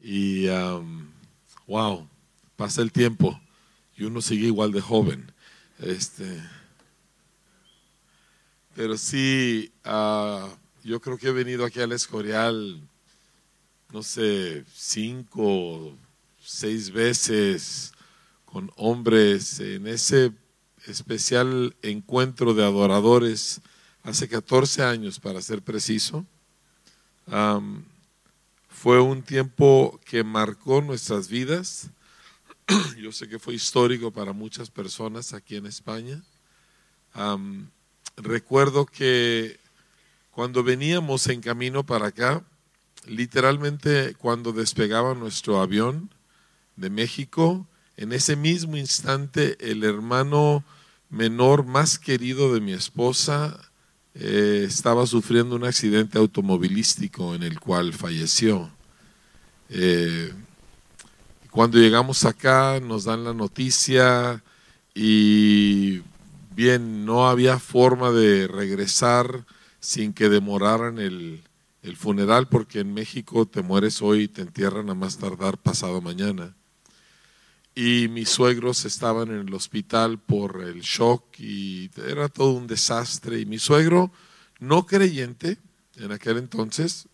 Y, 0.00 0.46
wow, 1.66 2.08
pasa 2.56 2.82
el 2.82 2.92
tiempo 2.92 3.40
y 3.96 4.04
uno 4.04 4.20
sigue 4.20 4.46
igual 4.46 4.72
de 4.72 4.80
joven. 4.80 5.32
Este, 5.78 6.42
pero 8.74 8.96
sí, 8.96 9.72
ah, 9.84 10.48
yo 10.84 11.00
creo 11.00 11.18
que 11.18 11.28
he 11.28 11.32
venido 11.32 11.64
aquí 11.64 11.80
al 11.80 11.92
Escorial, 11.92 12.80
no 13.92 14.02
sé, 14.02 14.64
cinco, 14.72 15.96
seis 16.40 16.90
veces 16.90 17.92
con 18.44 18.70
hombres 18.76 19.60
en 19.60 19.86
ese 19.86 20.32
especial 20.86 21.74
encuentro 21.82 22.54
de 22.54 22.64
adoradores 22.64 23.60
hace 24.02 24.28
14 24.28 24.82
años, 24.84 25.18
para 25.18 25.42
ser 25.42 25.62
preciso. 25.62 26.24
Fue 28.76 29.00
un 29.00 29.22
tiempo 29.22 29.98
que 30.04 30.22
marcó 30.22 30.82
nuestras 30.82 31.28
vidas. 31.28 31.88
Yo 32.98 33.10
sé 33.10 33.26
que 33.26 33.38
fue 33.38 33.54
histórico 33.54 34.10
para 34.10 34.34
muchas 34.34 34.68
personas 34.68 35.32
aquí 35.32 35.56
en 35.56 35.64
España. 35.64 36.22
recuerdo 38.18 38.84
que 38.84 39.58
cuando 40.30 40.62
veníamos 40.62 41.26
en 41.28 41.40
camino 41.40 41.86
para 41.86 42.08
acá, 42.08 42.44
literalmente 43.06 44.14
cuando 44.16 44.52
despegaba 44.52 45.14
nuestro 45.14 45.58
avión 45.62 46.10
de 46.76 46.90
México, 46.90 47.66
en 47.96 48.12
ese 48.12 48.36
mismo 48.36 48.76
instante 48.76 49.56
el 49.70 49.84
hermano 49.84 50.64
menor 51.08 51.64
más 51.64 51.98
querido 51.98 52.52
de 52.52 52.60
mi 52.60 52.74
esposa 52.74 53.65
eh, 54.18 54.64
estaba 54.66 55.06
sufriendo 55.06 55.56
un 55.56 55.64
accidente 55.64 56.18
automovilístico 56.18 57.34
en 57.34 57.42
el 57.42 57.60
cual 57.60 57.92
falleció. 57.92 58.70
Eh, 59.68 60.32
cuando 61.50 61.78
llegamos 61.78 62.24
acá 62.24 62.80
nos 62.80 63.04
dan 63.04 63.24
la 63.24 63.34
noticia 63.34 64.42
y 64.94 66.02
bien, 66.54 67.04
no 67.04 67.28
había 67.28 67.58
forma 67.58 68.10
de 68.10 68.46
regresar 68.48 69.44
sin 69.80 70.14
que 70.14 70.30
demoraran 70.30 70.98
el, 70.98 71.42
el 71.82 71.96
funeral 71.96 72.48
porque 72.48 72.80
en 72.80 72.94
México 72.94 73.46
te 73.46 73.60
mueres 73.62 74.00
hoy 74.00 74.22
y 74.22 74.28
te 74.28 74.42
entierran 74.42 74.88
a 74.88 74.94
más 74.94 75.18
tardar 75.18 75.58
pasado 75.58 76.00
mañana 76.00 76.54
y 77.78 78.08
mis 78.08 78.30
suegros 78.30 78.86
estaban 78.86 79.28
en 79.28 79.46
el 79.46 79.54
hospital 79.54 80.18
por 80.18 80.62
el 80.62 80.80
shock 80.80 81.38
y 81.38 81.90
era 82.08 82.30
todo 82.30 82.52
un 82.52 82.66
desastre. 82.66 83.38
Y 83.38 83.44
mi 83.44 83.58
suegro, 83.58 84.10
no 84.58 84.86
creyente 84.86 85.58
en 85.96 86.10
aquel 86.10 86.38
entonces, 86.38 87.06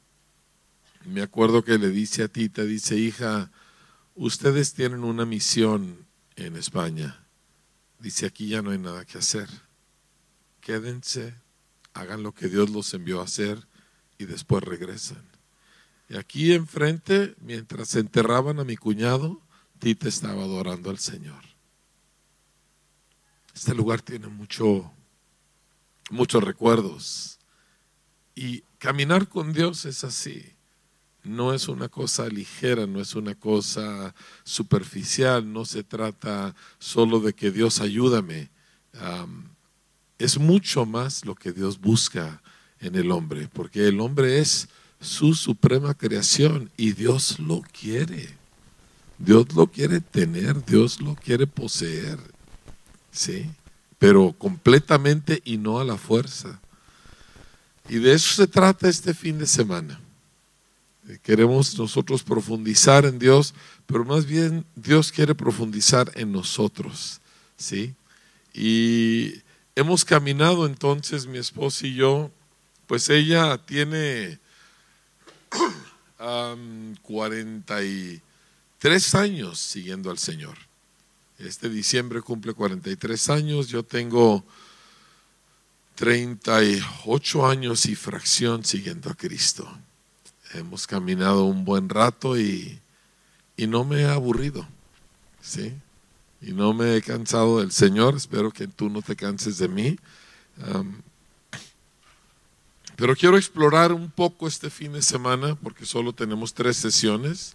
me 1.05 1.21
acuerdo 1.21 1.65
que 1.65 1.79
le 1.79 1.89
dice 1.89 2.23
a 2.23 2.29
Tita, 2.29 2.63
dice, 2.63 2.97
hija, 2.97 3.51
ustedes 4.15 4.73
tienen 4.73 5.03
una 5.03 5.27
misión 5.27 6.07
en 6.37 6.55
España. 6.55 7.27
Dice, 7.99 8.27
aquí 8.27 8.47
ya 8.47 8.63
no 8.63 8.71
hay 8.71 8.79
nada 8.79 9.05
que 9.05 9.19
hacer. 9.19 9.49
Quédense, 10.61 11.35
hagan 11.93 12.23
lo 12.23 12.35
que 12.35 12.47
Dios 12.47 12.71
los 12.71 12.95
envió 12.95 13.21
a 13.21 13.25
hacer 13.25 13.67
y 14.17 14.27
después 14.27 14.63
regresan. 14.63 15.25
Y 16.09 16.17
aquí 16.17 16.53
enfrente, 16.53 17.35
mientras 17.41 17.97
enterraban 17.97 18.61
a 18.61 18.65
mi 18.65 18.77
cuñado, 18.77 19.42
Tita 19.83 20.09
estaba 20.09 20.45
adorando 20.45 20.91
al 20.91 20.99
Señor. 21.01 21.43
Este 23.53 23.75
lugar 23.75 24.01
tiene 24.01 24.29
mucho, 24.29 24.93
muchos 26.09 26.45
recuerdos. 26.45 27.41
Y 28.37 28.61
caminar 28.79 29.27
con 29.27 29.53
Dios 29.53 29.85
es 29.85 30.05
así. 30.05 30.55
No 31.25 31.53
es 31.53 31.67
una 31.67 31.89
cosa 31.89 32.29
ligera, 32.29 32.87
no 32.87 33.01
es 33.01 33.17
una 33.17 33.35
cosa 33.35 34.15
superficial, 34.45 35.53
no 35.53 35.65
se 35.65 35.83
trata 35.83 36.55
solo 36.79 37.19
de 37.19 37.33
que 37.33 37.51
Dios 37.51 37.81
ayúdame. 37.81 38.51
es 40.17 40.39
mucho 40.39 40.87
más 40.87 41.25
lo 41.25 41.35
que 41.35 41.51
Dios 41.51 41.81
busca 41.81 42.41
en 42.79 42.95
el 42.95 43.11
hombre, 43.11 43.49
porque 43.53 43.89
el 43.89 43.99
hombre 43.99 44.39
es 44.39 44.69
su 45.01 45.35
suprema 45.35 45.95
creación 45.95 46.71
y 46.77 46.93
Dios 46.93 47.41
lo 47.41 47.63
quiere. 47.63 48.42
Dios 49.25 49.55
lo 49.55 49.69
quiere 49.69 50.01
tener, 50.01 50.65
Dios 50.65 51.01
lo 51.01 51.15
quiere 51.15 51.47
poseer, 51.47 52.19
¿sí? 53.13 53.49
Pero 54.01 54.33
completamente 54.37 55.41
y 55.45 55.59
no 55.59 55.79
a 55.79 55.85
la 55.85 55.97
fuerza. 55.97 56.61
Y 57.89 57.99
de 57.99 58.15
eso 58.15 58.35
se 58.35 58.49
trata 58.49 58.89
este 58.89 59.15
fin 59.15 59.39
de 59.39 59.47
semana. 59.47 60.01
Eh, 61.09 61.19
queremos 61.23 61.79
nosotros 61.79 62.25
profundizar 62.25 63.05
en 63.05 63.21
Dios, 63.21 63.55
pero 63.87 64.05
más 64.05 64.27
bien 64.27 64.65
Dios 64.75 65.13
quiere 65.13 65.37
profundizar 65.37 66.11
en 66.17 66.33
nosotros, 66.33 67.21
¿sí? 67.57 67.95
Y 68.53 69.35
hemos 69.77 70.05
caminado 70.05 70.67
entonces 70.67 71.27
mi 71.27 71.39
esposa 71.39 71.87
y 71.87 71.95
yo, 71.95 72.33
pues 72.89 73.09
ella 73.09 73.57
tiene 73.59 74.41
40 77.03 77.85
y 77.85 78.21
tres 78.83 79.15
años 79.15 79.61
siguiendo 79.61 80.11
al 80.11 80.19
Señor. 80.19 80.59
Este 81.39 81.69
diciembre 81.69 82.21
cumple 82.21 82.53
43 82.53 83.31
años, 83.31 83.69
yo 83.69 83.85
tengo 83.85 84.45
38 85.95 87.47
años 87.47 87.87
y 87.87 87.95
fracción 87.95 88.65
siguiendo 88.65 89.09
a 89.09 89.15
Cristo. 89.15 89.73
Hemos 90.55 90.89
caminado 90.89 91.45
un 91.45 91.65
buen 91.65 91.89
rato 91.89 92.37
y, 92.37 92.81
no 93.57 93.85
me 93.85 94.01
he 94.01 94.07
aburrido, 94.07 94.67
¿sí? 95.41 95.73
Y 96.41 96.51
no 96.51 96.75
me 96.75 96.97
he 96.97 97.03
cansado 97.03 97.61
del 97.61 97.71
Señor, 97.71 98.17
espero 98.17 98.51
que 98.51 98.67
tú 98.67 98.91
no 98.91 99.01
te 99.01 99.15
canses 99.15 99.59
de 99.59 99.69
mí. 99.69 99.97
pero 102.97 103.15
quiero 103.15 103.37
explorar 103.37 103.93
un 103.93 104.11
poco 104.11 104.49
este 104.49 104.71
fin 104.71 104.95
de 104.95 105.03
semana 105.03 105.55
porque 105.55 105.87
solo 105.87 106.13
tenemos 106.13 106.53
tres 106.53 106.79
sesiones. 106.79 107.55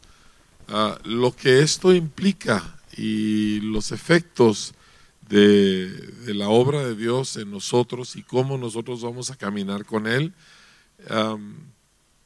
Ah, 0.70 1.00
lo 1.06 1.34
que 1.34 1.62
esto 1.62 1.94
implica 1.94 2.78
y 2.98 3.62
los 3.62 3.92
efectos 3.94 4.74
de, 5.30 6.14
la 6.34 6.50
obra 6.50 6.84
de 6.84 6.96
Dios 6.96 7.38
en 7.38 7.52
nosotros 7.52 8.18
y 8.18 8.24
cómo 8.24 8.58
nosotros 8.58 9.02
vamos 9.02 9.32
a 9.32 9.38
caminar 9.38 9.86
con 9.86 10.08
Él. 10.08 10.34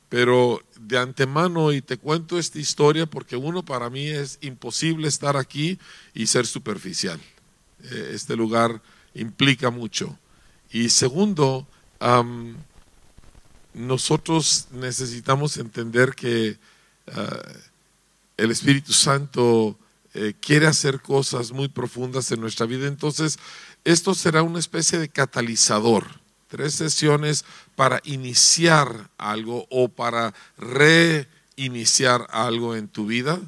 pero 0.09 0.61
de 0.79 0.97
antemano, 0.97 1.71
y 1.71 1.81
te 1.81 1.97
cuento 1.97 2.37
esta 2.37 2.59
historia 2.59 3.05
porque 3.05 3.37
uno, 3.37 3.63
para 3.63 3.89
mí 3.89 4.07
es 4.07 4.39
imposible 4.41 5.07
estar 5.07 5.37
aquí 5.37 5.79
y 6.13 6.27
ser 6.27 6.45
superficial. 6.45 7.19
Eh, 7.83 8.11
este 8.13 8.35
lugar 8.35 8.81
implica 9.13 9.69
mucho. 9.69 10.17
Y 10.71 10.89
segundo, 10.89 11.67
nosotros 13.73 14.67
necesitamos 14.71 15.57
entender 15.57 16.13
que 16.15 16.57
ah, 17.13 17.39
el 18.41 18.49
Espíritu 18.49 18.91
Santo 18.91 19.77
eh, 20.15 20.33
quiere 20.41 20.65
hacer 20.65 20.99
cosas 20.99 21.51
muy 21.51 21.67
profundas 21.67 22.31
en 22.31 22.41
nuestra 22.41 22.65
vida. 22.65 22.87
Entonces, 22.87 23.37
esto 23.83 24.15
será 24.15 24.41
una 24.41 24.57
especie 24.57 24.97
de 24.97 25.09
catalizador. 25.09 26.07
Tres 26.47 26.73
sesiones 26.73 27.45
para 27.75 28.01
iniciar 28.03 29.11
algo 29.19 29.67
o 29.69 29.89
para 29.89 30.33
reiniciar 30.57 32.25
algo 32.31 32.75
en 32.75 32.87
tu 32.87 33.05
vida 33.05 33.39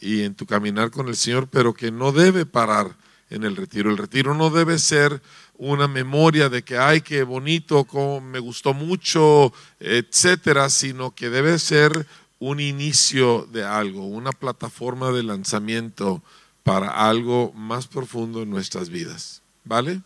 y 0.00 0.22
en 0.22 0.34
tu 0.34 0.46
caminar 0.46 0.90
con 0.90 1.08
el 1.08 1.16
Señor, 1.16 1.48
pero 1.48 1.74
que 1.74 1.90
no 1.90 2.10
debe 2.10 2.46
parar 2.46 2.96
en 3.28 3.44
el 3.44 3.54
retiro. 3.54 3.90
El 3.90 3.98
retiro 3.98 4.34
no 4.34 4.48
debe 4.48 4.78
ser 4.78 5.20
una 5.58 5.88
memoria 5.88 6.48
de 6.48 6.62
que, 6.62 6.78
ay, 6.78 7.02
qué 7.02 7.22
bonito, 7.22 7.84
como 7.84 8.22
me 8.22 8.38
gustó 8.38 8.72
mucho, 8.72 9.52
etcétera, 9.78 10.70
sino 10.70 11.14
que 11.14 11.28
debe 11.28 11.58
ser 11.58 12.06
un 12.38 12.60
inicio 12.60 13.48
de 13.50 13.64
algo, 13.64 14.06
una 14.06 14.32
plataforma 14.32 15.10
de 15.10 15.22
lanzamiento 15.22 16.22
para 16.62 17.08
algo 17.08 17.52
más 17.54 17.86
profundo 17.86 18.42
en 18.42 18.50
nuestras 18.50 18.88
vidas. 18.88 19.42
¿Vale? 19.64 20.02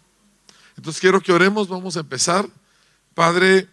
Entonces 0.76 1.00
quiero 1.00 1.20
que 1.20 1.32
oremos, 1.32 1.68
vamos 1.68 1.96
a 1.96 2.00
empezar. 2.00 2.48
Padre, 3.14 3.68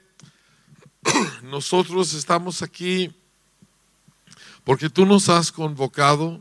nosotros 1.44 2.14
estamos 2.14 2.62
aquí 2.62 3.12
porque 4.64 4.90
tú 4.90 5.06
nos 5.06 5.30
has 5.30 5.52
convocado, 5.52 6.40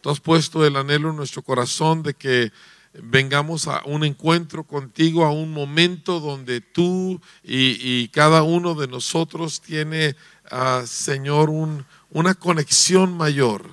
tú 0.00 0.10
has 0.10 0.20
puesto 0.20 0.64
el 0.64 0.76
anhelo 0.76 1.10
en 1.10 1.16
nuestro 1.16 1.42
corazón 1.42 2.02
de 2.02 2.14
que 2.14 2.52
vengamos 2.94 3.68
a 3.68 3.82
un 3.86 4.04
encuentro 4.04 4.64
contigo, 4.64 5.24
a 5.24 5.32
un 5.32 5.52
momento 5.52 6.20
donde 6.20 6.60
tú 6.60 7.20
y, 7.42 8.08
cada 8.08 8.42
uno 8.42 8.74
de 8.74 8.86
nosotros 8.86 9.60
tiene, 9.60 10.14
Señor, 10.86 11.50
una 12.10 12.34
conexión 12.34 13.16
mayor. 13.16 13.70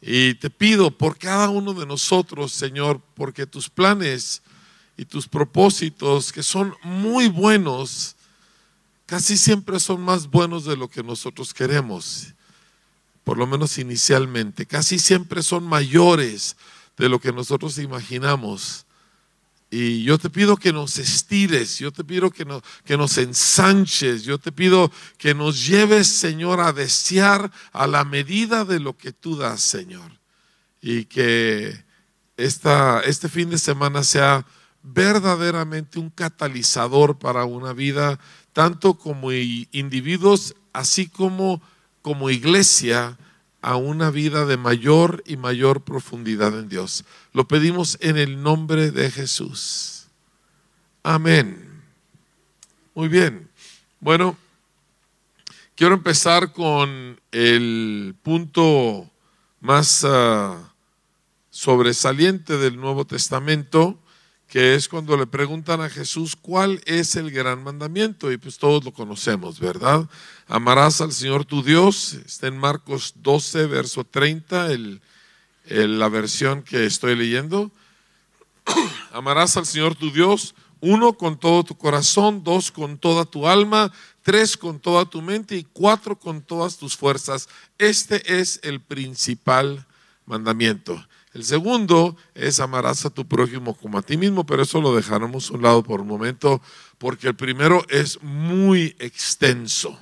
Y 0.00 0.34
te 0.34 0.50
pido 0.50 0.90
por 0.90 1.16
cada 1.18 1.48
uno 1.48 1.74
de 1.74 1.86
nosotros, 1.86 2.52
Señor, 2.52 3.00
porque 3.14 3.46
tus 3.46 3.68
planes 3.68 4.42
y 4.96 5.04
tus 5.04 5.28
propósitos, 5.28 6.32
que 6.32 6.42
son 6.42 6.74
muy 6.82 7.28
buenos, 7.28 8.16
casi 9.06 9.36
siempre 9.36 9.78
son 9.80 10.00
más 10.00 10.28
buenos 10.28 10.64
de 10.64 10.76
lo 10.76 10.88
que 10.88 11.02
nosotros 11.02 11.52
queremos. 11.54 12.34
por 13.24 13.38
lo 13.38 13.46
menos 13.46 13.78
inicialmente, 13.78 14.66
casi 14.66 14.98
siempre 14.98 15.44
son 15.44 15.62
mayores 15.62 16.56
de 16.96 17.08
lo 17.08 17.20
que 17.20 17.32
nosotros 17.32 17.78
imaginamos. 17.78 18.84
Y 19.74 20.02
yo 20.02 20.18
te 20.18 20.28
pido 20.28 20.58
que 20.58 20.70
nos 20.70 20.98
estires, 20.98 21.78
yo 21.78 21.90
te 21.90 22.04
pido 22.04 22.30
que, 22.30 22.46
que 22.84 22.98
nos 22.98 23.16
ensanches, 23.16 24.22
yo 24.22 24.36
te 24.36 24.52
pido 24.52 24.92
que 25.16 25.34
nos 25.34 25.66
lleves, 25.66 26.08
Señor, 26.08 26.60
a 26.60 26.74
desear 26.74 27.50
a 27.72 27.86
la 27.86 28.04
medida 28.04 28.66
de 28.66 28.80
lo 28.80 28.98
que 28.98 29.12
tú 29.12 29.34
das, 29.34 29.62
Señor. 29.62 30.20
Y 30.82 31.06
que 31.06 31.84
esta, 32.36 33.00
este 33.00 33.30
fin 33.30 33.48
de 33.48 33.56
semana 33.56 34.04
sea 34.04 34.44
verdaderamente 34.82 35.98
un 35.98 36.10
catalizador 36.10 37.18
para 37.18 37.46
una 37.46 37.72
vida, 37.72 38.20
tanto 38.52 38.92
como 38.92 39.32
individuos, 39.32 40.54
así 40.74 41.08
como 41.08 41.62
como 42.02 42.30
iglesia, 42.30 43.16
a 43.62 43.76
una 43.76 44.10
vida 44.10 44.44
de 44.44 44.56
mayor 44.56 45.22
y 45.24 45.36
mayor 45.36 45.82
profundidad 45.82 46.58
en 46.58 46.68
Dios. 46.68 47.04
Lo 47.32 47.46
pedimos 47.46 47.96
en 48.00 48.18
el 48.18 48.42
nombre 48.42 48.90
de 48.90 49.10
Jesús. 49.10 50.08
Amén. 51.04 51.82
Muy 52.94 53.08
bien. 53.08 53.48
Bueno, 54.00 54.36
quiero 55.76 55.94
empezar 55.94 56.52
con 56.52 57.20
el 57.30 58.14
punto 58.22 59.08
más 59.60 60.04
ah, 60.04 60.74
sobresaliente 61.50 62.58
del 62.58 62.76
Nuevo 62.76 63.06
Testamento, 63.06 63.98
que 64.52 64.74
es 64.74 64.86
cuando 64.86 65.16
le 65.16 65.26
preguntan 65.26 65.80
a 65.80 65.88
Jesús 65.88 66.36
cuál 66.36 66.82
es 66.84 67.16
el 67.16 67.30
gran 67.30 67.64
mandamiento, 67.64 68.30
y 68.30 68.36
pues 68.36 68.58
todos 68.58 68.84
lo 68.84 68.92
conocemos, 68.92 69.58
¿verdad? 69.58 70.06
Amarás 70.46 71.00
al 71.00 71.10
Señor 71.10 71.46
tu 71.46 71.62
Dios, 71.62 72.12
está 72.26 72.48
en 72.48 72.58
Marcos 72.58 73.14
12, 73.22 73.64
verso 73.64 74.04
30, 74.04 74.68
la 75.64 76.08
versión 76.10 76.62
que 76.62 76.84
estoy 76.84 77.16
leyendo. 77.16 77.70
Amarás 79.14 79.56
al 79.56 79.64
Señor 79.64 79.94
tu 79.94 80.12
Dios, 80.12 80.54
uno 80.80 81.14
con 81.14 81.38
todo 81.38 81.64
tu 81.64 81.78
corazón, 81.78 82.44
dos 82.44 82.70
con 82.70 82.98
toda 82.98 83.24
tu 83.24 83.48
alma, 83.48 83.90
tres 84.20 84.58
con 84.58 84.80
toda 84.80 85.06
tu 85.06 85.22
mente 85.22 85.56
y 85.56 85.64
cuatro 85.64 86.18
con 86.18 86.42
todas 86.42 86.76
tus 86.76 86.94
fuerzas. 86.94 87.48
Este 87.78 88.38
es 88.38 88.60
el 88.64 88.82
principal 88.82 89.86
mandamiento. 90.26 91.02
El 91.34 91.44
segundo 91.44 92.16
es 92.34 92.60
amarás 92.60 93.06
a 93.06 93.10
tu 93.10 93.26
prójimo 93.26 93.74
como 93.74 93.98
a 93.98 94.02
ti 94.02 94.16
mismo, 94.18 94.44
pero 94.44 94.62
eso 94.62 94.80
lo 94.82 94.94
dejaremos 94.94 95.50
a 95.50 95.54
un 95.54 95.62
lado 95.62 95.82
por 95.82 96.02
un 96.02 96.06
momento, 96.06 96.60
porque 96.98 97.28
el 97.28 97.34
primero 97.34 97.84
es 97.88 98.22
muy 98.22 98.94
extenso, 98.98 99.98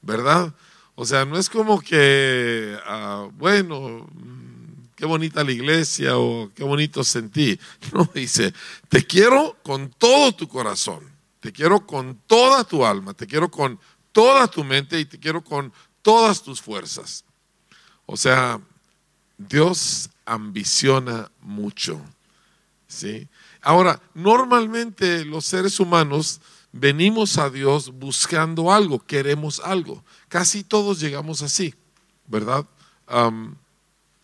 ¿verdad? 0.00 0.54
O 0.94 1.04
sea, 1.04 1.26
no 1.26 1.36
es 1.38 1.50
como 1.50 1.80
que, 1.80 2.78
ah, 2.86 3.28
bueno, 3.34 4.06
mm, 4.10 4.54
qué 4.96 5.04
bonita 5.04 5.44
la 5.44 5.52
iglesia 5.52 6.16
o 6.16 6.50
qué 6.54 6.64
bonito 6.64 7.04
sentí. 7.04 7.58
No, 7.92 8.08
dice, 8.14 8.54
te 8.88 9.04
quiero 9.04 9.58
con 9.62 9.90
todo 9.90 10.32
tu 10.32 10.48
corazón, 10.48 11.04
te 11.40 11.52
quiero 11.52 11.86
con 11.86 12.20
toda 12.26 12.64
tu 12.64 12.86
alma, 12.86 13.12
te 13.12 13.26
quiero 13.26 13.50
con 13.50 13.78
toda 14.12 14.48
tu 14.48 14.64
mente 14.64 14.98
y 14.98 15.04
te 15.04 15.18
quiero 15.18 15.44
con 15.44 15.72
todas 16.00 16.42
tus 16.42 16.62
fuerzas. 16.62 17.24
O 18.06 18.16
sea, 18.16 18.60
Dios 19.36 20.08
ambiciona 20.26 21.30
mucho. 21.40 22.00
¿sí? 22.86 23.28
Ahora, 23.60 24.00
normalmente 24.14 25.24
los 25.24 25.44
seres 25.44 25.80
humanos 25.80 26.40
venimos 26.72 27.38
a 27.38 27.50
Dios 27.50 27.92
buscando 27.92 28.72
algo, 28.72 28.98
queremos 28.98 29.60
algo. 29.60 30.04
Casi 30.28 30.64
todos 30.64 31.00
llegamos 31.00 31.42
así, 31.42 31.74
¿verdad? 32.26 32.64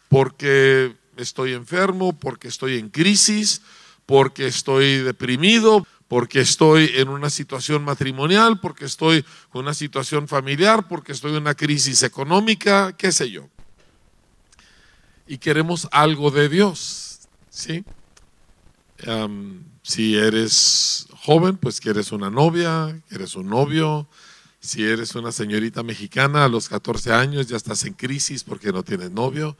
porque 0.08 0.96
estoy 1.16 1.52
enfermo, 1.52 2.12
porque 2.18 2.48
estoy 2.48 2.78
en 2.78 2.88
crisis, 2.88 3.60
porque 4.06 4.46
estoy 4.46 4.98
deprimido, 4.98 5.86
porque 6.08 6.40
estoy 6.40 6.90
en 6.96 7.08
una 7.08 7.30
situación 7.30 7.84
matrimonial, 7.84 8.58
porque 8.58 8.86
estoy 8.86 9.18
en 9.18 9.24
una 9.60 9.74
situación 9.74 10.26
familiar, 10.26 10.88
porque 10.88 11.12
estoy 11.12 11.32
en 11.32 11.42
una 11.42 11.54
crisis 11.54 12.02
económica, 12.02 12.96
qué 12.96 13.12
sé 13.12 13.30
yo 13.30 13.48
y 15.30 15.38
queremos 15.38 15.86
algo 15.92 16.32
de 16.32 16.48
Dios. 16.48 17.20
¿sí? 17.50 17.84
si 19.84 20.16
eres 20.16 21.06
joven, 21.22 21.56
pues 21.56 21.80
quieres 21.80 22.10
una 22.10 22.30
novia, 22.30 23.00
quieres 23.08 23.36
un 23.36 23.48
novio. 23.48 24.08
Si 24.58 24.84
eres 24.84 25.14
una 25.14 25.30
señorita 25.30 25.84
mexicana 25.84 26.44
a 26.44 26.48
los 26.48 26.68
14 26.68 27.12
años, 27.12 27.46
ya 27.46 27.56
estás 27.56 27.84
en 27.84 27.94
crisis 27.94 28.42
porque 28.42 28.72
no 28.72 28.82
tienes 28.82 29.12
novio. 29.12 29.56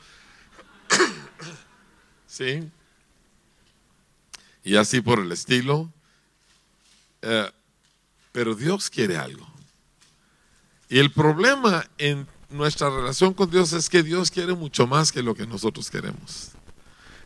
¿Sí? 2.26 2.68
Y 4.64 4.74
así 4.74 5.00
por 5.00 5.20
el 5.20 5.30
estilo. 5.30 5.88
Eh, 7.22 7.48
pero 8.32 8.56
Dios 8.56 8.90
quiere 8.90 9.18
algo. 9.18 9.46
Y 10.88 10.98
el 10.98 11.12
problema 11.12 11.88
en 11.96 12.26
nuestra 12.50 12.90
relación 12.90 13.34
con 13.34 13.50
Dios 13.50 13.72
es 13.72 13.88
que 13.88 14.02
Dios 14.02 14.30
quiere 14.30 14.54
mucho 14.54 14.86
más 14.86 15.12
que 15.12 15.22
lo 15.22 15.34
que 15.34 15.46
nosotros 15.46 15.90
queremos. 15.90 16.50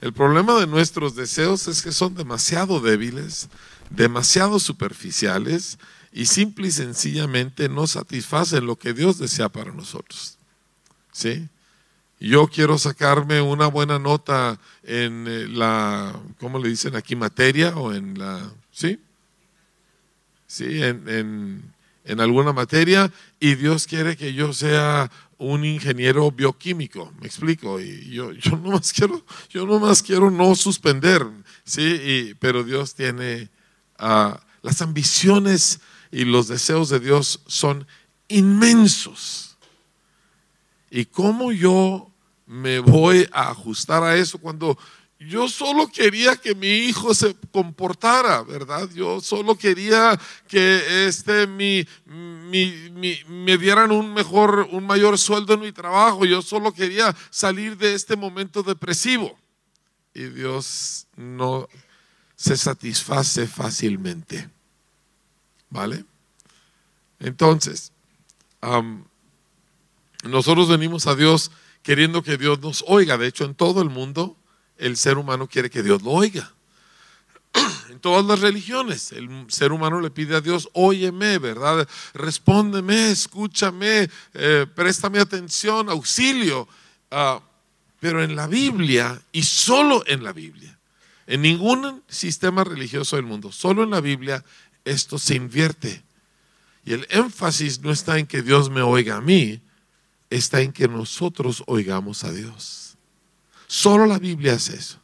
El 0.01 0.13
problema 0.13 0.59
de 0.61 0.67
nuestros 0.67 1.15
deseos 1.15 1.67
es 1.67 1.83
que 1.83 1.93
son 1.93 2.15
demasiado 2.15 2.81
débiles, 2.81 3.49
demasiado 3.91 4.59
superficiales 4.59 5.79
y 6.13 6.27
simple 6.27 6.69
y 6.69 6.71
sencillamente 6.71 7.69
no 7.69 7.87
satisfacen 7.87 8.67
lo 8.67 8.77
que 8.77 8.93
Dios 8.93 9.19
desea 9.19 9.49
para 9.49 9.73
nosotros. 9.73 10.37
¿Sí? 11.13 11.49
Yo 12.21 12.49
quiero 12.49 12.79
sacarme 12.79 13.41
una 13.41 13.67
buena 13.67 13.99
nota 13.99 14.59
en 14.83 15.27
eh, 15.29 15.49
la, 15.49 16.19
¿cómo 16.39 16.59
le 16.59 16.69
dicen 16.69 16.97
aquí? 16.97 17.17
Materia 17.17 17.77
o 17.77 17.93
en 17.93 18.19
la, 18.19 18.41
¿sí? 18.71 19.01
Sí, 20.47 20.83
en, 20.83 21.09
en 21.09 21.74
en 22.05 22.21
alguna 22.21 22.53
materia 22.53 23.11
y 23.41 23.55
Dios 23.55 23.87
quiere 23.87 24.17
que 24.17 24.35
yo 24.35 24.53
sea 24.53 25.11
un 25.39 25.65
ingeniero 25.65 26.31
bioquímico, 26.31 27.13
me 27.21 27.27
explico, 27.27 27.81
y 27.81 28.11
yo, 28.11 28.33
yo 28.33 28.57
más 28.65 28.93
quiero, 28.93 29.25
yo 29.51 29.67
nomás 29.67 30.03
quiero 30.03 30.31
no 30.31 30.55
suspender, 30.55 31.27
sí, 31.65 32.35
pero 32.39 32.63
Dios 32.63 32.95
tiene 32.95 33.51
ah, 33.99 34.41
las 34.63 34.81
ambiciones 34.81 35.81
y 36.13 36.25
los 36.25 36.49
deseos 36.49 36.89
de 36.89 37.01
Dios 37.01 37.41
son 37.47 37.87
inmensos. 38.29 39.57
¿Y 40.91 41.07
cómo 41.07 41.51
yo 41.51 42.11
me 42.47 42.79
voy 42.79 43.29
a 43.33 43.51
ajustar 43.51 44.05
a 44.05 44.17
eso 44.17 44.39
cuando 44.39 44.79
yo 45.29 45.49
solo 45.49 45.89
quería 45.89 46.37
que 46.37 46.55
mi 46.55 46.69
hijo 46.69 47.15
se 47.15 47.37
comportara, 47.53 48.43
¿verdad? 48.43 48.89
Yo 48.95 49.21
solo 49.21 49.57
quería 49.57 50.19
que 50.49 51.07
este, 51.07 51.47
mi, 51.47 51.87
me 52.07 53.59
dieran 53.59 53.93
un 53.93 54.13
mejor, 54.13 54.69
un 54.71 54.87
mayor 54.87 55.19
sueldo 55.19 55.55
en 55.55 55.61
mi 55.61 55.73
trabajo. 55.73 56.25
Yo 56.25 56.43
solo 56.43 56.73
quería 56.73 57.15
salir 57.31 57.77
de 57.77 57.95
este 57.95 58.17
momento 58.17 58.63
depresivo. 58.63 59.39
Y 60.15 60.25
Dios 60.25 61.07
no 61.17 61.69
se 62.37 62.57
satisface 62.57 63.47
fácilmente. 63.47 64.49
¿Vale? 65.71 66.05
Entonces, 67.19 67.93
nosotros 70.25 70.69
venimos 70.69 71.07
a 71.07 71.15
Dios 71.15 71.51
queriendo 71.83 72.23
que 72.23 72.37
Dios 72.37 72.61
nos 72.61 72.85
oiga. 72.87 73.17
De 73.17 73.27
hecho, 73.27 73.45
en 73.45 73.55
todo 73.55 73.83
el 73.83 73.91
mundo 73.91 74.37
el 74.79 74.97
ser 74.97 75.19
humano 75.19 75.47
quiere 75.47 75.71
que 75.71 75.83
Dios 75.83 76.03
lo 76.03 76.11
oiga. 76.11 76.53
En 77.91 78.01
todas 78.01 78.25
las 78.25 78.41
religiones, 78.41 79.13
el 79.13 79.47
ser 79.49 79.71
humano 79.71 80.01
le 80.01 80.11
pide 80.11 80.35
a 80.35 80.41
Dios, 80.41 80.69
óyeme, 80.73 81.39
¿verdad? 81.39 81.89
Respóndeme, 82.13 83.11
escúchame, 83.11 84.11
eh, 84.35 84.67
préstame 84.75 85.21
atención, 85.21 85.89
auxilio. 85.89 86.67
Ah, 87.11 87.41
pero 88.01 88.23
en 88.23 88.35
la 88.35 88.47
Biblia, 88.49 89.23
y 89.33 89.45
solo 89.45 90.03
en 90.07 90.25
la 90.25 90.33
Biblia, 90.33 90.77
en 91.27 91.43
ningún 91.43 92.03
sistema 92.09 92.65
religioso 92.65 93.17
del 93.17 93.25
mundo, 93.25 93.53
solo 93.53 93.85
en 93.85 93.91
la 93.91 94.01
Biblia, 94.01 94.45
esto 94.85 95.19
se 95.19 95.37
invierte. 95.37 96.03
Y 96.85 96.93
el 96.93 97.07
énfasis 97.09 97.81
no 97.81 97.91
está 97.91 98.19
en 98.19 98.27
que 98.27 98.43
Dios 98.43 98.69
me 98.69 98.83
oiga 98.83 99.17
a 99.17 99.21
mí, 99.21 99.63
está 100.29 100.61
en 100.61 100.73
que 100.73 100.89
nosotros 100.89 101.63
oigamos 101.67 102.25
a 102.25 102.33
Dios. 102.33 102.84
Solo 103.75 104.07
la 104.07 104.21
Biblia 104.21 104.53
hace 104.53 104.77
eso. 104.77 105.01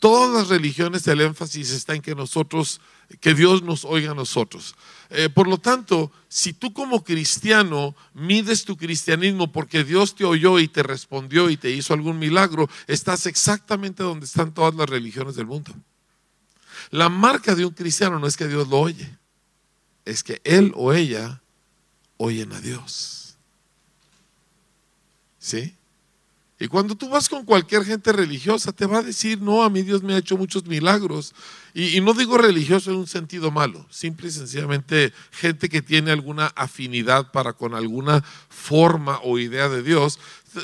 Todas 0.00 0.30
las 0.30 0.48
religiones 0.48 1.08
el 1.08 1.22
énfasis 1.22 1.70
está 1.70 1.94
en 1.94 2.02
que 2.02 2.14
nosotros, 2.14 2.78
que 3.22 3.32
Dios 3.32 3.62
nos 3.62 3.86
oiga 3.86 4.10
a 4.10 4.14
nosotros. 4.14 4.74
Eh, 5.08 5.30
por 5.30 5.48
lo 5.48 5.56
tanto, 5.56 6.12
si 6.28 6.52
tú 6.52 6.74
como 6.74 7.02
cristiano 7.02 7.96
mides 8.12 8.66
tu 8.66 8.76
cristianismo 8.76 9.50
porque 9.50 9.82
Dios 9.82 10.14
te 10.14 10.26
oyó 10.26 10.58
y 10.58 10.68
te 10.68 10.82
respondió 10.82 11.48
y 11.48 11.56
te 11.56 11.70
hizo 11.70 11.94
algún 11.94 12.18
milagro, 12.18 12.68
estás 12.86 13.24
exactamente 13.24 14.02
donde 14.02 14.26
están 14.26 14.52
todas 14.52 14.74
las 14.74 14.90
religiones 14.90 15.34
del 15.34 15.46
mundo. 15.46 15.72
La 16.90 17.08
marca 17.08 17.54
de 17.54 17.64
un 17.64 17.72
cristiano 17.72 18.18
no 18.18 18.26
es 18.26 18.36
que 18.36 18.46
Dios 18.46 18.68
lo 18.68 18.78
oye, 18.78 19.08
es 20.04 20.22
que 20.22 20.42
él 20.44 20.70
o 20.76 20.92
ella 20.92 21.40
oyen 22.18 22.52
a 22.52 22.60
Dios. 22.60 23.38
¿Sí? 25.38 25.74
Y 26.58 26.68
cuando 26.68 26.94
tú 26.94 27.10
vas 27.10 27.28
con 27.28 27.44
cualquier 27.44 27.84
gente 27.84 28.12
religiosa, 28.12 28.72
te 28.72 28.86
va 28.86 28.98
a 28.98 29.02
decir, 29.02 29.42
no, 29.42 29.62
a 29.62 29.68
mí 29.68 29.82
Dios 29.82 30.02
me 30.02 30.14
ha 30.14 30.18
hecho 30.18 30.38
muchos 30.38 30.64
milagros. 30.64 31.34
Y, 31.74 32.00
no 32.00 32.14
digo 32.14 32.38
religioso 32.38 32.90
en 32.90 32.96
un 32.96 33.06
sentido 33.06 33.50
malo, 33.50 33.86
simple 33.90 34.28
y 34.28 34.30
sencillamente 34.30 35.12
gente 35.32 35.68
que 35.68 35.82
tiene 35.82 36.12
alguna 36.12 36.46
afinidad 36.56 37.30
para 37.30 37.52
con 37.52 37.74
alguna 37.74 38.24
forma 38.48 39.20
o 39.22 39.38
idea 39.38 39.68
de 39.68 39.82
Dios, 39.82 40.18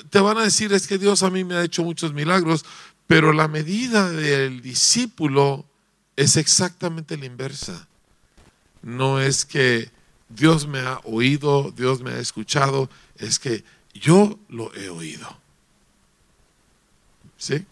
te 0.08 0.20
van 0.20 0.38
a 0.38 0.44
decir, 0.44 0.72
es 0.72 0.86
que 0.86 0.96
Dios 0.96 1.22
a 1.22 1.28
mí 1.28 1.44
me 1.44 1.56
ha 1.56 1.64
hecho 1.64 1.84
muchos 1.84 2.14
milagros, 2.14 2.64
pero 3.06 3.34
la 3.34 3.46
medida 3.46 4.10
del 4.10 4.62
discípulo 4.62 5.66
es 6.16 6.38
exactamente 6.38 7.18
la 7.18 7.26
inversa. 7.26 7.86
No 8.80 9.20
es 9.20 9.44
que 9.44 9.90
Dios 10.30 10.66
me 10.66 10.80
ha 10.80 11.00
oído, 11.04 11.70
Dios 11.76 12.00
me 12.00 12.12
ha 12.12 12.18
escuchado, 12.18 12.88
es 13.18 13.38
que 13.38 13.64
yo 13.92 14.38
lo 14.48 14.74
he 14.74 14.88
oído. 14.88 15.41
¿Sí? 17.42 17.66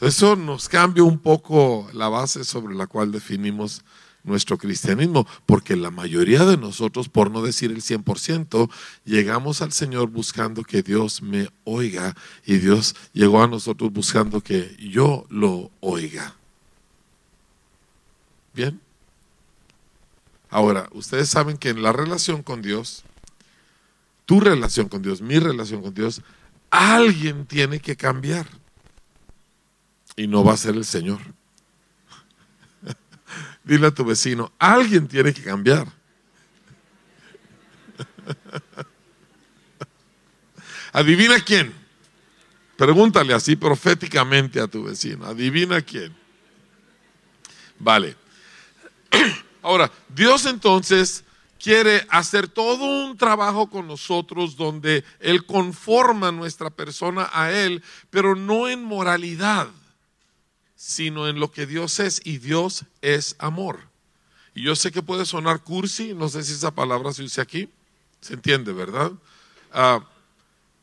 Eso 0.00 0.36
nos 0.36 0.68
cambia 0.68 1.02
un 1.02 1.18
poco 1.18 1.90
la 1.92 2.08
base 2.08 2.44
sobre 2.44 2.76
la 2.76 2.86
cual 2.86 3.10
definimos 3.10 3.82
nuestro 4.22 4.56
cristianismo, 4.56 5.26
porque 5.46 5.74
la 5.74 5.90
mayoría 5.90 6.44
de 6.44 6.56
nosotros, 6.56 7.08
por 7.08 7.32
no 7.32 7.42
decir 7.42 7.72
el 7.72 7.82
100%, 7.82 8.70
llegamos 9.04 9.62
al 9.62 9.72
Señor 9.72 10.10
buscando 10.10 10.62
que 10.62 10.84
Dios 10.84 11.22
me 11.22 11.48
oiga 11.64 12.14
y 12.44 12.58
Dios 12.58 12.94
llegó 13.12 13.42
a 13.42 13.48
nosotros 13.48 13.92
buscando 13.92 14.40
que 14.40 14.76
yo 14.78 15.26
lo 15.28 15.72
oiga. 15.80 16.36
Bien. 18.54 18.80
Ahora, 20.50 20.88
ustedes 20.92 21.28
saben 21.28 21.56
que 21.56 21.70
en 21.70 21.82
la 21.82 21.92
relación 21.92 22.44
con 22.44 22.62
Dios, 22.62 23.02
tu 24.24 24.38
relación 24.38 24.88
con 24.88 25.02
Dios, 25.02 25.20
mi 25.20 25.40
relación 25.40 25.82
con 25.82 25.94
Dios, 25.94 26.22
Alguien 26.70 27.46
tiene 27.46 27.80
que 27.80 27.96
cambiar. 27.96 28.46
Y 30.16 30.26
no 30.26 30.44
va 30.44 30.54
a 30.54 30.56
ser 30.56 30.74
el 30.74 30.84
Señor. 30.84 31.20
Dile 33.64 33.88
a 33.88 33.90
tu 33.90 34.04
vecino, 34.04 34.52
alguien 34.58 35.08
tiene 35.08 35.34
que 35.34 35.42
cambiar. 35.42 35.86
Adivina 40.92 41.40
quién. 41.40 41.74
Pregúntale 42.76 43.34
así 43.34 43.56
proféticamente 43.56 44.60
a 44.60 44.66
tu 44.66 44.84
vecino. 44.84 45.26
Adivina 45.26 45.82
quién. 45.82 46.14
Vale. 47.78 48.16
Ahora, 49.62 49.90
Dios 50.08 50.46
entonces 50.46 51.24
quiere 51.66 52.06
hacer 52.10 52.46
todo 52.46 52.84
un 52.84 53.16
trabajo 53.16 53.68
con 53.68 53.88
nosotros 53.88 54.56
donde 54.56 55.02
Él 55.18 55.44
conforma 55.46 56.30
nuestra 56.30 56.70
persona 56.70 57.28
a 57.32 57.50
Él, 57.50 57.82
pero 58.08 58.36
no 58.36 58.68
en 58.68 58.84
moralidad, 58.84 59.66
sino 60.76 61.26
en 61.26 61.40
lo 61.40 61.50
que 61.50 61.66
Dios 61.66 61.98
es 61.98 62.20
y 62.22 62.38
Dios 62.38 62.84
es 63.02 63.34
amor. 63.40 63.80
Y 64.54 64.62
yo 64.62 64.76
sé 64.76 64.92
que 64.92 65.02
puede 65.02 65.26
sonar 65.26 65.64
cursi, 65.64 66.14
no 66.14 66.28
sé 66.28 66.44
si 66.44 66.52
esa 66.52 66.72
palabra 66.72 67.12
se 67.12 67.24
usa 67.24 67.42
aquí, 67.42 67.68
se 68.20 68.34
entiende, 68.34 68.72
¿verdad? 68.72 69.10
Ah, 69.72 70.06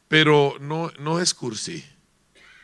pero 0.10 0.58
no, 0.60 0.92
no 1.00 1.22
es 1.22 1.34
cursi. 1.34 1.82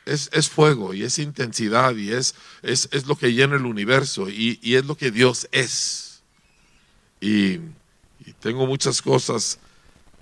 Es, 0.06 0.30
es, 0.34 0.50
fuego 0.50 0.94
y 0.94 1.04
es 1.04 1.20
intensidad 1.20 1.96
y 1.96 2.12
es, 2.12 2.36
es, 2.64 2.90
es 2.92 3.06
lo 3.06 3.16
que 3.16 3.32
llena 3.32 3.56
el 3.56 3.66
universo 3.66 4.28
y, 4.28 4.60
y 4.62 4.76
es 4.76 4.84
lo 4.84 4.96
que 4.96 5.10
Dios 5.10 5.48
es. 5.54 6.22
Y 7.22 7.60
tengo 8.34 8.66
muchas 8.66 9.02
cosas 9.02 9.60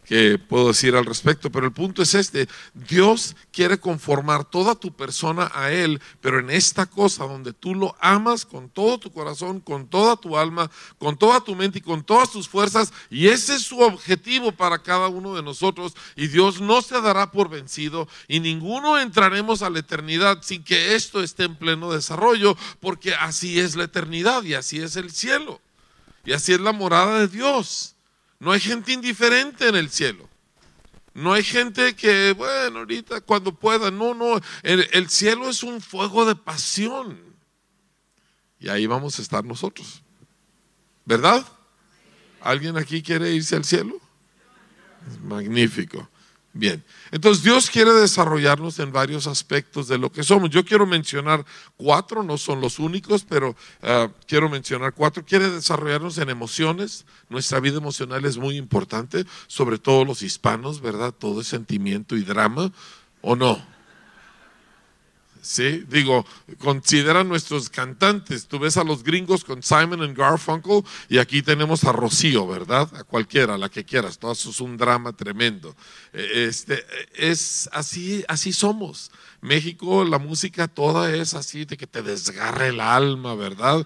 que 0.08 0.40
puedo 0.40 0.70
decir 0.70 0.96
al 0.96 1.06
respecto, 1.06 1.52
pero 1.52 1.66
el 1.66 1.74
punto 1.74 2.02
es 2.02 2.16
este, 2.16 2.48
Dios 2.74 3.36
quiere 3.52 3.78
conformar 3.78 4.46
toda 4.46 4.74
tu 4.74 4.96
persona 4.96 5.52
a 5.54 5.70
Él, 5.70 6.02
pero 6.22 6.40
en 6.40 6.50
esta 6.50 6.86
cosa 6.86 7.26
donde 7.26 7.52
tú 7.52 7.76
lo 7.76 7.94
amas 8.00 8.46
con 8.46 8.70
todo 8.70 9.00
tu 9.00 9.12
corazón, 9.12 9.60
con 9.60 9.86
toda 9.88 10.16
tu 10.16 10.38
alma, 10.38 10.72
con 10.98 11.18
toda 11.18 11.42
tu 11.42 11.56
mente 11.56 11.80
y 11.80 11.82
con 11.82 12.06
todas 12.06 12.32
tus 12.32 12.48
fuerzas, 12.48 12.94
y 13.10 13.28
ese 13.28 13.56
es 13.56 13.64
su 13.64 13.82
objetivo 13.82 14.54
para 14.54 14.82
cada 14.82 15.10
uno 15.10 15.36
de 15.36 15.44
nosotros, 15.44 15.94
y 16.16 16.28
Dios 16.28 16.62
no 16.62 16.82
se 16.82 17.02
dará 17.02 17.30
por 17.30 17.50
vencido, 17.50 18.08
y 18.30 18.40
ninguno 18.40 18.98
entraremos 18.98 19.62
a 19.62 19.70
la 19.70 19.80
eternidad 19.80 20.42
sin 20.42 20.64
que 20.64 20.96
esto 20.96 21.22
esté 21.22 21.44
en 21.44 21.58
pleno 21.58 21.92
desarrollo, 21.92 22.56
porque 22.80 23.14
así 23.14 23.60
es 23.60 23.76
la 23.76 23.84
eternidad 23.84 24.44
y 24.44 24.54
así 24.54 24.80
es 24.80 24.96
el 24.96 25.12
cielo, 25.12 25.60
y 26.24 26.32
así 26.32 26.54
es 26.54 26.62
la 26.62 26.72
morada 26.72 27.20
de 27.20 27.28
Dios. 27.28 27.97
No 28.40 28.52
hay 28.52 28.60
gente 28.60 28.94
indiferente 28.94 29.68
en 29.68 29.76
el 29.76 29.90
cielo. 29.90 30.28
No 31.14 31.34
hay 31.34 31.44
gente 31.44 31.96
que, 31.96 32.34
bueno, 32.34 32.80
ahorita 32.80 33.22
cuando 33.22 33.52
pueda. 33.52 33.90
No, 33.90 34.14
no. 34.14 34.40
El, 34.62 35.10
cielo 35.10 35.50
es 35.50 35.64
un 35.64 35.82
fuego 35.82 36.26
de 36.26 36.36
pasión. 36.36 37.20
Y 38.60 38.70
ahí 38.70 38.86
vamos 38.86 39.18
a 39.18 39.22
estar 39.24 39.44
nosotros. 39.44 40.04
¿Verdad? 41.06 41.46
¿Alguien 42.42 42.78
aquí 42.78 43.02
quiere 43.02 43.32
irse 43.32 43.56
al 43.56 43.66
cielo? 43.66 44.00
magnífico. 45.24 46.10
Bien, 46.58 46.84
entonces 47.12 47.44
Dios 47.44 47.70
quiere 47.70 47.94
desarrollarnos 47.94 48.80
en 48.80 48.92
varios 48.92 49.28
aspectos 49.28 49.88
de 49.88 50.00
lo 50.00 50.12
que 50.12 50.24
somos. 50.24 50.50
Yo 50.50 50.66
quiero 50.66 50.88
mencionar 50.88 51.46
cuatro, 51.76 52.24
no 52.24 52.40
son 52.40 52.62
los 52.62 52.80
únicos, 52.80 53.24
pero 53.30 53.56
ah, 53.84 54.10
quiero 54.26 54.50
mencionar 54.50 54.94
cuatro. 54.94 55.24
Quiere 55.24 55.52
desarrollarnos 55.52 56.18
en 56.18 56.30
emociones. 56.30 57.06
Nuestra 57.30 57.60
vida 57.60 57.78
emocional 57.78 58.26
es 58.26 58.38
muy 58.38 58.58
importante, 58.58 59.24
sobre 59.46 59.78
todo 59.78 60.04
los 60.04 60.24
hispanos, 60.24 60.82
¿verdad? 60.82 61.14
Todo 61.14 61.42
es 61.42 61.48
sentimiento 61.48 62.16
y 62.16 62.24
drama, 62.24 62.72
¿o 63.22 63.36
no? 63.36 63.77
¿Sí? 65.42 65.84
Digo, 65.88 66.26
considera 66.58 67.24
nuestros 67.24 67.70
cantantes. 67.70 68.48
Tú 68.48 68.60
ves 68.60 68.78
a 68.78 68.84
los 68.84 69.04
gringos 69.04 69.44
con 69.44 69.64
Simon 69.64 70.02
and 70.02 70.18
Garfunkel 70.18 70.84
y 71.10 71.18
aquí 71.18 71.42
tenemos 71.42 71.84
a 71.84 71.92
Rocío, 71.92 72.48
¿verdad? 72.48 72.90
A 72.96 73.04
cualquiera, 73.04 73.58
la 73.58 73.70
que 73.70 73.84
quieras. 73.84 74.18
Todo 74.18 74.32
eso 74.32 74.50
es 74.50 74.62
un 74.62 74.78
drama 74.78 75.14
tremendo. 75.14 75.76
E, 76.14 76.46
este, 76.48 76.86
es 77.16 77.70
así, 77.72 78.24
así 78.28 78.54
somos. 78.54 79.12
México, 79.42 80.04
la 80.04 80.18
música 80.18 80.68
toda 80.68 81.16
es 81.16 81.34
así 81.34 81.66
de 81.66 81.78
que 81.78 81.88
te 81.88 82.02
desgarre 82.02 82.70
el 82.70 82.80
alma, 82.80 83.36
¿verdad? 83.36 83.86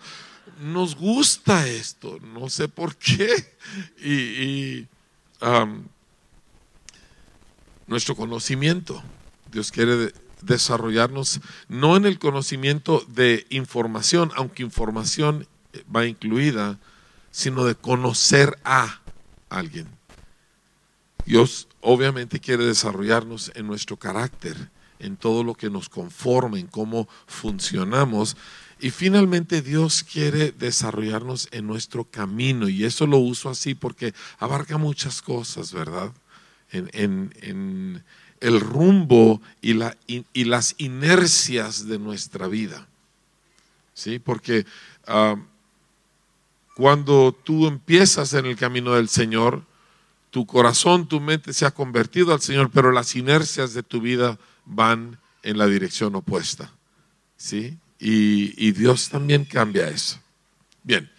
Nos 0.60 0.96
gusta 0.96 1.68
esto, 1.68 2.20
no 2.22 2.50
sé 2.50 2.68
por 2.68 2.96
qué. 2.96 3.56
Y, 4.04 4.88
nuestro 7.88 8.16
conocimiento, 8.16 9.04
Dios 9.52 9.72
quiere 9.72 10.14
desarrollarnos 10.42 11.42
no 11.68 11.98
en 11.98 12.06
el 12.06 12.20
conocimiento 12.20 13.04
de 13.08 13.46
información, 13.50 14.32
aunque 14.36 14.64
información 14.64 15.48
va 15.94 16.06
incluida, 16.06 16.80
sino 17.32 17.66
de 17.66 17.76
conocer 17.76 18.58
a 18.64 19.02
alguien. 19.50 19.88
Dios 21.26 21.68
obviamente 21.82 22.40
quiere 22.40 22.66
desarrollarnos 22.66 23.52
en 23.56 23.68
nuestro 23.68 23.98
carácter, 23.98 24.70
en 25.00 25.18
todo 25.18 25.44
lo 25.44 25.56
que 25.56 25.70
nos 25.70 25.90
conforma, 25.90 26.60
en 26.60 26.68
cómo 26.68 27.08
funcionamos. 27.28 28.38
Y 28.80 28.90
finalmente 28.90 29.62
Dios 29.62 30.04
quiere 30.04 30.52
desarrollarnos 30.52 31.48
en 31.52 31.68
nuestro 31.68 32.06
camino. 32.06 32.68
Y 32.68 32.84
eso 32.84 33.08
lo 33.08 33.18
uso 33.18 33.50
así 33.50 33.76
porque 33.76 34.14
abarca 34.40 34.78
muchas 34.78 35.22
cosas, 35.22 35.72
¿verdad? 35.72 36.12
En, 36.72 36.90
en 37.42 38.04
el 38.42 38.60
rumbo 38.60 39.40
y, 39.62 39.74
la, 39.76 39.96
y, 40.08 40.44
las 40.44 40.76
inercias 40.80 41.88
de 41.88 42.00
nuestra 42.00 42.48
vida. 42.48 42.88
¿Sí? 43.94 44.20
Porque 44.20 44.66
ah, 45.08 45.36
cuando 46.76 47.38
tú 47.44 47.68
empiezas 47.68 48.34
en 48.34 48.48
el 48.48 48.58
camino 48.58 48.94
del 48.94 49.10
Señor, 49.10 49.64
tu 50.32 50.46
corazón, 50.48 51.08
tu 51.08 51.22
mente 51.22 51.54
se 51.54 51.66
ha 51.66 51.72
convertido 51.72 52.34
al 52.34 52.42
Señor, 52.42 52.72
pero 52.72 52.92
las 52.92 53.16
inercias 53.16 53.74
de 53.74 53.84
tu 53.84 54.02
vida 54.02 54.40
van 54.66 55.20
en 55.44 55.58
la 55.58 55.68
dirección 55.68 56.16
opuesta. 56.16 56.74
¿Sí? 57.38 57.78
Y, 58.00 58.68
y 58.68 58.72
Dios 58.72 59.10
también 59.10 59.46
cambia 59.46 59.88
eso. 59.88 60.20
Bien. 60.84 61.12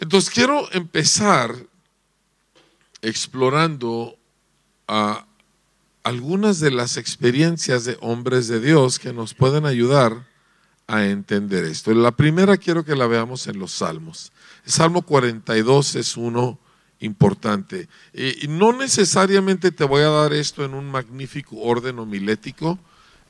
Entonces 0.00 0.30
quiero 0.30 0.72
empezar 0.72 1.54
explorando 3.02 4.16
a 4.86 5.27
algunas 6.08 6.58
de 6.58 6.70
las 6.70 6.96
experiencias 6.96 7.84
de 7.84 7.98
hombres 8.00 8.48
de 8.48 8.60
Dios 8.60 8.98
que 8.98 9.12
nos 9.12 9.34
pueden 9.34 9.66
ayudar 9.66 10.26
a 10.86 11.04
entender 11.04 11.66
esto. 11.66 11.92
La 11.92 12.12
primera 12.12 12.56
quiero 12.56 12.82
que 12.82 12.96
la 12.96 13.06
veamos 13.06 13.46
en 13.46 13.58
los 13.58 13.72
Salmos. 13.72 14.32
El 14.64 14.72
Salmo 14.72 15.02
42 15.02 15.96
es 15.96 16.16
uno 16.16 16.58
importante. 17.00 17.88
Y 18.14 18.48
no 18.48 18.72
necesariamente 18.72 19.70
te 19.70 19.84
voy 19.84 20.00
a 20.00 20.08
dar 20.08 20.32
esto 20.32 20.64
en 20.64 20.72
un 20.72 20.90
magnífico 20.90 21.56
orden 21.56 21.98
homilético, 21.98 22.78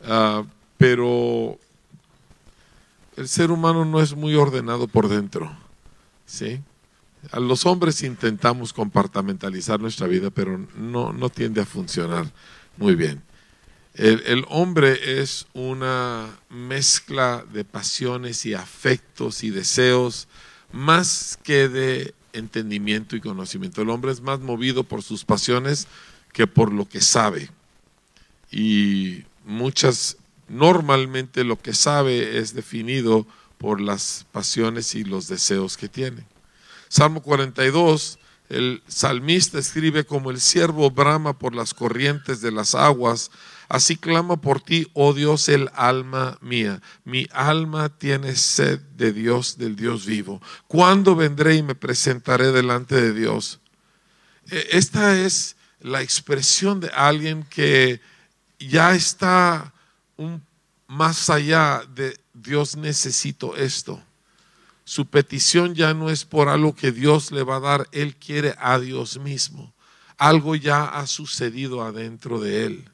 ah, 0.04 0.44
pero 0.76 1.58
el 3.16 3.26
ser 3.26 3.50
humano 3.50 3.84
no 3.84 4.00
es 4.00 4.14
muy 4.14 4.36
ordenado 4.36 4.86
por 4.86 5.08
dentro. 5.08 5.50
¿sí? 6.26 6.60
A 7.32 7.40
los 7.40 7.66
hombres 7.66 8.02
intentamos 8.04 8.72
compartamentalizar 8.72 9.80
nuestra 9.80 10.06
vida, 10.06 10.30
pero 10.30 10.64
no, 10.76 11.12
no 11.12 11.28
tiende 11.28 11.60
a 11.60 11.66
funcionar 11.66 12.30
Muy 12.78 12.94
bien. 12.94 13.22
El, 13.94 14.44
hombre 14.48 15.20
es 15.20 15.46
una 15.52 16.38
mezcla 16.48 17.44
de 17.52 17.64
pasiones 17.64 18.46
y 18.46 18.54
afectos 18.54 19.42
y 19.42 19.50
deseos 19.50 20.28
más 20.70 21.36
que 21.42 21.68
de 21.68 22.14
entendimiento 22.32 23.16
y 23.16 23.20
conocimiento. 23.20 23.82
El 23.82 23.90
hombre 23.90 24.12
es 24.12 24.20
más 24.20 24.38
movido 24.38 24.84
por 24.84 25.02
sus 25.02 25.24
pasiones 25.24 25.88
que 26.32 26.46
por 26.46 26.72
lo 26.72 26.88
que 26.88 27.00
sabe. 27.00 27.50
Y 28.52 29.24
muchas, 29.44 30.16
normalmente 30.46 31.42
lo 31.42 31.60
que 31.60 31.74
sabe 31.74 32.38
es 32.38 32.54
definido 32.54 33.26
por 33.58 33.80
las 33.80 34.24
pasiones 34.30 34.94
y 34.94 35.02
los 35.02 35.26
deseos 35.26 35.76
que 35.76 35.88
tiene. 35.88 36.24
Salmo 36.88 37.20
42, 37.20 38.20
el 38.48 38.82
salmista 38.88 39.58
escribe 39.58 40.04
como 40.04 40.30
el 40.30 40.40
siervo 40.40 40.90
brama 40.90 41.38
por 41.38 41.54
las 41.54 41.74
corrientes 41.74 42.40
de 42.40 42.50
las 42.50 42.74
aguas, 42.74 43.30
así 43.68 43.96
clama 43.96 44.40
por 44.40 44.60
ti, 44.60 44.88
oh 44.94 45.12
Dios, 45.12 45.48
el 45.48 45.70
alma 45.74 46.38
mía. 46.40 46.80
Mi 47.04 47.26
alma 47.32 47.90
tiene 47.90 48.36
sed 48.36 48.80
de 48.96 49.12
Dios, 49.12 49.58
del 49.58 49.76
Dios 49.76 50.06
vivo. 50.06 50.40
¿Cuándo 50.66 51.14
vendré 51.14 51.56
y 51.56 51.62
me 51.62 51.74
presentaré 51.74 52.50
delante 52.52 52.94
de 52.94 53.12
Dios? 53.12 53.60
E, 54.50 54.68
esta 54.72 55.18
es 55.18 55.56
la 55.80 56.00
expresión 56.00 56.80
de 56.80 56.88
alguien 56.88 57.44
que 57.44 58.00
ya 58.58 58.94
está 58.94 59.72
un, 60.16 60.42
más 60.86 61.28
allá 61.28 61.82
de 61.94 62.18
Dios 62.32 62.76
necesito 62.76 63.56
esto. 63.56 64.02
Su 64.88 65.04
petición 65.04 65.74
ya 65.74 65.92
no 65.92 66.08
es 66.08 66.24
por 66.24 66.48
algo 66.48 66.74
que 66.74 66.92
Dios 66.92 67.30
le 67.30 67.42
va 67.42 67.56
a 67.56 67.60
dar, 67.60 67.88
Él 67.92 68.16
quiere 68.16 68.54
a 68.58 68.78
Dios 68.78 69.18
mismo. 69.18 69.74
Algo 70.16 70.54
ya 70.54 70.86
ha 70.86 71.06
sucedido 71.06 71.82
adentro 71.82 72.40
de 72.40 72.64
Él. 72.64 72.90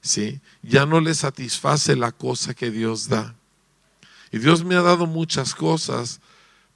¿sí? 0.00 0.40
Ya 0.62 0.86
no 0.86 0.98
le 0.98 1.14
satisface 1.14 1.94
la 1.94 2.10
cosa 2.10 2.54
que 2.54 2.70
Dios 2.70 3.10
da. 3.10 3.34
Y 4.32 4.38
Dios 4.38 4.64
me 4.64 4.76
ha 4.76 4.80
dado 4.80 5.06
muchas 5.06 5.54
cosas, 5.54 6.20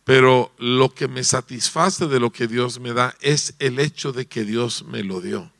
pero 0.04 0.52
lo 0.58 0.92
que 0.92 1.08
me 1.08 1.24
satisface 1.24 2.06
de 2.06 2.20
lo 2.20 2.30
que 2.30 2.46
Dios 2.46 2.80
me 2.80 2.92
da 2.92 3.16
es 3.22 3.54
el 3.60 3.78
hecho 3.78 4.12
de 4.12 4.26
que 4.26 4.44
Dios 4.44 4.84
me 4.84 5.02
lo 5.02 5.22
dio 5.22 5.50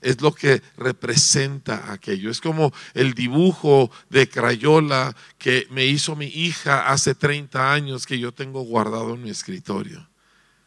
es 0.00 0.20
lo 0.20 0.32
que 0.32 0.62
representa 0.76 1.92
aquello. 1.92 2.30
Es 2.30 2.40
como 2.40 2.72
el 2.94 3.14
dibujo 3.14 3.90
de 4.10 4.28
Crayola 4.28 5.14
que 5.38 5.66
me 5.70 5.86
hizo 5.86 6.16
mi 6.16 6.26
hija 6.26 6.88
hace 6.88 7.14
30 7.14 7.72
años 7.72 8.06
que 8.06 8.18
yo 8.18 8.32
tengo 8.32 8.62
guardado 8.62 9.14
en 9.14 9.22
mi 9.22 9.30
escritorio. 9.30 10.08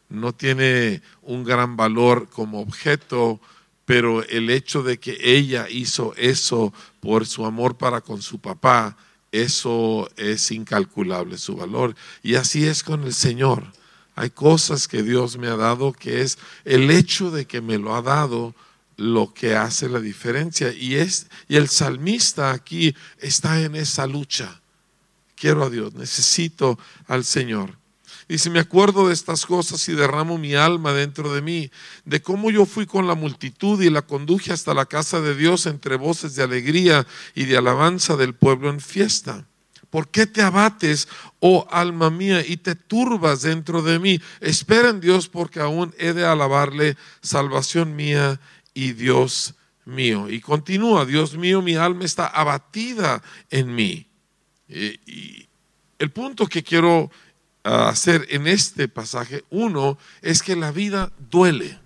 No 0.09 0.33
tiene 0.33 1.01
un 1.21 1.43
gran 1.43 1.77
valor 1.77 2.29
como 2.29 2.61
objeto, 2.61 3.39
pero 3.85 4.23
el 4.23 4.49
hecho 4.49 4.83
de 4.83 4.99
que 4.99 5.17
ella 5.21 5.67
hizo 5.69 6.13
eso 6.15 6.73
por 6.99 7.25
su 7.25 7.45
amor 7.45 7.77
para 7.77 8.01
con 8.01 8.21
su 8.21 8.39
papá, 8.39 8.97
eso 9.31 10.09
es 10.17 10.51
incalculable 10.51 11.37
su 11.37 11.55
valor. 11.55 11.95
Y 12.23 12.35
así 12.35 12.65
es 12.65 12.83
con 12.83 13.03
el 13.03 13.13
Señor. 13.13 13.63
Hay 14.15 14.31
cosas 14.31 14.87
que 14.87 15.03
Dios 15.03 15.37
me 15.37 15.47
ha 15.47 15.55
dado 15.55 15.93
que 15.93 16.21
es 16.21 16.37
el 16.65 16.91
hecho 16.91 17.31
de 17.31 17.45
que 17.45 17.61
me 17.61 17.77
lo 17.77 17.95
ha 17.95 18.01
dado 18.01 18.53
lo 18.99 19.33
que 19.33 19.55
hace 19.55 19.87
la 19.89 19.99
diferencia. 19.99 20.73
Y, 20.73 20.95
es, 20.95 21.27
y 21.47 21.55
el 21.55 21.69
salmista 21.69 22.51
aquí 22.51 22.95
está 23.19 23.61
en 23.61 23.75
esa 23.75 24.05
lucha. 24.05 24.61
Quiero 25.35 25.63
a 25.63 25.69
Dios, 25.69 25.93
necesito 25.93 26.77
al 27.07 27.23
Señor. 27.23 27.77
Dice, 28.27 28.49
me 28.49 28.59
acuerdo 28.59 29.07
de 29.07 29.13
estas 29.13 29.45
cosas 29.45 29.87
y 29.89 29.93
derramo 29.93 30.37
mi 30.37 30.53
alma 30.53 30.93
dentro 30.93 31.33
de 31.33 31.41
mí, 31.41 31.71
de 32.05 32.21
cómo 32.21 32.51
yo 32.51 32.65
fui 32.65 32.85
con 32.85 33.07
la 33.07 33.15
multitud 33.15 33.81
y 33.81 33.89
la 33.89 34.03
conduje 34.03 34.53
hasta 34.53 34.75
la 34.75 34.85
casa 34.85 35.19
de 35.19 35.33
Dios 35.33 35.65
entre 35.65 35.95
voces 35.95 36.35
de 36.35 36.43
alegría 36.43 37.07
y 37.33 37.45
de 37.45 37.57
alabanza 37.57 38.17
del 38.17 38.35
pueblo 38.35 38.69
en 38.69 38.81
fiesta. 38.81 39.45
¿Por 39.89 40.09
qué 40.09 40.27
te 40.27 40.43
abates, 40.43 41.07
oh 41.39 41.67
alma 41.71 42.11
mía, 42.11 42.45
y 42.45 42.57
te 42.57 42.75
turbas 42.75 43.41
dentro 43.41 43.81
de 43.81 43.97
mí? 43.97 44.21
Espera 44.39 44.89
en 44.89 44.99
Dios 44.99 45.27
porque 45.27 45.59
aún 45.59 45.95
he 45.97 46.13
de 46.13 46.25
alabarle, 46.25 46.95
salvación 47.21 47.95
mía 47.95 48.39
y 48.79 48.93
Dios 48.93 49.55
mío. 49.83 50.29
Y 50.29 50.39
continúa, 50.39 51.05
Dios 51.05 51.35
mío, 51.35 51.61
mi 51.61 51.75
alma 51.75 52.05
está 52.05 52.27
abatida 52.27 53.21
en 53.49 53.75
mí. 53.75 54.07
Y, 54.69 55.45
el 55.97 56.11
punto 56.11 56.47
que 56.47 56.63
quiero 56.63 57.11
ah, 57.65 57.89
hacer 57.89 58.25
en 58.29 58.47
este 58.47 58.87
pasaje, 58.87 59.43
uno, 59.49 59.97
es 60.21 60.41
que 60.41 60.55
la 60.55 60.71
vida 60.71 61.11
duele. 61.29 61.77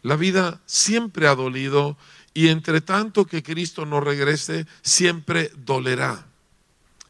La 0.00 0.16
vida 0.16 0.62
siempre 0.64 1.28
ha 1.28 1.34
dolido 1.34 1.98
y 2.32 2.48
entre 2.48 2.80
tanto 2.80 3.26
que 3.26 3.42
Cristo 3.42 3.84
no 3.84 4.00
regrese, 4.00 4.66
siempre 4.80 5.52
dolerá. 5.56 6.24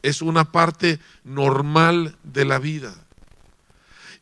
Es 0.01 0.21
una 0.21 0.51
parte 0.51 0.99
normal 1.23 2.17
de 2.23 2.43
la 2.43 2.59
vida. 2.59 3.06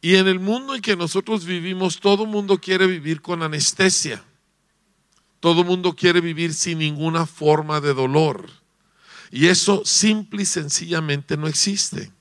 Y 0.05 0.17
en 0.17 0.27
el 0.27 0.39
mundo 0.39 0.75
en 0.75 0.83
que 0.83 0.95
nosotros 0.95 1.45
vivimos, 1.45 1.99
todo 1.99 2.27
mundo 2.27 2.59
quiere 2.59 2.85
vivir 2.85 3.23
con 3.23 3.41
anestesia. 3.41 4.23
Todo 5.39 5.63
mundo 5.63 5.95
quiere 5.95 6.21
vivir 6.21 6.53
sin 6.53 6.77
ninguna 6.77 7.25
forma 7.25 7.81
de 7.81 7.95
dolor. 7.95 8.47
Y 9.31 9.47
eso 9.47 9.81
simple 9.83 10.43
y 10.43 10.45
sencillamente 10.45 11.37
no 11.37 11.47
existe. 11.47 12.11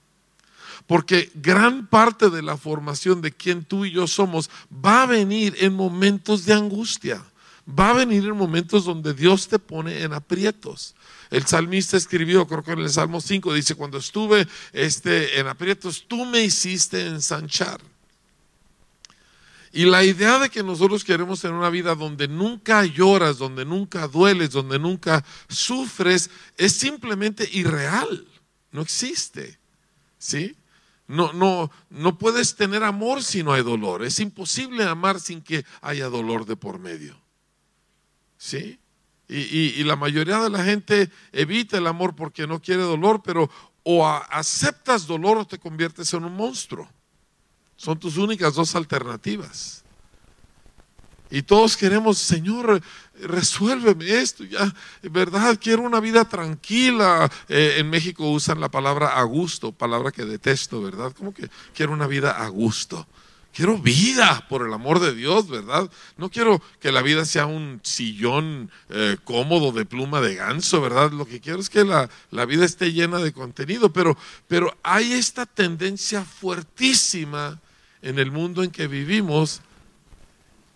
Porque 0.87 1.31
gran 1.35 1.87
parte 1.87 2.31
de 2.31 2.41
la 2.41 2.57
formación 2.57 3.21
de 3.21 3.33
quien 3.33 3.67
tú 3.67 3.85
y 3.85 3.91
yo 3.91 4.07
somos 4.07 4.49
va 4.73 5.03
a 5.03 5.07
venir 5.07 5.55
en 5.61 5.75
momentos 5.75 6.47
de 6.47 6.55
angustia. 6.55 7.23
Va 7.69 7.91
a 7.91 7.93
venir 7.93 8.25
en 8.25 8.39
momentos 8.39 8.87
donde 8.87 9.13
Dios 9.13 9.47
te 9.47 9.59
pone 9.59 10.05
en 10.05 10.15
aprietos. 10.15 10.95
El 11.35 11.49
salmista 11.49 11.97
escribió, 11.97 12.47
creo 12.47 12.63
que 12.63 12.71
en 12.71 12.79
el 12.79 12.91
Salmo 12.91 13.21
5, 13.21 13.53
dice, 13.55 13.75
cuando 13.75 13.99
estuve 13.99 14.47
este, 14.73 15.41
en 15.41 15.49
aprietos, 15.49 16.05
tú 16.07 16.25
me 16.25 16.41
hiciste 16.41 17.05
ensanchar. 17.09 17.81
Y 19.73 19.85
la 19.87 20.05
idea 20.05 20.39
de 20.39 20.49
que 20.49 20.63
nosotros 20.63 21.03
queremos 21.03 21.41
tener 21.41 21.57
una 21.57 21.71
vida 21.71 21.97
donde 21.97 22.29
nunca 22.29 22.85
lloras, 22.85 23.39
donde 23.39 23.65
nunca 23.65 24.07
dueles, 24.07 24.53
donde 24.53 24.79
nunca 24.79 25.25
sufres, 25.49 26.31
es 26.57 26.75
simplemente 26.75 27.49
irreal. 27.51 28.29
No 28.71 28.83
existe. 28.83 29.59
¿Sí? 30.17 30.55
No, 31.09 31.33
no, 31.33 31.69
no 31.91 32.17
puedes 32.17 32.55
tener 32.55 32.85
amor 32.85 33.25
si 33.25 33.43
no 33.43 33.53
hay 33.53 33.65
dolor. 33.65 34.05
Es 34.05 34.21
imposible 34.21 34.85
amar 34.85 35.19
sin 35.19 35.43
que 35.43 35.65
haya 35.81 36.09
dolor 36.09 36.47
de 36.47 36.55
por 36.55 36.79
medio. 36.79 37.21
¿Sí? 38.39 38.79
Y, 39.37 39.83
la 39.83 39.97
mayoría 39.97 40.39
de 40.39 40.51
la 40.51 40.63
gente 40.63 41.11
evita 41.33 41.79
el 41.79 41.89
amor 41.89 42.15
porque 42.15 42.47
no 42.47 42.63
quiere 42.63 42.83
dolor, 42.83 43.21
pero 43.25 43.51
o 43.83 44.07
aceptas 44.07 45.07
dolor 45.07 45.39
o 45.39 45.47
te 45.47 45.59
conviertes 45.59 46.15
en 46.15 46.25
un 46.25 46.37
monstruo. 46.37 46.89
Son 47.77 47.99
tus 47.99 48.17
únicas 48.17 48.55
dos 48.55 48.77
alternativas. 48.77 49.83
Y 51.31 51.43
todos 51.43 51.77
queremos, 51.77 52.19
Señor, 52.19 52.81
resuélveme 53.21 54.21
esto, 54.21 54.45
ya, 54.45 54.73
verdad, 55.03 55.59
quiero 55.61 55.83
una 55.83 55.99
vida 55.99 56.25
tranquila. 56.29 57.29
Eh, 57.49 57.77
en 57.79 57.91
México 57.91 58.31
usan 58.31 58.61
la 58.61 58.71
palabra 58.71 59.19
a 59.19 59.23
gusto, 59.25 59.73
palabra 59.73 60.13
que 60.13 60.25
detesto, 60.25 60.81
¿verdad? 60.81 61.13
Como 61.13 61.35
que 61.35 61.51
quiero 61.75 61.93
una 61.93 62.07
vida 62.07 62.31
a 62.31 62.47
gusto. 62.49 63.05
Quiero 63.55 63.79
vida, 63.79 64.45
por 64.49 64.67
el 64.67 64.73
amor 64.73 64.99
de 64.99 65.15
Dios, 65.15 65.49
¿verdad? 65.49 65.89
No 66.17 66.29
quiero 66.29 66.61
que 66.81 66.91
la 66.91 67.03
vida 67.03 67.25
sea 67.25 67.47
un 67.47 67.79
sillón 67.85 68.69
eh, 68.89 69.17
cómodo 69.23 69.71
de 69.71 69.85
pluma 69.85 70.21
de 70.21 70.35
ganso, 70.35 70.81
¿verdad? 70.81 71.13
Lo 71.13 71.25
que 71.25 71.41
quiero 71.41 71.61
es 71.61 71.71
que 71.71 71.85
la, 71.85 72.11
la 72.33 72.47
vida 72.47 72.65
esté 72.65 72.93
llena 72.93 73.19
de 73.19 73.33
contenido, 73.33 73.93
pero, 73.93 74.19
pero 74.49 74.77
hay 74.83 75.13
esta 75.13 75.47
tendencia 75.47 76.25
fuertísima 76.25 77.61
en 78.03 78.19
el 78.19 78.33
mundo 78.33 78.65
en 78.65 78.73
que 78.73 78.89
vivimos. 78.89 79.61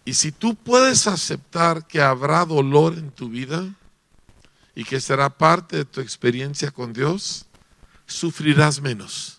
Y 0.05 0.15
si 0.15 0.31
tú 0.31 0.55
puedes 0.55 1.09
aceptar 1.09 1.85
que 1.85 2.01
habrá 2.01 2.45
dolor 2.45 2.95
en 2.95 3.11
tu 3.11 3.29
vida 3.29 3.69
y 4.77 4.85
que 4.85 5.01
será 5.01 5.31
parte 5.31 5.79
de 5.79 5.85
tu 5.85 6.01
experiencia 6.01 6.71
con 6.71 6.93
Dios, 6.93 7.47
sufrirás 8.07 8.81
menos 8.81 9.38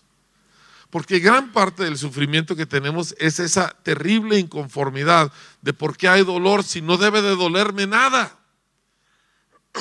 porque 0.90 1.20
gran 1.20 1.52
parte 1.52 1.84
del 1.84 1.96
sufrimiento 1.96 2.56
que 2.56 2.66
tenemos 2.66 3.14
es 3.18 3.38
esa 3.38 3.68
terrible 3.82 4.38
inconformidad 4.38 5.32
de 5.62 5.72
por 5.72 5.96
qué 5.96 6.08
hay 6.08 6.24
dolor 6.24 6.64
si 6.64 6.82
no 6.82 6.96
debe 6.96 7.22
de 7.22 7.36
dolerme 7.36 7.86
nada. 7.86 8.36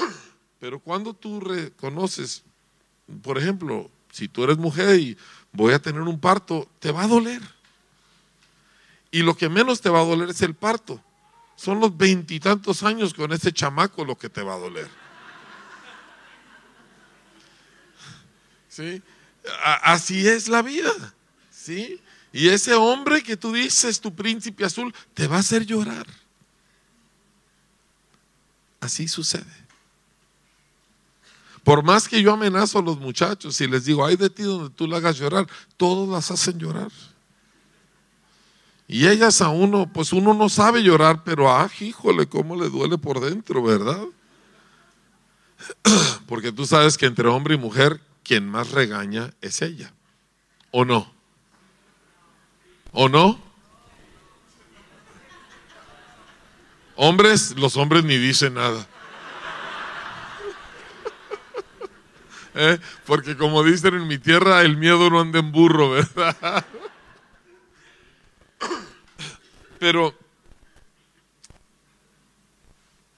Pero 0.59 0.79
cuando 0.79 1.15
tú 1.15 1.39
reconoces, 1.39 2.43
por 3.23 3.39
ejemplo, 3.39 3.89
si 4.11 4.27
tú 4.27 4.43
eres 4.43 4.57
mujer 4.57 4.99
y 4.99 5.17
voy 5.51 5.73
a 5.73 5.79
tener 5.79 6.01
un 6.01 6.19
parto, 6.19 6.69
te 6.79 6.91
va 6.91 7.03
a 7.03 7.07
doler. 7.07 7.41
Y 9.11 9.23
lo 9.23 9.35
que 9.35 9.49
menos 9.49 9.81
te 9.81 9.89
va 9.89 10.01
a 10.01 10.05
doler 10.05 10.29
es 10.29 10.43
el 10.43 10.53
parto. 10.53 11.03
Son 11.55 11.79
los 11.79 11.97
veintitantos 11.97 12.83
años 12.83 13.15
con 13.15 13.33
ese 13.33 13.51
chamaco 13.51 14.05
lo 14.05 14.15
que 14.15 14.29
te 14.29 14.43
va 14.43 14.53
a 14.53 14.59
doler. 14.59 14.87
¿Sí? 18.69 19.01
Así 19.83 20.27
es 20.27 20.47
la 20.47 20.61
vida, 20.61 20.91
¿sí? 21.51 21.99
Y 22.31 22.49
ese 22.49 22.73
hombre 22.75 23.23
que 23.23 23.37
tú 23.37 23.53
dices, 23.53 23.99
tu 23.99 24.13
príncipe 24.13 24.65
azul, 24.65 24.93
te 25.13 25.27
va 25.27 25.37
a 25.37 25.39
hacer 25.39 25.65
llorar. 25.65 26.05
así 28.81 29.07
sucede. 29.07 29.59
Por 31.63 31.83
más 31.83 32.07
que 32.07 32.21
yo 32.21 32.33
amenazo 32.33 32.79
a 32.79 32.81
los 32.81 32.97
muchachos 32.97 33.59
y 33.61 33.67
les 33.67 33.85
digo, 33.85 34.05
ay 34.05 34.15
de 34.15 34.29
ti 34.29 34.43
donde 34.43 34.69
tú 34.69 34.87
la 34.87 34.97
hagas 34.97 35.17
llorar, 35.17 35.47
todos 35.77 36.07
las 36.07 36.31
hacen 36.31 36.57
llorar. 36.57 36.91
Y 38.87 39.07
ellas 39.07 39.41
a 39.41 39.49
uno, 39.49 39.91
pues 39.93 40.13
uno 40.13 40.33
no 40.33 40.49
sabe 40.49 40.81
llorar, 40.81 41.23
pero 41.23 41.51
ah, 41.51 41.69
híjole, 41.79 42.27
cómo 42.27 42.55
le 42.55 42.69
duele 42.69 42.97
por 42.97 43.19
dentro, 43.19 43.61
¿verdad? 43.61 44.03
Porque 46.25 46.51
tú 46.51 46.65
sabes 46.65 46.97
que 46.97 47.05
entre 47.05 47.27
hombre 47.27 47.53
y 47.53 47.57
mujer, 47.59 48.01
quien 48.29 48.47
más 48.47 48.69
regaña 48.69 49.33
es 49.41 49.63
ella. 49.63 49.91
¿O 50.69 50.85
no? 50.85 51.11
¿O 52.91 53.09
no? 53.09 53.41
Hombres, 56.95 57.55
los 57.57 57.75
hombres 57.75 58.03
ni 58.03 58.17
dicen 58.17 58.53
nada. 58.53 58.85
¿Eh? 62.53 62.77
Porque 63.07 63.35
como 63.35 63.63
dicen 63.63 63.95
en 63.95 64.07
mi 64.07 64.19
tierra, 64.19 64.61
el 64.61 64.77
miedo 64.77 65.09
no 65.09 65.21
anda 65.21 65.39
en 65.39 65.51
burro, 65.51 65.89
¿verdad? 65.89 66.63
Pero 69.79 70.13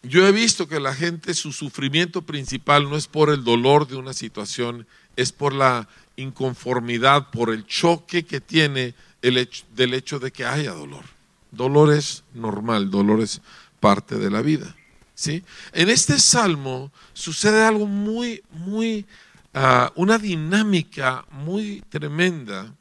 yo 0.04 0.26
he 0.26 0.32
visto 0.32 0.70
que 0.70 0.80
la 0.80 0.96
gente, 0.96 1.34
su 1.34 1.52
sufrimiento 1.52 2.22
principal 2.22 2.90
no 2.90 2.96
es 2.96 3.08
por 3.08 3.30
el 3.30 3.44
dolor 3.44 3.88
de 3.88 3.98
una 3.98 4.14
situación, 4.14 4.88
es 5.16 5.32
por 5.32 5.54
la 5.54 5.88
inconformidad, 6.16 7.30
por 7.32 7.50
el 7.50 7.66
choque 7.66 8.24
que 8.24 8.42
tiene 8.42 8.96
el 9.22 9.38
hecho, 9.38 9.66
del 9.76 9.94
hecho 9.94 10.20
de 10.20 10.32
que 10.32 10.46
haya 10.46 10.72
dolor. 10.72 11.06
Dolor 11.52 11.94
es 11.94 12.24
normal, 12.34 12.90
dolor 12.90 13.22
es 13.22 13.42
parte 13.80 14.16
de 14.16 14.30
la 14.30 14.42
vida. 14.42 14.76
¿sí? 15.16 15.44
En 15.74 15.90
este 15.90 16.20
salmo 16.20 16.92
sucede 17.14 17.64
algo 17.64 17.86
muy, 17.86 18.44
muy, 18.52 19.06
uh, 19.54 19.90
una 19.96 20.18
dinámica 20.18 21.26
muy 21.32 21.84
tremenda 21.90 22.74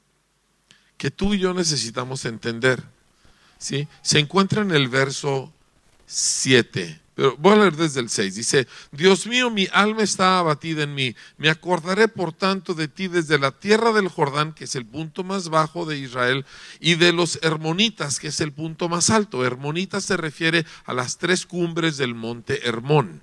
que 0.96 1.10
tú 1.10 1.34
y 1.34 1.38
yo 1.38 1.54
necesitamos 1.54 2.24
entender. 2.24 2.82
¿sí? 3.58 3.88
Se 4.02 4.18
encuentra 4.18 4.62
en 4.62 4.70
el 4.70 4.88
verso 4.88 5.52
7 6.06 7.00
voy 7.38 7.52
a 7.52 7.56
leer 7.56 7.76
desde 7.76 8.00
el 8.00 8.08
6. 8.08 8.34
Dice, 8.34 8.66
Dios 8.92 9.26
mío, 9.26 9.50
mi 9.50 9.68
alma 9.72 10.02
está 10.02 10.38
abatida 10.38 10.82
en 10.82 10.94
mí. 10.94 11.14
Me 11.36 11.50
acordaré 11.50 12.08
por 12.08 12.32
tanto 12.32 12.74
de 12.74 12.88
ti 12.88 13.08
desde 13.08 13.38
la 13.38 13.50
tierra 13.52 13.92
del 13.92 14.08
Jordán, 14.08 14.52
que 14.52 14.64
es 14.64 14.74
el 14.74 14.86
punto 14.86 15.24
más 15.24 15.48
bajo 15.48 15.86
de 15.86 15.98
Israel, 15.98 16.44
y 16.80 16.94
de 16.94 17.12
los 17.12 17.38
Hermonitas, 17.42 18.18
que 18.20 18.28
es 18.28 18.40
el 18.40 18.52
punto 18.52 18.88
más 18.88 19.10
alto. 19.10 19.44
Hermonitas 19.44 20.04
se 20.04 20.16
refiere 20.16 20.64
a 20.84 20.94
las 20.94 21.18
tres 21.18 21.46
cumbres 21.46 21.96
del 21.96 22.14
monte 22.14 22.66
Hermón. 22.66 23.22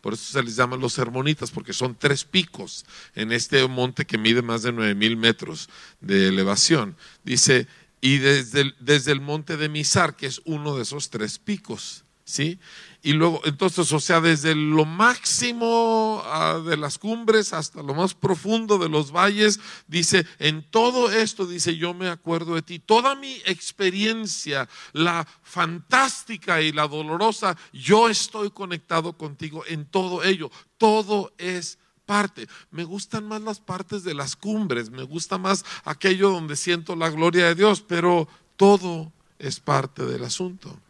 Por 0.00 0.14
eso 0.14 0.32
se 0.32 0.42
les 0.42 0.56
llaman 0.56 0.80
los 0.80 0.98
Hermonitas, 0.98 1.50
porque 1.50 1.72
son 1.72 1.96
tres 1.98 2.24
picos 2.24 2.86
en 3.14 3.32
este 3.32 3.66
monte 3.66 4.06
que 4.06 4.18
mide 4.18 4.42
más 4.42 4.62
de 4.62 4.72
nueve 4.72 4.94
mil 4.94 5.16
metros 5.16 5.68
de 6.00 6.28
elevación. 6.28 6.96
Dice, 7.24 7.66
y 8.00 8.18
desde 8.18 8.60
el, 8.60 8.76
desde 8.78 9.12
el 9.12 9.20
monte 9.20 9.56
de 9.56 9.68
Misar, 9.68 10.16
que 10.16 10.26
es 10.26 10.40
uno 10.44 10.76
de 10.76 10.82
esos 10.82 11.10
tres 11.10 11.38
picos. 11.38 12.04
¿Sí? 12.24 12.58
Y 13.00 13.12
luego, 13.12 13.40
entonces, 13.44 13.92
o 13.92 14.00
sea, 14.00 14.20
desde 14.20 14.56
lo 14.56 14.84
máximo 14.84 16.20
ah, 16.24 16.60
de 16.64 16.76
las 16.76 16.98
cumbres 16.98 17.52
hasta 17.52 17.80
lo 17.80 17.94
más 17.94 18.14
profundo 18.14 18.76
de 18.76 18.88
los 18.88 19.12
valles, 19.12 19.60
dice, 19.86 20.26
en 20.40 20.68
todo 20.68 21.12
esto, 21.12 21.46
dice, 21.46 21.76
yo 21.76 21.94
me 21.94 22.08
acuerdo 22.08 22.56
de 22.56 22.62
ti. 22.62 22.80
Toda 22.80 23.14
mi 23.14 23.34
experiencia, 23.46 24.68
la 24.92 25.26
fantástica 25.42 26.60
y 26.60 26.72
la 26.72 26.88
dolorosa, 26.88 27.56
yo 27.72 28.08
estoy 28.08 28.50
conectado 28.50 29.12
contigo 29.12 29.64
en 29.66 29.86
todo 29.86 30.24
ello. 30.24 30.50
Todo 30.76 31.32
es 31.38 31.78
parte. 32.04 32.48
Me 32.72 32.82
gustan 32.82 33.28
más 33.28 33.42
las 33.42 33.60
partes 33.60 34.02
de 34.02 34.14
las 34.14 34.34
cumbres, 34.34 34.90
me 34.90 35.04
gusta 35.04 35.38
más 35.38 35.64
aquello 35.84 36.30
donde 36.30 36.56
siento 36.56 36.96
la 36.96 37.10
gloria 37.10 37.46
de 37.46 37.54
Dios, 37.54 37.80
pero 37.80 38.26
todo 38.56 39.12
es 39.38 39.60
parte 39.60 40.04
del 40.04 40.24
asunto. 40.24 40.80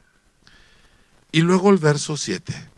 Y 1.30 1.42
luego 1.42 1.70
el 1.70 1.78
verso 1.78 2.16
7. 2.16 2.68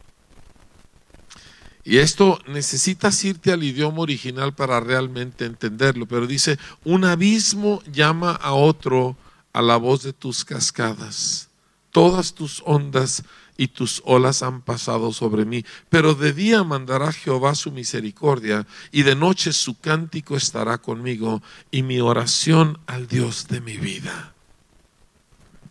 Y 1.84 1.98
esto 1.98 2.38
necesitas 2.46 3.24
irte 3.24 3.52
al 3.52 3.62
idioma 3.62 4.00
original 4.00 4.54
para 4.54 4.80
realmente 4.80 5.44
entenderlo, 5.44 6.06
pero 6.06 6.26
dice, 6.26 6.58
un 6.84 7.04
abismo 7.04 7.82
llama 7.90 8.32
a 8.32 8.52
otro 8.52 9.16
a 9.52 9.62
la 9.62 9.76
voz 9.76 10.02
de 10.02 10.12
tus 10.12 10.44
cascadas. 10.44 11.48
Todas 11.90 12.34
tus 12.34 12.62
ondas 12.66 13.24
y 13.56 13.68
tus 13.68 14.02
olas 14.04 14.42
han 14.42 14.62
pasado 14.62 15.12
sobre 15.12 15.44
mí, 15.44 15.64
pero 15.88 16.14
de 16.14 16.32
día 16.32 16.62
mandará 16.64 17.12
Jehová 17.12 17.54
su 17.54 17.72
misericordia 17.72 18.66
y 18.92 19.02
de 19.02 19.16
noche 19.16 19.52
su 19.52 19.78
cántico 19.78 20.36
estará 20.36 20.78
conmigo 20.78 21.42
y 21.70 21.82
mi 21.82 22.00
oración 22.00 22.78
al 22.86 23.08
Dios 23.08 23.48
de 23.48 23.60
mi 23.60 23.76
vida. 23.76 24.34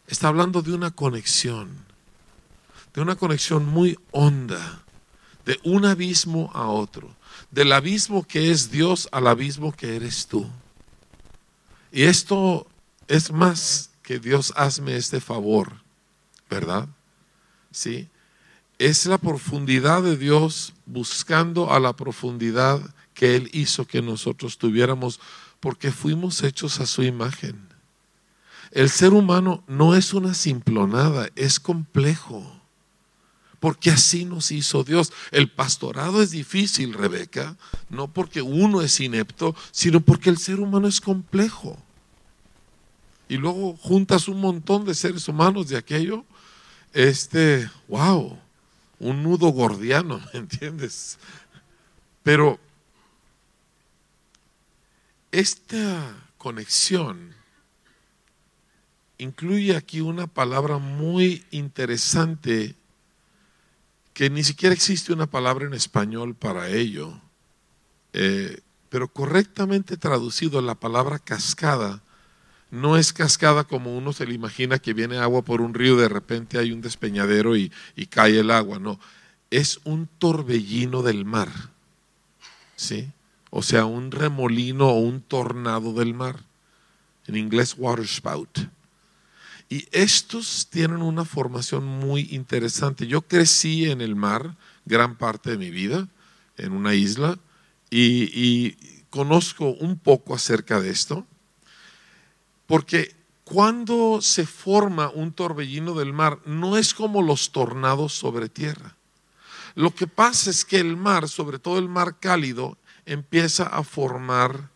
Está 0.07 0.27
hablando 0.27 0.61
de 0.61 0.73
una 0.73 0.91
conexión 0.91 1.88
de 2.99 3.03
una 3.03 3.15
conexión 3.15 3.65
muy 3.65 3.97
honda, 4.11 4.83
de 5.45 5.57
un 5.63 5.85
abismo 5.85 6.51
a 6.53 6.67
otro, 6.67 7.15
del 7.49 7.71
abismo 7.71 8.27
que 8.27 8.51
es 8.51 8.71
Dios 8.71 9.07
al 9.13 9.27
abismo 9.27 9.71
que 9.71 9.95
eres 9.95 10.27
tú. 10.27 10.45
Y 11.93 12.03
esto 12.03 12.67
es 13.07 13.31
más 13.31 13.91
que 14.03 14.19
Dios 14.19 14.51
hazme 14.57 14.97
este 14.97 15.21
favor, 15.21 15.71
¿verdad? 16.49 16.89
Sí. 17.71 18.09
Es 18.79 19.05
la 19.05 19.17
profundidad 19.17 20.03
de 20.03 20.17
Dios 20.17 20.73
buscando 20.85 21.71
a 21.71 21.79
la 21.79 21.93
profundidad 21.93 22.81
que 23.13 23.37
Él 23.37 23.49
hizo 23.53 23.87
que 23.87 24.01
nosotros 24.01 24.57
tuviéramos, 24.57 25.21
porque 25.61 25.93
fuimos 25.93 26.43
hechos 26.43 26.81
a 26.81 26.85
su 26.85 27.03
imagen. 27.03 27.65
El 28.71 28.89
ser 28.89 29.13
humano 29.13 29.63
no 29.67 29.95
es 29.95 30.13
una 30.13 30.33
simplonada, 30.33 31.29
es 31.37 31.61
complejo 31.61 32.59
porque 33.59 33.91
así 33.91 34.25
nos 34.25 34.51
hizo 34.51 34.83
Dios. 34.83 35.11
El 35.31 35.49
pastorado 35.49 36.21
es 36.21 36.31
difícil, 36.31 36.93
Rebeca, 36.93 37.57
no 37.89 38.07
porque 38.07 38.41
uno 38.41 38.81
es 38.81 38.99
inepto, 38.99 39.55
sino 39.71 39.99
porque 40.01 40.29
el 40.29 40.37
ser 40.37 40.59
humano 40.59 40.87
es 40.87 41.01
complejo. 41.01 41.77
Y 43.27 43.37
luego 43.37 43.77
juntas 43.77 44.27
un 44.27 44.41
montón 44.41 44.85
de 44.85 44.95
seres 44.95 45.27
humanos 45.27 45.67
de 45.67 45.77
aquello, 45.77 46.25
este, 46.93 47.69
wow, 47.87 48.39
un 48.99 49.23
nudo 49.23 49.49
gordiano, 49.49 50.19
¿me 50.33 50.39
entiendes? 50.39 51.19
Pero 52.23 52.59
esta 55.31 56.15
conexión 56.37 57.35
incluye 59.19 59.75
aquí 59.75 60.01
una 60.01 60.25
palabra 60.25 60.77
muy 60.77 61.45
interesante 61.51 62.75
que 64.19 64.29
ni 64.29 64.43
siquiera 64.43 64.75
existe 64.75 65.13
una 65.13 65.27
palabra 65.27 65.65
en 65.65 65.73
español 65.73 66.35
para 66.35 66.67
ello, 66.67 67.21
eh, 68.11 68.59
pero 68.89 69.07
correctamente 69.07 69.95
traducido 69.95 70.61
la 70.61 70.75
palabra 70.75 71.19
cascada 71.19 72.01
no 72.69 72.97
es 72.97 73.13
cascada 73.13 73.63
como 73.63 73.97
uno 73.97 74.11
se 74.11 74.25
le 74.25 74.33
imagina 74.33 74.77
que 74.77 74.91
viene 74.91 75.19
agua 75.19 75.43
por 75.43 75.61
un 75.61 75.73
río, 75.73 75.95
de 75.95 76.09
repente 76.09 76.57
hay 76.57 76.73
un 76.73 76.81
despeñadero 76.81 77.55
y, 77.55 77.71
y 77.95 78.07
cae 78.07 78.37
el 78.37 78.51
agua, 78.51 78.77
no, 78.77 78.99
es 79.51 79.79
un 79.85 80.09
torbellino 80.17 81.01
del 81.01 81.23
mar, 81.23 81.47
¿sí? 82.75 83.09
O 83.51 83.63
sea, 83.63 83.85
un 83.85 84.11
remolino 84.11 84.89
o 84.89 84.99
un 84.99 85.21
tornado 85.21 85.93
del 85.93 86.13
mar, 86.13 86.43
en 87.25 87.37
inglés 87.37 87.73
water 87.77 88.03
spout. 88.03 88.67
Y 89.69 89.87
estos 89.91 90.67
tienen 90.71 91.03
una 91.03 91.25
formación 91.25 91.85
muy 91.85 92.27
interesante. 92.31 93.05
Yo 93.05 93.21
crecí 93.21 93.89
en 93.89 94.01
el 94.01 94.15
mar 94.15 94.57
gran 94.85 95.15
parte 95.15 95.51
de 95.51 95.57
mi 95.57 95.69
vida, 95.69 96.07
en 96.57 96.73
una 96.73 96.95
isla, 96.95 97.37
y, 97.91 98.75
conozco 99.11 99.69
un 99.69 99.97
poco 99.97 100.35
acerca 100.35 100.79
de 100.79 100.91
esto, 100.91 101.25
porque 102.67 103.15
cuando 103.43 104.21
se 104.21 104.45
forma 104.45 105.09
un 105.09 105.31
torbellino 105.33 105.95
del 105.95 106.13
mar, 106.13 106.39
no 106.45 106.77
es 106.77 106.93
como 106.93 107.23
los 107.23 107.51
tornados 107.51 108.13
sobre 108.13 108.49
tierra. 108.49 108.95
Lo 109.73 109.95
que 109.95 110.05
pasa 110.05 110.51
es 110.51 110.63
que 110.63 110.77
el 110.77 110.95
mar, 110.95 111.27
sobre 111.27 111.57
todo 111.57 111.79
el 111.79 111.89
mar 111.89 112.19
cálido, 112.19 112.77
empieza 113.07 113.63
a 113.63 113.83
formar 113.83 114.69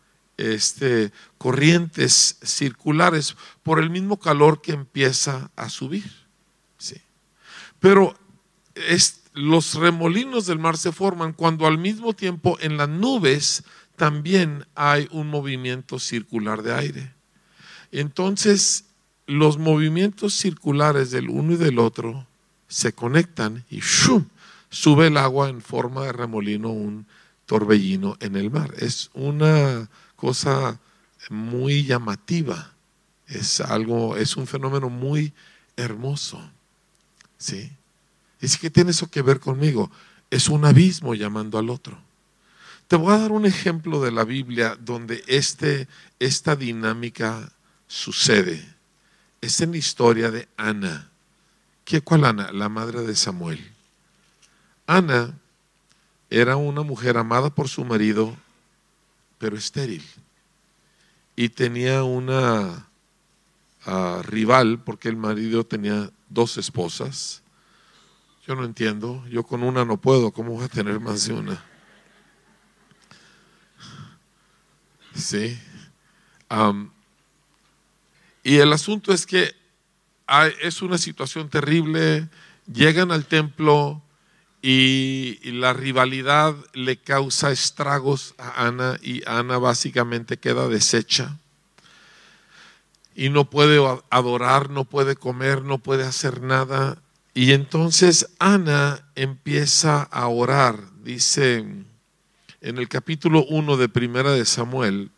este, 0.44 1.12
corrientes 1.38 2.38
circulares 2.44 3.36
por 3.64 3.80
el 3.80 3.90
mismo 3.90 4.20
calor 4.20 4.62
que 4.62 4.74
empieza 4.74 5.52
a 5.56 5.70
subir. 5.70 6.12
Sí. 6.78 6.98
Pero 7.80 8.16
los 9.34 9.76
remolinos 9.76 10.46
del 10.46 10.60
mar 10.60 10.78
se 10.78 10.92
forman 10.92 11.34
cuando 11.34 11.66
al 11.66 11.78
mismo 11.78 12.14
tiempo 12.14 12.58
en 12.62 12.78
las 12.78 12.90
nubes 12.90 13.64
también 13.96 14.66
hay 14.76 15.08
un 15.12 15.28
movimiento 15.28 16.00
circular 16.00 16.64
de 16.64 16.74
aire. 16.74 17.14
Entonces, 17.92 18.86
los 19.28 19.58
movimientos 19.58 20.34
circulares 20.34 21.12
del 21.12 21.30
uno 21.30 21.54
y 21.54 21.58
del 21.58 21.80
otro 21.80 22.28
se 22.68 22.94
conectan 22.94 23.64
y 23.70 23.80
¡shum! 23.80 24.26
sube 24.70 25.08
el 25.08 25.18
agua 25.18 25.50
en 25.50 25.62
forma 25.62 26.06
de 26.06 26.12
remolino, 26.12 26.70
un 26.70 27.06
torbellino 27.46 28.18
en 28.20 28.36
el 28.36 28.50
mar. 28.50 28.74
Es 28.80 29.12
una 29.14 29.90
cosa 30.24 30.80
muy 31.30 31.84
llamativa. 31.84 32.72
Es 33.28 33.60
algo, 33.60 34.16
es 34.16 34.38
un 34.38 34.48
fenómeno 34.48 34.90
muy 34.90 35.34
hermoso. 35.76 36.40
¿Sí? 37.38 37.70
Es 38.40 38.58
que 38.58 38.70
tiene 38.70 38.92
eso 38.92 39.12
que 39.12 39.22
ver 39.22 39.42
conmigo. 39.42 39.92
Es 40.30 40.48
un 40.48 40.64
abismo 40.64 41.14
llamando 41.14 41.58
al 41.58 41.70
otro. 41.70 41.98
Te 42.88 42.96
voy 42.96 43.14
a 43.14 43.18
dar 43.18 43.34
un 43.34 43.46
ejemplo 43.46 44.02
de 44.02 44.14
la 44.14 44.24
Biblia 44.24 44.78
donde 44.80 45.26
este, 45.28 45.90
esta 46.20 46.56
dinámica 46.56 47.52
sucede. 47.88 48.66
Es 49.42 49.60
en 49.60 49.72
la 49.72 49.78
historia 49.78 50.32
de 50.32 50.48
Ana. 50.56 51.12
¿Qué 51.84 52.00
cuál 52.00 52.24
Ana? 52.24 52.50
La 52.54 52.70
madre 52.70 53.02
de 53.02 53.18
Samuel. 53.18 53.60
Ana 54.88 55.38
era 56.30 56.56
una 56.56 56.82
mujer 56.82 57.18
amada 57.18 57.50
por 57.50 57.68
su 57.68 57.84
marido, 57.84 58.38
pero 59.44 59.58
estéril. 59.58 60.02
Y 61.36 61.50
tenía 61.50 62.06
una 62.06 62.88
ah, 63.86 64.22
rival, 64.24 64.82
porque 64.86 65.10
el 65.10 65.18
marido 65.18 65.66
tenía 65.66 66.10
dos 66.30 66.56
esposas. 66.56 67.44
Yo 68.48 68.56
no 68.56 68.64
entiendo, 68.64 69.22
yo 69.28 69.44
con 69.44 69.64
una 69.64 69.84
no 69.84 69.98
puedo, 70.00 70.32
¿cómo 70.32 70.54
voy 70.54 70.64
a 70.64 70.70
tener 70.70 71.02
más 71.02 71.28
de 71.28 71.34
una? 71.34 71.62
Sí. 75.14 75.60
y 78.44 78.58
el 78.60 78.72
asunto 78.72 79.12
es 79.12 79.26
que 79.26 79.54
es 80.62 80.82
una 80.82 80.98
situación 80.98 81.50
terrible, 81.50 82.30
llegan 82.72 83.12
al 83.12 83.26
templo 83.26 84.02
y, 84.66 85.40
la 85.52 85.74
rivalidad 85.74 86.56
le 86.74 86.96
causa 86.96 87.52
estragos 87.52 88.34
a 88.38 88.66
Ana 88.66 88.98
y 89.02 89.22
Ana 89.28 89.58
básicamente 89.58 90.38
queda 90.38 90.70
deshecha 90.70 91.38
y 93.14 93.30
no 93.30 93.50
puede 93.50 93.80
adorar, 94.10 94.70
no 94.70 94.86
puede 94.86 95.18
comer, 95.18 95.64
no 95.64 95.78
puede 95.78 96.04
hacer 96.04 96.42
nada. 96.42 96.98
Y 97.34 97.52
entonces 97.52 98.30
Ana 98.40 99.06
empieza 99.16 100.02
a 100.02 100.28
orar, 100.28 100.80
dice 101.04 101.58
en 101.58 102.78
el 102.78 102.88
capítulo 102.88 103.46
1 103.46 103.76
de 103.76 103.90
Primera 103.90 104.32
de 104.32 104.46
Samuel, 104.46 105.12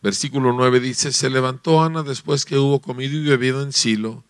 versículo 0.00 0.54
9 0.54 0.80
dice, 0.80 1.12
se 1.12 1.28
levantó 1.28 1.82
Ana 1.82 2.02
después 2.02 2.46
que 2.46 2.56
hubo 2.56 2.80
comido 2.80 3.14
y 3.14 3.24
bebido 3.24 3.62
en 3.62 3.74
Silo 3.74 4.24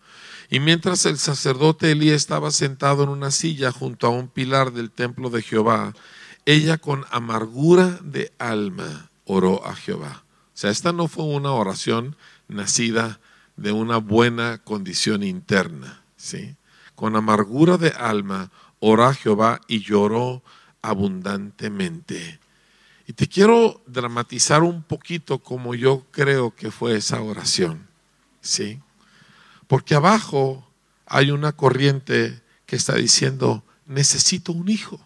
y 0.49 0.59
mientras 0.59 1.05
el 1.05 1.17
sacerdote 1.17 1.91
Elí 1.91 2.09
estaba 2.09 2.51
sentado 2.51 3.03
en 3.03 3.09
una 3.09 3.31
silla 3.31 3.71
junto 3.71 4.07
a 4.07 4.11
un 4.11 4.29
pilar 4.29 4.71
del 4.71 4.91
templo 4.91 5.29
de 5.29 5.41
Jehová, 5.41 5.93
ella 6.45 6.77
con 6.77 7.05
amargura 7.11 7.99
de 8.01 8.31
alma 8.39 9.09
oró 9.25 9.65
a 9.65 9.75
Jehová. 9.75 10.23
O 10.25 10.59
sea, 10.59 10.71
esta 10.71 10.93
no 10.93 11.07
fue 11.07 11.25
una 11.25 11.51
oración 11.51 12.15
nacida 12.47 13.19
de 13.57 13.73
una 13.73 13.97
buena 13.97 14.59
condición 14.59 15.23
interna, 15.23 16.03
¿sí? 16.15 16.55
Con 16.95 17.15
amargura 17.15 17.77
de 17.77 17.89
alma 17.89 18.49
oró 18.79 19.05
a 19.05 19.13
Jehová 19.13 19.59
y 19.67 19.81
lloró 19.81 20.41
abundantemente. 20.81 22.39
Y 23.05 23.13
te 23.13 23.27
quiero 23.27 23.81
dramatizar 23.85 24.63
un 24.63 24.83
poquito 24.83 25.39
como 25.39 25.75
yo 25.75 26.05
creo 26.11 26.55
que 26.55 26.71
fue 26.71 26.95
esa 26.95 27.21
oración, 27.21 27.87
¿sí? 28.41 28.79
Porque 29.67 29.95
abajo 29.95 30.65
hay 31.05 31.31
una 31.31 31.51
corriente 31.51 32.41
que 32.65 32.75
está 32.75 32.95
diciendo, 32.95 33.63
necesito 33.85 34.51
un 34.51 34.69
hijo, 34.69 34.99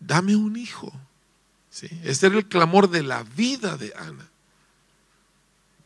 dame 0.00 0.36
un 0.36 0.56
hijo. 0.56 0.92
¿Sí? 1.70 1.88
Este 2.04 2.26
era 2.26 2.36
el 2.36 2.48
clamor 2.48 2.90
de 2.90 3.02
la 3.02 3.22
vida 3.22 3.76
de 3.76 3.92
Ana. 3.96 4.28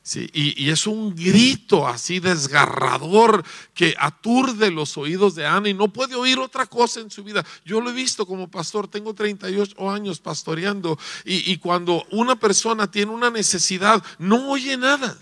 Sí, 0.04 0.28
y, 0.32 0.64
y, 0.64 0.70
es 0.70 0.88
un 0.88 1.14
grito 1.14 1.86
así 1.86 2.18
desgarrador 2.18 3.44
que 3.72 3.94
aturde 3.96 4.72
los 4.72 4.98
oídos 4.98 5.36
de 5.36 5.46
Ana 5.46 5.68
y 5.68 5.74
no 5.74 5.92
puede 5.92 6.16
oír 6.16 6.40
otra 6.40 6.66
cosa 6.66 6.98
en 6.98 7.08
su 7.08 7.22
vida. 7.22 7.44
Yo 7.64 7.80
lo 7.80 7.90
he 7.90 7.92
visto 7.92 8.26
como 8.26 8.50
pastor, 8.50 8.88
tengo 8.88 9.14
38 9.14 9.88
años 9.88 10.18
pastoreando 10.18 10.98
y, 11.24 11.52
y 11.52 11.58
cuando 11.58 12.04
una 12.10 12.34
persona 12.34 12.90
tiene 12.90 13.12
una 13.12 13.30
necesidad, 13.30 14.02
no 14.18 14.50
oye 14.50 14.76
nada. 14.76 15.16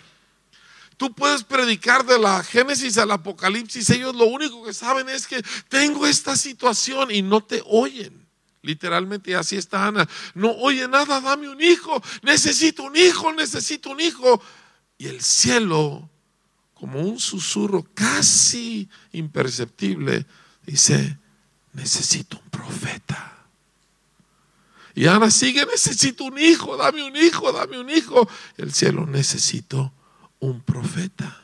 Tú 1.00 1.14
puedes 1.14 1.42
predicar 1.44 2.04
de 2.04 2.18
la 2.18 2.44
Génesis 2.44 2.98
al 2.98 3.10
Apocalipsis. 3.10 3.88
Ellos 3.88 4.14
lo 4.14 4.26
único 4.26 4.62
que 4.62 4.74
saben 4.74 5.08
es 5.08 5.26
que 5.26 5.42
tengo 5.70 6.06
esta 6.06 6.36
situación 6.36 7.10
y 7.10 7.22
no 7.22 7.42
te 7.42 7.62
oyen. 7.64 8.28
Literalmente 8.60 9.34
así 9.34 9.56
está 9.56 9.86
Ana. 9.86 10.06
No 10.34 10.50
oye 10.50 10.86
nada, 10.88 11.22
dame 11.22 11.48
un 11.48 11.58
hijo. 11.58 12.02
Necesito 12.20 12.82
un 12.82 12.96
hijo, 12.98 13.32
necesito 13.32 13.88
un 13.88 14.00
hijo. 14.02 14.42
Y 14.98 15.06
el 15.06 15.22
cielo, 15.22 16.06
como 16.74 17.00
un 17.00 17.18
susurro 17.18 17.82
casi 17.94 18.86
imperceptible, 19.12 20.26
dice, 20.66 21.18
necesito 21.72 22.38
un 22.44 22.50
profeta. 22.50 23.46
Y 24.94 25.06
Ana 25.06 25.30
sigue, 25.30 25.64
necesito 25.64 26.24
un 26.24 26.38
hijo, 26.38 26.76
dame 26.76 27.02
un 27.02 27.16
hijo, 27.16 27.50
dame 27.52 27.80
un 27.80 27.88
hijo. 27.88 28.28
El 28.58 28.74
cielo 28.74 29.06
necesito 29.06 29.94
un 30.40 30.60
profeta. 30.60 31.40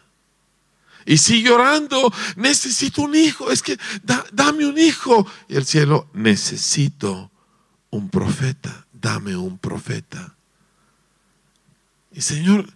Y 1.05 1.19
sigue 1.19 1.51
orando, 1.51 2.13
necesito 2.35 3.03
un 3.03 3.15
hijo, 3.15 3.53
es 3.53 3.63
que 3.63 3.79
dame 4.33 4.67
un 4.67 4.77
hijo. 4.77 5.25
Y 5.49 5.55
el 5.55 5.65
cielo, 5.65 6.09
necesito 6.13 7.31
un 7.91 8.11
profeta, 8.11 8.87
dame 8.93 9.37
un 9.37 9.57
profeta. 9.59 10.35
Y 12.13 12.23
Señor, 12.23 12.69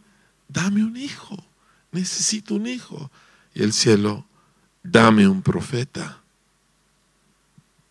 dame 0.46 0.84
un 0.84 0.96
hijo, 0.96 1.44
necesito 1.90 2.54
un 2.54 2.68
hijo. 2.68 3.10
Y 3.52 3.64
el 3.64 3.72
cielo, 3.72 4.24
dame 4.82 5.26
un 5.26 5.42
profeta. 5.42 6.20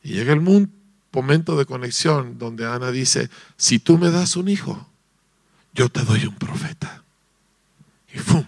Y 0.01 0.13
llega 0.13 0.31
el 0.31 0.69
momento 1.11 1.57
de 1.57 1.65
conexión 1.65 2.37
donde 2.39 2.65
Ana 2.65 2.91
dice, 2.91 3.29
si 3.57 3.79
tú 3.79 3.97
me 3.97 4.09
das 4.09 4.37
un 4.37 4.47
hijo, 4.47 4.87
yo 5.73 5.89
te 5.89 6.03
doy 6.03 6.25
un 6.25 6.35
profeta. 6.35 7.03
Y 8.13 8.17
¡fum! 8.17 8.45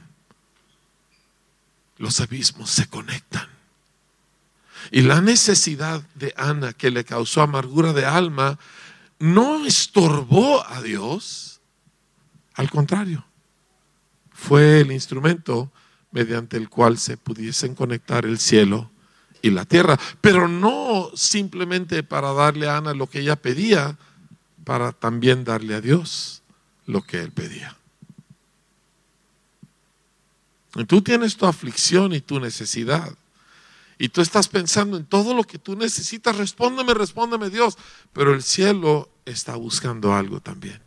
Los 1.97 2.19
abismos 2.19 2.69
se 2.69 2.87
conectan. 2.87 3.47
Y 4.89 5.01
la 5.01 5.21
necesidad 5.21 6.01
de 6.15 6.33
Ana 6.35 6.73
que 6.73 6.89
le 6.89 7.05
causó 7.05 7.41
amargura 7.41 7.93
de 7.93 8.05
alma 8.05 8.57
no 9.19 9.65
estorbó 9.65 10.65
a 10.67 10.81
Dios. 10.81 11.61
Al 12.55 12.69
contrario, 12.69 13.23
fue 14.31 14.81
el 14.81 14.91
instrumento 14.91 15.71
mediante 16.11 16.57
el 16.57 16.69
cual 16.69 16.97
se 16.97 17.17
pudiesen 17.17 17.75
conectar 17.75 18.25
el 18.25 18.39
cielo 18.39 18.89
y 19.41 19.51
la 19.51 19.65
tierra. 19.65 19.99
Pero 20.19 20.47
no 20.47 21.11
simplemente 21.13 22.03
para 22.03 22.33
darle 22.33 22.67
a 22.67 22.77
Ana 22.77 22.93
lo 22.93 23.07
que 23.07 23.19
ella 23.19 23.35
pedía, 23.35 23.97
para 24.63 24.91
también 24.91 25.43
darle 25.43 25.75
a 25.75 25.81
Dios 25.81 26.41
lo 26.85 27.03
que 27.03 27.21
él 27.21 27.31
pedía. 27.31 27.77
Tú 30.87 31.01
tienes 31.01 31.35
tu 31.35 31.45
aflicción 31.45 32.13
y 32.13 32.21
tu 32.21 32.39
necesidad. 32.39 33.13
Y 33.97 34.09
tú 34.09 34.21
estás 34.21 34.47
pensando 34.47 34.97
en 34.97 35.05
todo 35.05 35.33
lo 35.33 35.43
que 35.43 35.59
tú 35.59 35.75
necesitas. 35.75 36.35
Respóndeme, 36.35 36.93
respóndeme 36.93 37.49
Dios. 37.49 37.77
Pero 38.13 38.33
el 38.33 38.41
cielo 38.41 39.09
está 39.25 39.55
buscando 39.55 40.13
algo 40.13 40.39
también. 40.39 40.81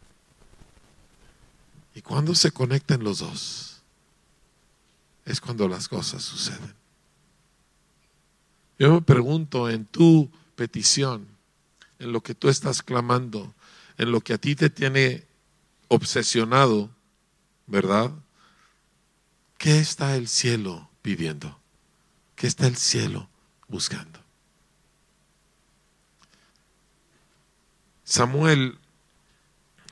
Y 1.95 2.03
cuando 2.03 2.35
se 2.35 2.51
conectan 2.51 3.05
los 3.05 3.21
dos, 3.21 3.83
es 5.25 5.41
cuando 5.41 5.69
las 5.69 5.89
cosas 5.89 6.23
suceden. 6.23 6.75
Yo 8.79 8.93
me 8.93 9.03
pregunto 9.03 9.71
en 9.71 9.85
tu 9.85 10.31
petición, 10.57 11.29
en 11.99 12.13
lo 12.13 12.23
que 12.23 12.35
tú 12.35 12.49
estás 12.49 12.83
clamando, 12.83 13.55
en 13.97 14.11
lo 14.11 14.21
que 14.21 14.33
a 14.33 14.39
ti 14.39 14.57
te 14.57 14.71
tiene 14.71 15.25
obsesionado, 15.89 16.91
¿verdad? 17.67 18.11
¿Qué 19.65 19.79
está 19.79 20.15
el 20.15 20.29
cielo 20.29 20.91
pidiendo? 21.01 21.59
¿Qué 22.37 22.47
está 22.47 22.67
el 22.67 22.77
cielo 22.77 23.31
buscando? 23.67 24.21
Samuel, 28.05 28.77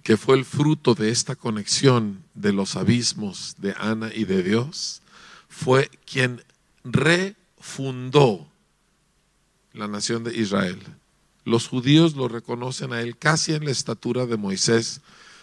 que 0.03 0.19
fue 0.19 0.37
el 0.37 0.45
fruto 0.45 0.95
de 0.95 1.09
esta 1.09 1.37
conexión 1.37 2.23
de 2.35 2.53
los 2.53 2.77
abismos 2.77 3.55
de 3.57 3.75
Ana 3.79 4.11
y 4.15 4.27
de 4.27 4.43
Dios, 4.43 5.01
fue 5.49 5.89
quien 6.05 6.45
refundó 6.85 8.47
la 9.73 9.89
nación 9.89 10.23
de 10.23 10.37
Israel. 10.37 10.83
Los 11.47 11.67
judíos 11.67 12.15
lo 12.15 12.29
reconocen 12.29 12.93
a 12.93 13.01
él 13.01 13.17
casi 13.17 13.55
en 13.55 13.65
la 13.65 13.71
estatura 13.71 14.27
de 14.27 14.37
Moisés, 14.37 15.01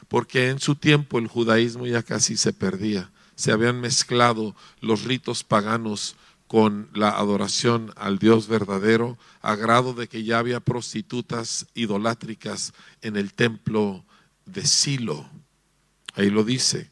porque 0.08 0.50
en 0.50 0.60
su 0.60 0.76
tiempo 0.76 1.18
el 1.18 1.26
judaísmo 1.26 1.88
ya 1.88 2.04
casi 2.04 2.38
se 2.38 2.54
perdía 2.54 3.10
se 3.40 3.54
habían 3.54 3.80
mezclado 3.80 4.54
los 4.82 5.06
ritos 5.06 5.46
paganos 5.46 6.18
con 6.46 6.90
la 6.94 7.12
adoración 7.12 7.94
al 7.96 8.20
Dios 8.20 8.50
verdadero, 8.50 9.18
a 9.42 9.56
grado 9.56 9.94
de 9.94 10.10
que 10.10 10.26
ya 10.26 10.40
había 10.40 10.60
prostitutas 10.60 11.66
idolátricas 11.74 12.74
en 13.02 13.16
el 13.16 13.34
templo 13.34 14.04
de 14.46 14.68
Silo. 14.68 15.26
Ahí 16.16 16.30
lo 16.30 16.44
dice, 16.44 16.90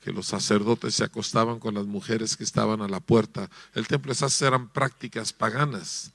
que 0.00 0.12
los 0.12 0.26
sacerdotes 0.26 0.94
se 0.94 1.02
acostaban 1.02 1.58
con 1.58 1.74
las 1.74 1.86
mujeres 1.86 2.36
que 2.36 2.44
estaban 2.44 2.82
a 2.82 2.88
la 2.88 3.00
puerta. 3.00 3.50
El 3.74 3.88
templo, 3.88 4.12
esas 4.12 4.40
eran 4.42 4.68
prácticas 4.68 5.32
paganas 5.32 6.12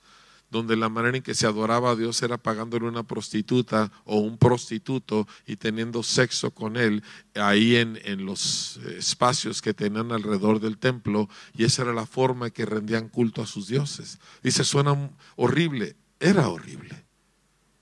donde 0.56 0.78
la 0.78 0.88
manera 0.88 1.18
en 1.18 1.22
que 1.22 1.36
se 1.36 1.48
adoraba 1.48 1.92
a 1.92 1.96
Dios 1.98 2.24
era 2.24 2.38
pagándole 2.38 2.86
una 2.86 3.04
prostituta 3.04 3.92
o 4.06 4.20
un 4.20 4.38
prostituto 4.38 5.28
y 5.46 5.58
teniendo 5.58 6.02
sexo 6.02 6.52
con 6.52 6.78
él 6.78 7.04
ahí 7.34 7.76
en, 7.76 8.00
en, 8.06 8.26
los 8.26 8.78
espacios 8.98 9.62
que 9.62 9.74
tenían 9.74 10.14
alrededor 10.14 10.62
del 10.62 10.78
templo 10.78 11.28
y 11.58 11.66
esa 11.66 11.82
era 11.82 11.94
la 11.94 12.06
forma 12.06 12.46
en 12.46 12.52
que 12.54 12.66
rendían 12.66 13.10
culto 13.10 13.42
a 13.42 13.48
sus 13.48 13.68
dioses. 13.68 14.18
Dice, 14.44 14.64
suena 14.64 15.12
horrible, 15.36 15.98
era 16.22 16.48
horrible. 16.48 17.04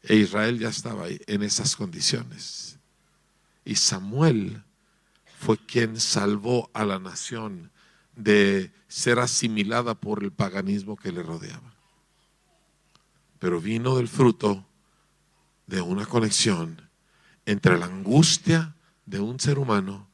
E 0.01 0.15
Israel 0.15 0.57
ya 0.57 0.69
estaba 0.69 1.03
ahí 1.03 1.19
en 1.27 1.43
esas 1.43 1.75
condiciones. 1.75 2.79
Y 3.65 3.75
Samuel 3.75 4.63
fue 5.37 5.59
quien 5.59 5.99
salvó 5.99 6.71
a 6.73 6.85
la 6.85 6.97
nación 6.97 7.69
de 8.15 8.71
ser 8.87 9.19
asimilada 9.19 9.93
por 9.93 10.23
el 10.23 10.31
paganismo 10.31 10.97
que 10.97 11.11
le 11.11 11.21
rodeaba 11.21 11.72
pero 13.43 13.59
vino 13.59 13.97
del 13.97 14.07
fruto 14.07 14.65
de 15.67 15.81
una 15.81 16.05
conexión 16.05 16.89
entre 17.45 17.77
la 17.77 17.87
angustia 17.87 18.73
de 19.05 19.19
un 19.19 19.37
ser 19.37 19.59
humano 19.59 20.07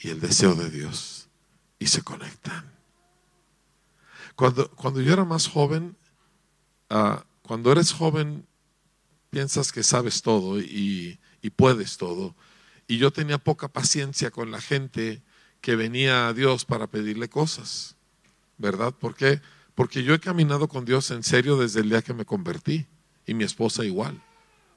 y 0.00 0.08
el 0.08 0.20
deseo 0.20 0.56
de 0.56 0.70
Dios 0.70 1.28
y 1.78 1.86
se 1.86 2.02
conectan. 2.02 2.68
Cuando, 4.34 4.68
cuando 4.72 5.00
yo 5.02 5.12
era 5.12 5.24
más 5.24 5.46
joven, 5.46 5.96
ah, 6.90 7.24
cuando 7.42 7.70
eres 7.70 7.92
joven 7.92 8.44
piensas 9.30 9.70
que 9.70 9.84
sabes 9.84 10.20
todo 10.22 10.58
y, 10.58 11.20
puedes 11.54 11.96
todo. 11.96 12.34
Y 12.88 12.98
yo 12.98 13.12
tenía 13.12 13.38
poca 13.38 13.68
paciencia 13.68 14.32
con 14.32 14.50
la 14.50 14.60
gente 14.60 15.22
que 15.60 15.76
venía 15.76 16.26
a 16.26 16.32
Dios 16.32 16.64
para 16.64 16.88
pedirle 16.88 17.28
cosas, 17.28 17.94
¿verdad? 18.58 18.92
¿Por 18.92 19.14
qué? 19.14 19.40
Porque 19.74 20.02
yo 20.02 20.14
he 20.14 20.20
caminado 20.20 20.68
con 20.68 20.84
Dios 20.84 21.10
en 21.10 21.22
serio 21.22 21.56
desde 21.56 21.80
el 21.80 21.90
día 21.90 22.02
que 22.02 22.14
me 22.14 22.24
convertí 22.24 22.86
y 23.26 23.34
mi 23.34 23.44
esposa 23.44 23.84
igual. 23.84 24.22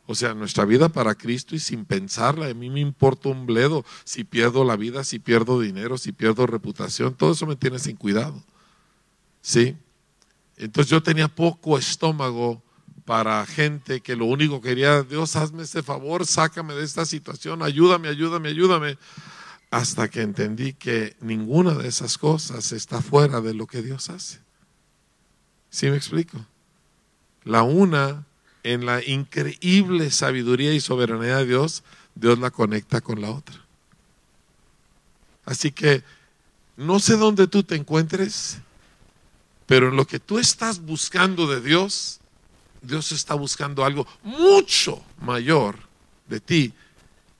O 0.07 0.15
sea, 0.15 0.33
nuestra 0.33 0.63
vida 0.63 0.89
para 0.89 1.15
Cristo 1.15 1.53
y 1.53 1.59
sin 1.59 1.83
pensarla, 1.85 2.47
a 2.47 2.53
mí 2.53 2.69
me 2.69 2.79
importa 2.79 3.27
un 3.29 3.45
bledo 3.45 3.85
si 4.05 4.23
pierdo 4.23 4.63
la 4.63 4.77
vida, 4.77 5.03
si 5.03 5.19
pierdo 5.19 5.59
dinero, 5.59 5.97
si 5.97 6.13
pierdo 6.13 6.47
reputación, 6.47 7.13
todo 7.13 7.33
eso 7.33 7.45
me 7.45 7.57
tiene 7.57 7.77
sin 7.77 7.97
cuidado. 7.97 8.41
¿Sí? 9.41 9.75
Entonces 10.55 10.89
yo 10.89 11.03
tenía 11.03 11.27
poco 11.27 11.77
estómago 11.77 12.63
para 13.03 13.45
gente 13.45 14.01
que 14.01 14.15
lo 14.15 14.25
único 14.25 14.61
que 14.61 14.69
quería, 14.69 15.03
Dios, 15.03 15.35
hazme 15.35 15.63
ese 15.63 15.83
favor, 15.83 16.25
sácame 16.25 16.73
de 16.73 16.83
esta 16.83 17.05
situación, 17.05 17.61
ayúdame, 17.61 18.07
ayúdame, 18.07 18.49
ayúdame. 18.49 18.97
Hasta 19.71 20.09
que 20.09 20.21
entendí 20.21 20.73
que 20.73 21.17
ninguna 21.19 21.73
de 21.73 21.89
esas 21.89 22.17
cosas 22.17 22.71
está 22.71 23.01
fuera 23.01 23.41
de 23.41 23.53
lo 23.53 23.67
que 23.67 23.81
Dios 23.81 24.09
hace. 24.09 24.46
¿Sí 25.69 25.89
me 25.89 25.97
explico? 25.97 26.45
La 27.43 27.63
una, 27.63 28.25
en 28.63 28.85
la 28.85 29.03
increíble 29.03 30.11
sabiduría 30.11 30.73
y 30.73 30.79
soberanía 30.79 31.37
de 31.37 31.45
Dios, 31.45 31.83
Dios 32.15 32.39
la 32.39 32.51
conecta 32.51 33.01
con 33.01 33.21
la 33.21 33.31
otra. 33.31 33.55
Así 35.45 35.71
que 35.71 36.03
no 36.75 36.99
sé 36.99 37.15
dónde 37.15 37.47
tú 37.47 37.63
te 37.63 37.75
encuentres, 37.75 38.57
pero 39.65 39.89
en 39.89 39.95
lo 39.95 40.05
que 40.05 40.19
tú 40.19 40.39
estás 40.39 40.81
buscando 40.81 41.47
de 41.47 41.61
Dios, 41.61 42.19
Dios 42.81 43.11
está 43.11 43.33
buscando 43.33 43.83
algo 43.83 44.07
mucho 44.23 45.01
mayor 45.21 45.77
de 46.27 46.39
ti 46.39 46.73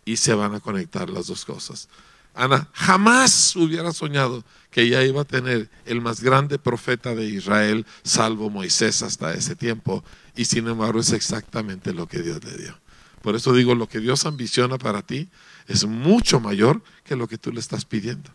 y 0.06 0.18
se 0.18 0.34
van 0.34 0.56
a 0.56 0.60
conectar 0.60 1.10
las 1.10 1.28
dos 1.28 1.44
cosas. 1.46 1.90
Ana 2.38 2.70
jamás 2.72 3.56
hubiera 3.56 3.92
soñado 3.92 4.44
que 4.70 4.84
ella 4.84 5.04
iba 5.04 5.22
a 5.22 5.26
tener 5.26 5.70
el 5.86 6.02
más 6.02 6.22
grande 6.22 6.60
profeta 6.60 7.16
de 7.16 7.26
Israel, 7.26 7.86
salvo 8.04 8.52
Moisés 8.52 9.02
hasta 9.02 9.34
ese 9.34 9.56
tiempo, 9.56 10.04
y 10.36 10.46
sin 10.46 10.68
embargo 10.68 11.00
es 11.00 11.14
exactamente 11.14 11.94
lo 11.94 12.08
que 12.08 12.22
Dios 12.22 12.44
le 12.44 12.56
dio. 12.56 12.80
Por 13.24 13.36
eso 13.36 13.54
digo, 13.54 13.74
lo 13.74 13.90
que 13.90 14.00
Dios 14.00 14.28
ambiciona 14.28 14.78
para 14.78 15.02
ti 15.02 15.30
es 15.68 15.86
mucho 15.86 16.40
mayor 16.40 16.84
que 17.04 17.16
lo 17.16 17.28
que 17.28 17.40
tú 17.40 17.52
le 17.52 17.60
estás 17.60 17.86
pidiendo. 17.86 18.30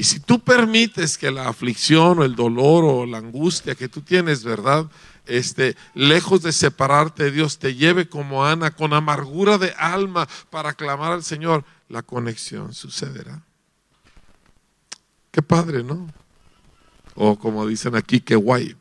Y 0.00 0.04
si 0.04 0.18
tú 0.18 0.40
permites 0.40 1.18
que 1.18 1.30
la 1.30 1.46
aflicción 1.46 2.20
o 2.20 2.24
el 2.24 2.34
dolor 2.34 2.84
o 2.86 3.04
la 3.04 3.18
angustia 3.18 3.74
que 3.74 3.86
tú 3.86 4.00
tienes, 4.00 4.44
¿verdad? 4.44 4.90
Este, 5.26 5.76
lejos 5.92 6.40
de 6.40 6.52
separarte 6.54 7.24
de 7.24 7.32
Dios, 7.32 7.58
te 7.58 7.74
lleve 7.74 8.08
como 8.08 8.46
Ana 8.46 8.70
con 8.70 8.94
amargura 8.94 9.58
de 9.58 9.74
alma 9.76 10.26
para 10.48 10.72
clamar 10.72 11.12
al 11.12 11.22
Señor, 11.22 11.66
la 11.90 12.00
conexión 12.00 12.72
sucederá. 12.72 13.42
Qué 15.30 15.42
padre, 15.42 15.84
¿no? 15.84 16.10
O 17.14 17.38
como 17.38 17.66
dicen 17.66 17.94
aquí, 17.94 18.20
qué 18.20 18.36
guay. 18.36 18.74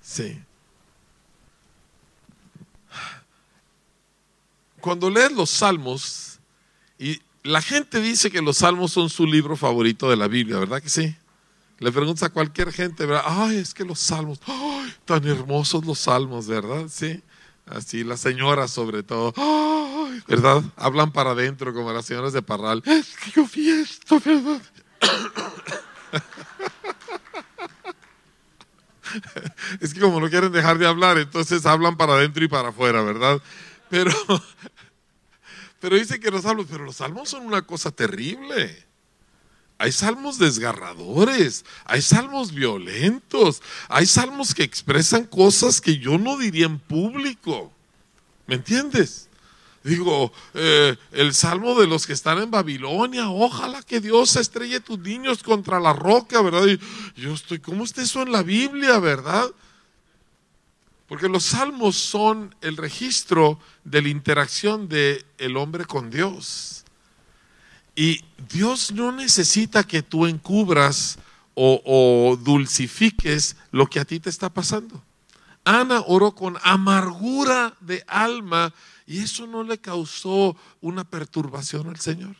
Sí. 0.00 0.40
Cuando 4.80 5.10
lees 5.10 5.32
los 5.32 5.50
salmos, 5.50 6.40
y 6.98 7.20
la 7.42 7.60
gente 7.62 8.00
dice 8.00 8.30
que 8.30 8.42
los 8.42 8.58
salmos 8.58 8.92
son 8.92 9.10
su 9.10 9.26
libro 9.26 9.56
favorito 9.56 10.08
de 10.08 10.16
la 10.16 10.28
Biblia, 10.28 10.58
¿verdad 10.58 10.82
que 10.82 10.88
sí? 10.88 11.16
Le 11.78 11.90
preguntas 11.90 12.22
a 12.22 12.30
cualquier 12.30 12.72
gente, 12.72 13.06
¿verdad? 13.06 13.24
Ay, 13.26 13.56
es 13.56 13.74
que 13.74 13.84
los 13.84 13.98
salmos, 13.98 14.40
ay, 14.46 14.94
tan 15.04 15.26
hermosos 15.26 15.84
los 15.84 15.98
salmos, 15.98 16.46
¿verdad? 16.46 16.86
Sí. 16.88 17.20
Así, 17.66 18.04
las 18.04 18.20
señoras 18.20 18.70
sobre 18.70 19.02
todo, 19.02 19.32
¿verdad? 20.26 20.62
Hablan 20.76 21.12
para 21.12 21.30
adentro 21.30 21.72
como 21.72 21.92
las 21.92 22.06
señoras 22.06 22.32
de 22.32 22.42
Parral. 22.42 22.82
Es 22.84 23.16
que 23.16 23.30
yo 23.30 23.46
fiesto, 23.46 24.20
¿verdad? 24.20 24.60
es 29.80 29.94
que 29.94 30.00
como 30.00 30.20
no 30.20 30.28
quieren 30.28 30.52
dejar 30.52 30.78
de 30.78 30.86
hablar, 30.86 31.18
entonces 31.18 31.64
hablan 31.66 31.96
para 31.96 32.14
adentro 32.14 32.44
y 32.44 32.48
para 32.48 32.68
afuera, 32.70 33.02
¿verdad? 33.02 33.40
Pero, 33.88 34.12
pero 35.82 35.96
dicen 35.96 36.20
que 36.20 36.30
los 36.30 36.42
salmos, 36.42 36.66
pero 36.70 36.84
los 36.84 36.94
salmos 36.94 37.28
son 37.28 37.44
una 37.44 37.62
cosa 37.62 37.90
terrible. 37.90 38.86
Hay 39.78 39.90
salmos 39.90 40.38
desgarradores, 40.38 41.64
hay 41.84 42.00
salmos 42.00 42.54
violentos, 42.54 43.60
hay 43.88 44.06
salmos 44.06 44.54
que 44.54 44.62
expresan 44.62 45.24
cosas 45.24 45.80
que 45.80 45.98
yo 45.98 46.18
no 46.18 46.38
diría 46.38 46.66
en 46.66 46.78
público. 46.78 47.72
¿Me 48.46 48.54
entiendes? 48.54 49.28
Digo, 49.82 50.32
eh, 50.54 50.96
el 51.10 51.34
salmo 51.34 51.80
de 51.80 51.88
los 51.88 52.06
que 52.06 52.12
están 52.12 52.38
en 52.38 52.52
Babilonia, 52.52 53.28
ojalá 53.28 53.82
que 53.82 54.00
Dios 54.00 54.36
estrelle 54.36 54.78
tus 54.78 55.00
niños 55.00 55.42
contra 55.42 55.80
la 55.80 55.92
roca, 55.92 56.40
¿verdad? 56.42 56.64
Y 56.64 57.20
yo 57.20 57.34
estoy, 57.34 57.58
¿cómo 57.58 57.82
está 57.82 58.02
eso 58.02 58.22
en 58.22 58.30
la 58.30 58.44
Biblia, 58.44 59.00
verdad? 59.00 59.50
Porque 61.12 61.28
los 61.28 61.44
salmos 61.44 61.96
son 61.96 62.54
el 62.62 62.78
registro 62.78 63.58
de 63.84 64.00
la 64.00 64.08
interacción 64.08 64.88
del 64.88 65.22
el 65.36 65.58
hombre 65.58 65.84
con 65.84 66.08
Dios. 66.08 66.84
Y 67.94 68.24
Dios 68.50 68.92
no 68.92 69.12
necesita 69.12 69.84
que 69.84 70.02
tú 70.02 70.24
encubras 70.26 71.18
o, 71.52 72.38
dulcifiques 72.42 73.56
lo 73.72 73.88
que 73.88 74.00
a 74.00 74.06
ti 74.06 74.20
te 74.20 74.30
está 74.30 74.48
pasando. 74.48 75.04
Ana 75.66 76.02
oró 76.06 76.34
con 76.34 76.56
amargura 76.62 77.76
de 77.80 78.02
alma 78.06 78.72
y 79.06 79.18
eso 79.18 79.46
no 79.46 79.64
le 79.64 79.76
causó 79.76 80.56
una 80.80 81.04
perturbación 81.04 81.90
al 81.90 82.00
Señor. 82.00 82.36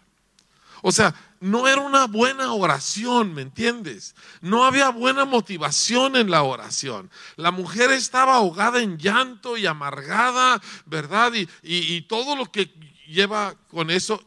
O 0.83 0.93
sea, 0.93 1.15
no 1.41 1.67
era 1.67 1.81
una 1.81 2.07
buena 2.07 2.53
oración, 2.53 3.33
¿me 3.33 3.43
entiendes? 3.43 4.15
No 4.41 4.65
había 4.65 4.91
buena 4.91 5.25
motivación 5.25 6.17
en 6.17 6.31
la 6.31 6.43
oración. 6.43 7.11
La 7.37 7.51
mujer 7.51 7.91
estaba 7.91 8.35
ahogada 8.35 8.83
en 8.83 8.99
llanto 8.99 9.57
y 9.57 9.67
amargada, 9.67 10.61
¿verdad? 10.85 11.33
Y, 11.35 11.49
y 11.63 12.03
todo 12.03 12.37
lo 12.37 12.51
que 12.53 12.73
lleva 13.07 13.55
con 13.71 13.91
eso 13.91 14.23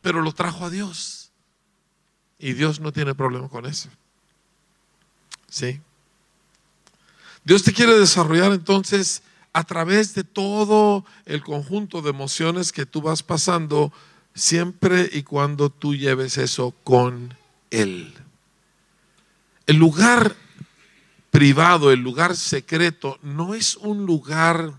pero 0.00 0.22
lo 0.22 0.32
trajo 0.32 0.66
a 0.66 0.70
Dios. 0.70 1.30
Y 2.38 2.52
Dios 2.54 2.80
no 2.80 2.92
tiene 2.92 3.14
problema 3.14 3.48
con 3.48 3.66
eso. 3.66 3.88
¿Sí? 5.48 5.80
Dios 7.44 7.62
te 7.62 7.72
quiere 7.72 7.98
desarrollar 7.98 8.52
entonces 8.52 9.22
a 9.52 9.64
través 9.64 10.14
de 10.14 10.24
todo 10.24 11.04
el 11.24 11.42
conjunto 11.42 12.02
de 12.02 12.10
emociones 12.10 12.72
que 12.72 12.86
tú 12.86 13.02
vas 13.02 13.22
pasando, 13.22 13.92
siempre 14.34 15.08
y 15.12 15.22
cuando 15.22 15.70
tú 15.70 15.94
lleves 15.94 16.38
eso 16.38 16.74
con 16.84 17.34
Él. 17.70 18.12
El 19.66 19.76
lugar 19.76 20.34
privado, 21.30 21.92
el 21.92 22.00
lugar 22.00 22.36
secreto, 22.36 23.18
no 23.22 23.54
es 23.54 23.76
un 23.76 24.04
lugar 24.06 24.74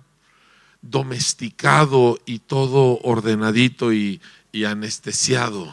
domesticado 0.81 2.19
y 2.25 2.39
todo 2.39 2.99
ordenadito 3.03 3.93
y, 3.93 4.19
anestesiado. 4.67 5.71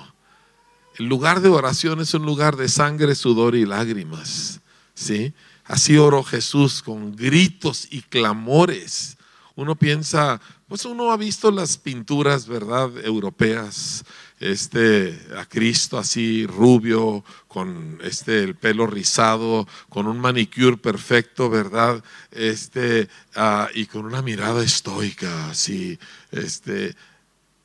El 0.98 1.06
lugar 1.06 1.40
de 1.40 1.48
oración 1.48 2.00
es 2.00 2.14
un 2.14 2.24
lugar 2.24 2.56
de 2.56 2.68
sangre, 2.68 3.14
sudor 3.14 3.56
y 3.56 3.66
lágrimas. 3.66 4.60
¿sí? 4.94 5.32
Así 5.64 5.96
oró 5.96 6.22
Jesús 6.22 6.82
con 6.82 7.14
gritos 7.16 7.88
y 7.90 8.02
clamores. 8.02 9.16
Uno 9.56 9.74
piensa, 9.74 10.40
pues 10.68 10.84
uno 10.84 11.10
ha 11.10 11.16
visto 11.16 11.50
las 11.50 11.78
pinturas, 11.78 12.46
¿verdad?, 12.46 12.90
europeas, 13.02 14.04
este, 14.38 15.18
a 15.36 15.46
Cristo 15.46 15.98
así 15.98 16.46
rubio, 16.46 17.24
con 17.48 17.98
este, 18.02 18.44
el 18.44 18.54
pelo 18.54 18.86
rizado, 18.86 19.66
con 19.88 20.06
un 20.06 20.20
manicure 20.20 20.76
perfecto, 20.76 21.48
¿verdad? 21.48 22.04
Este, 22.30 23.08
ah, 23.34 23.68
y 23.74 23.86
con 23.86 24.04
una 24.04 24.20
mirada 24.20 24.62
estoica, 24.62 25.48
así, 25.48 25.98
este, 26.30 26.94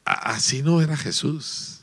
así 0.05 0.63
no 0.63 0.81
era 0.81 0.95
Jesús. 0.95 1.81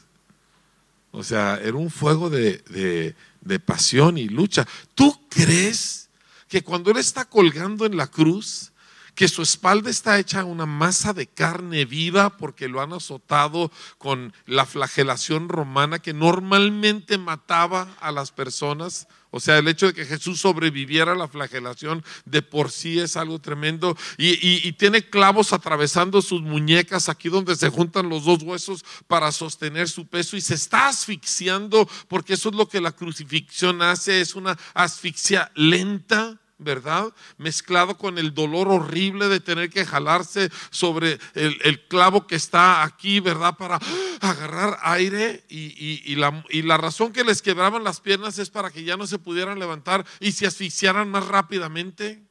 O 1.13 1.23
sea, 1.23 1.61
era 1.63 1.77
un 1.77 1.91
fuego 1.91 2.31
de, 2.31 3.15
de 3.43 3.61
pasión 3.61 4.17
y 4.17 4.29
lucha. 4.29 4.67
¿Tú 4.95 5.21
crees 5.29 6.09
que 6.49 6.63
cuando 6.63 6.91
Él 6.91 6.97
está 6.97 7.27
colgando 7.27 7.85
en 7.85 7.97
la 7.97 8.07
cruz, 8.07 8.73
que 9.15 9.29
su 9.29 9.43
espalda 9.43 9.91
está 9.91 10.19
hecha 10.19 10.45
una 10.45 10.67
masa 10.67 11.13
de 11.13 11.27
carne 11.27 11.85
viva 11.85 12.37
porque 12.37 12.69
lo 12.69 12.81
han 12.81 12.93
azotado 12.93 13.71
con 13.99 14.33
la 14.47 14.67
flagelación 14.67 15.49
romana 15.49 15.99
que 15.99 16.13
normalmente 16.13 17.19
mataba 17.19 17.89
a 18.01 18.13
las 18.13 18.31
personas. 18.31 19.09
O 19.33 19.39
sea, 19.39 19.59
el 19.59 19.69
hecho 19.69 19.87
de 19.87 19.95
que 19.95 20.05
Jesús 20.05 20.41
sobreviviera 20.41 21.13
a 21.13 21.17
la 21.17 21.29
flagelación 21.29 22.05
de 22.25 22.43
por 22.43 22.71
sí 22.71 22.99
es 22.99 23.17
algo 23.17 23.39
tremendo. 23.39 23.97
Y, 24.19 24.73
tiene 24.73 25.09
clavos 25.09 25.53
atravesando 25.53 26.21
sus 26.21 26.43
muñecas, 26.43 27.09
aquí 27.09 27.29
donde 27.29 27.55
se 27.55 27.69
juntan 27.69 28.09
los 28.09 28.25
dos 28.25 28.43
huesos 28.43 28.85
para 29.07 29.31
sostener 29.31 29.89
su 29.89 30.07
peso. 30.09 30.37
Y 30.37 30.41
se 30.41 30.55
está 30.55 30.89
asfixiando, 30.89 31.89
porque 32.09 32.35
eso 32.35 32.49
es 32.49 32.57
lo 32.57 32.69
que 32.69 32.81
la 32.81 32.93
crucifixión 32.93 33.83
hace, 33.83 34.21
es 34.21 34.35
una 34.35 34.59
asfixia 34.75 35.53
lenta 35.55 36.40
¿verdad? 36.61 37.13
Mezclado 37.39 37.97
con 37.97 38.19
el 38.19 38.35
dolor 38.35 38.69
horrible 38.69 39.29
de 39.29 39.41
tener 39.41 39.71
que 39.71 39.87
jalarse 39.87 40.51
sobre 40.71 41.19
el, 41.35 41.87
clavo 41.89 42.27
que 42.27 42.37
está 42.37 42.85
aquí, 42.85 43.19
¿verdad? 43.21 43.57
Para 43.57 43.81
agarrar 44.21 44.79
aire 44.83 45.45
y, 45.49 46.15
la, 46.17 46.77
razón 46.77 47.13
que 47.13 47.25
les 47.25 47.43
quebraban 47.43 47.83
las 47.83 48.01
piernas 48.01 48.39
es 48.39 48.51
para 48.51 48.71
que 48.71 48.85
ya 48.85 48.97
no 48.97 49.07
se 49.07 49.19
pudieran 49.19 49.59
levantar 49.59 50.07
y 50.21 50.33
se 50.33 50.47
asfixiaran 50.47 51.11
más 51.11 51.27
rápidamente. 51.27 52.23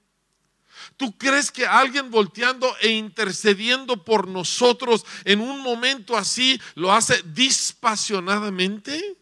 ¿Tú 0.96 1.18
crees 1.18 1.52
que 1.52 1.66
alguien 1.66 2.10
volteando 2.10 2.74
e 2.82 2.90
intercediendo 2.90 4.04
por 4.06 4.28
nosotros 4.28 5.06
en 5.26 5.42
un 5.42 5.62
momento 5.62 6.16
así 6.16 6.60
lo 6.76 6.94
hace 6.94 7.22
dispasionadamente? 7.24 9.18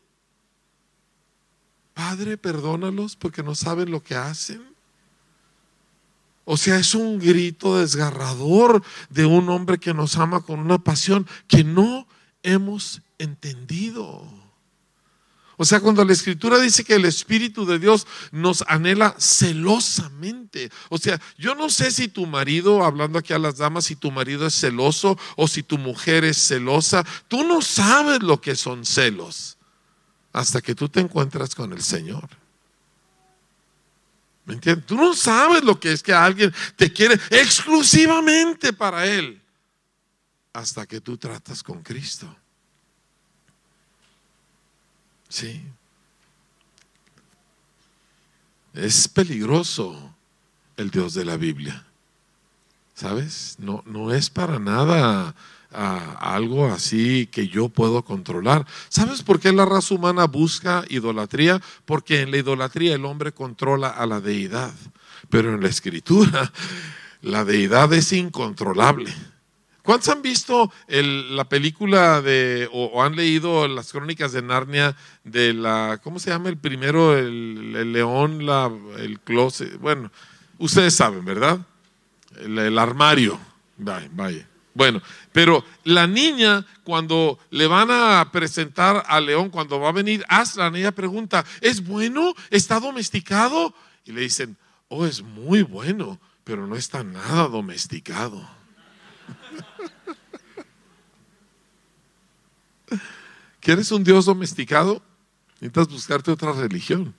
Padre, 1.94 2.38
perdónalos 2.38 3.16
porque 3.16 3.42
no 3.42 3.56
saben 3.56 3.90
lo 3.90 4.04
que 4.04 4.14
hacen. 4.14 4.77
O 6.50 6.56
sea, 6.56 6.78
es 6.78 6.96
un 6.96 7.20
grito 7.20 7.78
desgarrador 7.78 8.82
de 9.10 9.26
un 9.26 9.50
hombre 9.50 9.80
que 9.80 9.94
nos 9.94 10.16
ama 10.16 10.40
con 10.40 10.62
una 10.62 10.78
pasión 10.78 11.28
que 11.50 11.66
no 11.66 12.08
hemos 12.42 13.02
entendido. 13.18 14.24
O 15.58 15.66
sea, 15.66 15.82
cuando 15.82 16.06
la 16.06 16.14
escritura 16.14 16.58
dice 16.58 16.86
que 16.86 16.96
el 16.96 17.04
Espíritu 17.04 17.66
de 17.66 17.80
Dios 17.80 18.08
nos 18.32 18.64
anhela 18.70 19.14
celosamente. 19.18 20.72
O 20.88 20.98
sea, 20.98 21.20
yo 21.38 21.54
no 21.54 21.70
sé 21.70 21.92
si 21.92 22.08
tu 22.08 22.26
marido, 22.26 22.86
hablando 22.86 23.20
aquí 23.20 23.34
a 23.34 23.40
las 23.40 23.58
damas, 23.58 23.84
si 23.84 23.98
tu 23.98 24.10
marido 24.10 24.48
es 24.48 24.58
celoso 24.58 25.20
o 25.36 25.50
si 25.50 25.64
tu 25.64 25.78
mujer 25.78 26.24
es 26.24 26.38
celosa. 26.38 27.06
Tú 27.28 27.44
no 27.44 27.62
sabes 27.62 28.24
lo 28.24 28.40
que 28.40 28.56
son 28.56 28.86
celos 28.86 29.58
hasta 30.32 30.62
que 30.62 30.76
tú 30.76 30.88
te 30.88 31.02
encuentras 31.02 31.56
con 31.56 31.74
el 31.74 31.82
Señor. 31.82 32.30
¿Me 34.48 34.54
entiendes? 34.54 34.86
Tú 34.86 34.96
no 34.96 35.14
sabes 35.14 35.62
lo 35.62 35.78
que 35.78 35.92
es 35.92 36.02
que 36.02 36.14
alguien 36.14 36.54
te 36.78 36.92
quiere 36.92 37.16
exclusivamente 37.30 38.72
para 38.72 39.06
Él 39.06 39.42
hasta 40.54 40.86
que 40.86 41.02
tú 41.02 41.18
tratas 41.18 41.62
con 41.62 41.84
Cristo. 41.84 42.34
Sí. 45.28 45.62
Es 48.74 49.10
peligroso 49.10 50.16
el 50.78 50.92
Dios 50.92 51.14
de 51.14 51.26
la 51.26 51.36
Biblia. 51.36 51.86
¿Sabes? 52.96 53.58
No, 53.60 53.84
no 53.86 54.14
es 54.14 54.30
para 54.30 54.60
nada 54.60 55.36
algo 55.72 56.68
así 56.68 57.28
que 57.28 57.48
yo 57.48 57.70
puedo 57.70 58.04
controlar. 58.04 58.66
¿Sabes 58.90 59.22
por 59.22 59.40
qué 59.40 59.52
la 59.52 59.66
raza 59.66 59.96
humana 59.96 60.26
busca 60.26 60.84
idolatría? 60.90 61.62
Porque 61.86 62.22
en 62.22 62.32
la 62.32 62.38
idolatría 62.38 62.96
el 62.96 63.06
hombre 63.06 63.32
controla 63.32 63.90
a 63.90 64.06
la 64.06 64.22
deidad, 64.22 64.74
pero 65.30 65.54
en 65.54 65.62
la 65.62 65.68
escritura 65.68 66.52
la 67.22 67.46
deidad 67.46 67.92
es 67.94 68.14
incontrolable. 68.14 69.14
¿Cuántos 69.84 70.10
han 70.10 70.22
visto 70.22 70.70
la 70.90 71.48
película 71.48 72.22
de, 72.22 72.68
o, 72.74 73.02
han 73.02 73.16
leído 73.16 73.70
las 73.70 73.94
crónicas 73.94 74.34
de 74.34 74.42
Narnia 74.42 74.98
de 75.24 75.54
la, 75.54 76.02
¿cómo 76.04 76.20
se 76.20 76.30
llama 76.30 76.50
el 76.50 76.58
primero? 76.58 77.18
El, 77.18 77.94
león, 77.94 78.46
la, 78.46 78.70
el 78.98 79.22
closet. 79.22 79.80
Bueno, 79.80 80.12
ustedes 80.58 80.94
saben, 80.94 81.24
¿verdad? 81.24 81.60
El, 82.38 82.60
el 82.60 82.78
armario. 82.78 83.40
Vaya, 83.78 84.10
vaya. 84.12 84.46
Bueno, 84.78 85.02
pero 85.32 85.66
la 85.86 86.06
niña 86.06 86.64
cuando 86.84 87.40
le 87.50 87.66
van 87.66 87.90
a 87.90 88.30
presentar 88.32 89.04
al 89.08 89.26
león, 89.26 89.50
cuando 89.50 89.80
va 89.80 89.90
a 89.90 89.92
venir 89.92 90.24
Aslan, 90.30 90.76
ella 90.76 90.92
pregunta, 90.92 91.44
¿es 91.62 91.84
bueno? 91.84 92.36
¿Está 92.52 92.80
domesticado? 92.80 93.74
Y 94.06 94.12
le 94.12 94.22
dicen, 94.22 94.56
oh, 94.90 95.08
es 95.08 95.24
muy 95.24 95.64
bueno, 95.64 96.20
pero 96.44 96.68
no 96.68 96.76
está 96.76 97.04
nada 97.04 97.48
domesticado. 97.48 98.48
¿Quieres 103.60 103.92
un 103.92 104.04
Dios 104.04 104.26
domesticado? 104.26 105.02
Necesitas 105.60 105.88
buscarte 105.88 106.30
otra 106.30 106.52
religión. 106.52 107.16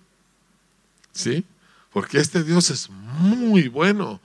¿Sí? 1.11 1.45
Porque 1.91 2.21
este 2.21 2.45
Dios 2.45 2.71
es 2.71 2.89
muy 2.89 3.67
bueno 3.67 4.21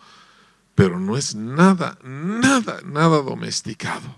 pero 0.76 0.99
no 0.99 1.17
es 1.17 1.36
nada, 1.36 1.97
nada, 2.03 2.82
nada 2.86 3.21
domesticado. 3.21 4.15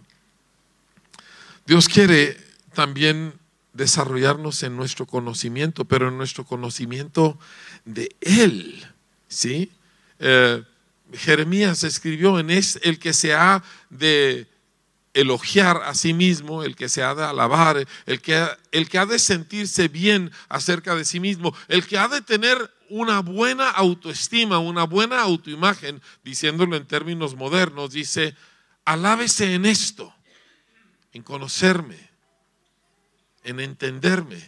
Dios 1.66 1.89
quiere 1.89 2.38
también 2.74 3.34
desarrollarnos 3.74 4.64
en 4.64 4.78
nuestro 4.78 5.06
conocimiento, 5.06 5.86
pero 5.86 6.08
en 6.08 6.18
nuestro 6.18 6.45
conocimiento 6.45 7.38
de 7.84 8.16
Él. 8.22 8.86
¿sí? 9.28 9.72
Eh, 10.20 10.64
Jeremías 11.14 11.84
escribió 11.84 12.39
en 12.39 12.49
es 12.49 12.80
el 12.84 12.99
que 12.99 13.14
se 13.14 13.34
ha 13.34 13.64
de 13.89 14.47
elogiar 15.14 15.82
a 15.86 15.95
sí 15.95 16.14
mismo, 16.14 16.64
el 16.64 16.76
que 16.76 16.89
se 16.89 17.01
ha 17.01 17.16
de 17.16 17.24
alabar, 17.24 17.86
el 18.06 18.22
que, 18.22 18.47
el 18.72 18.89
que 18.89 18.97
ha 18.97 19.06
de 19.06 19.18
sentirse 19.18 19.88
bien 19.88 20.32
acerca 20.49 20.93
de 20.95 21.06
sí 21.06 21.20
mismo, 21.20 21.56
el 21.68 21.86
que 21.86 21.97
ha 21.97 22.08
de 22.08 22.22
tener 22.22 22.70
una 22.90 23.22
buena 23.22 23.70
autoestima, 23.70 24.60
una 24.60 24.84
buena 24.86 25.22
autoimagen, 25.22 26.02
diciéndolo 26.24 26.76
en 26.76 26.86
términos 26.86 27.36
modernos, 27.36 27.92
dice, 27.92 28.36
alábese 28.86 29.54
en 29.54 29.66
esto, 29.66 30.14
en 31.14 31.24
conocerme, 31.24 32.10
en 33.44 33.60
entenderme. 33.60 34.42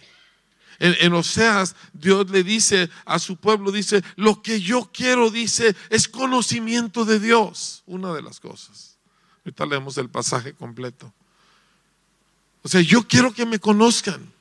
En, 0.79 0.95
en, 0.99 1.13
Oseas, 1.13 1.75
Dios 1.93 2.29
le 2.29 2.43
dice 2.43 2.89
a 3.05 3.17
su 3.17 3.37
pueblo, 3.37 3.71
dice, 3.71 4.03
lo 4.15 4.43
que 4.43 4.61
yo 4.61 4.91
quiero, 4.93 5.31
dice, 5.31 5.75
es 5.89 6.07
conocimiento 6.07 7.03
de 7.03 7.19
Dios, 7.19 7.83
una 7.87 8.13
de 8.13 8.21
las 8.21 8.39
cosas. 8.39 8.99
Ahorita 9.39 9.65
leemos 9.65 9.97
el 9.97 10.09
pasaje 10.09 10.53
completo. 10.53 11.11
O 12.61 12.67
sea, 12.67 12.81
yo 12.81 13.07
quiero 13.07 13.33
que 13.33 13.45
me 13.45 13.59
conozcan. 13.59 14.36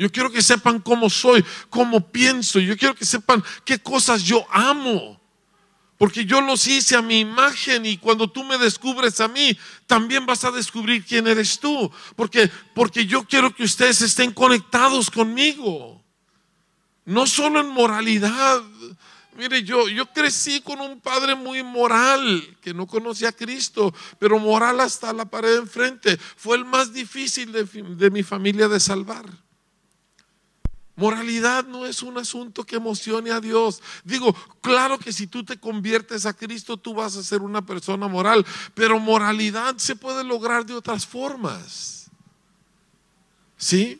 Yo 0.00 0.10
quiero 0.10 0.32
que 0.32 0.40
sepan 0.40 0.80
cómo 0.80 1.10
soy, 1.10 1.44
cómo 1.68 2.10
pienso. 2.10 2.58
Yo 2.58 2.74
quiero 2.74 2.94
que 2.94 3.04
sepan 3.04 3.44
qué 3.66 3.78
cosas 3.78 4.22
yo 4.22 4.46
amo. 4.50 5.20
Porque 5.98 6.24
yo 6.24 6.40
los 6.40 6.66
hice 6.66 6.96
a 6.96 7.02
mi 7.02 7.20
imagen 7.20 7.84
y 7.84 7.98
cuando 7.98 8.26
tú 8.26 8.42
me 8.42 8.56
descubres 8.56 9.20
a 9.20 9.28
mí, 9.28 9.54
también 9.86 10.24
vas 10.24 10.42
a 10.44 10.52
descubrir 10.52 11.04
quién 11.04 11.26
eres 11.26 11.60
tú. 11.60 11.92
Porque, 12.16 12.50
porque 12.74 13.04
yo 13.04 13.24
quiero 13.24 13.54
que 13.54 13.62
ustedes 13.62 14.00
estén 14.00 14.32
conectados 14.32 15.10
conmigo. 15.10 16.02
No 17.04 17.26
solo 17.26 17.60
en 17.60 17.68
moralidad. 17.68 18.62
Mire, 19.36 19.62
yo, 19.64 19.86
yo 19.90 20.06
crecí 20.06 20.62
con 20.62 20.80
un 20.80 20.98
padre 20.98 21.34
muy 21.34 21.62
moral, 21.62 22.56
que 22.62 22.72
no 22.72 22.86
conocía 22.86 23.28
a 23.28 23.32
Cristo, 23.32 23.92
pero 24.18 24.38
moral 24.38 24.80
hasta 24.80 25.12
la 25.12 25.26
pared 25.26 25.56
enfrente. 25.56 26.16
Fue 26.16 26.56
el 26.56 26.64
más 26.64 26.90
difícil 26.94 27.52
de, 27.52 27.64
de 27.64 28.10
mi 28.10 28.22
familia 28.22 28.66
de 28.66 28.80
salvar. 28.80 29.26
Moralidad 31.00 31.64
no 31.64 31.86
es 31.86 32.02
un 32.02 32.18
asunto 32.18 32.62
que 32.62 32.76
emocione 32.76 33.30
a 33.30 33.40
Dios. 33.40 33.82
Digo, 34.04 34.36
claro 34.60 34.98
que 34.98 35.14
si 35.14 35.26
tú 35.26 35.42
te 35.42 35.58
conviertes 35.58 36.26
a 36.26 36.34
Cristo, 36.34 36.76
tú 36.76 36.92
vas 36.92 37.16
a 37.16 37.22
ser 37.22 37.40
una 37.40 37.64
persona 37.64 38.06
moral, 38.06 38.44
pero 38.74 39.00
moralidad 39.00 39.78
se 39.78 39.96
puede 39.96 40.24
lograr 40.24 40.66
de 40.66 40.74
otras 40.74 41.06
formas. 41.06 42.10
¿Sí? 43.56 43.98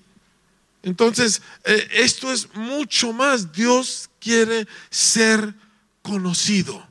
Entonces, 0.82 1.40
eh, 1.64 1.88
esto 1.90 2.30
es 2.30 2.54
mucho 2.54 3.14
más. 3.14 3.50
Dios 3.50 4.10
quiere 4.20 4.68
ser 4.90 5.54
conocido 6.02 6.86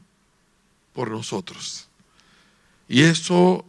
por 0.92 1.12
nosotros. 1.12 1.88
Y 2.88 3.04
eso 3.04 3.64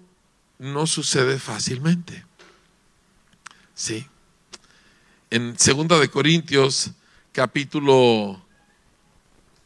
no 0.58 0.86
sucede 0.86 1.38
fácilmente. 1.38 2.24
Sí. 3.74 4.06
En 5.32 5.54
2 5.54 6.00
de 6.00 6.10
Corintios 6.10 6.90
capítulo 7.30 8.44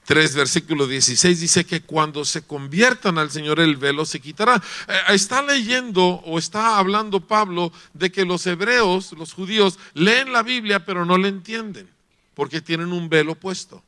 3, 0.05 0.35
versículo 0.35 0.87
16 0.87 1.41
dice 1.41 1.65
que 1.65 1.81
cuando 1.81 2.27
se 2.27 2.43
conviertan 2.43 3.17
al 3.17 3.31
Señor 3.31 3.59
el 3.61 3.77
velo 3.77 4.05
se 4.05 4.21
quitará. 4.21 4.63
Eh, 4.89 5.15
está 5.15 5.41
leyendo 5.41 6.05
o 6.05 6.39
está 6.39 6.77
hablando 6.77 7.21
Pablo 7.21 7.73
de 7.95 8.13
que 8.13 8.27
los 8.27 8.47
hebreos, 8.47 9.13
los 9.13 9.33
judíos, 9.33 9.79
leen 9.95 10.35
la 10.35 10.43
Biblia 10.43 10.85
pero 10.85 11.07
no 11.07 11.17
la 11.17 11.29
entienden 11.29 11.89
porque 12.35 12.61
tienen 12.61 12.93
un 12.93 13.09
velo 13.09 13.35
puesto. 13.35 13.83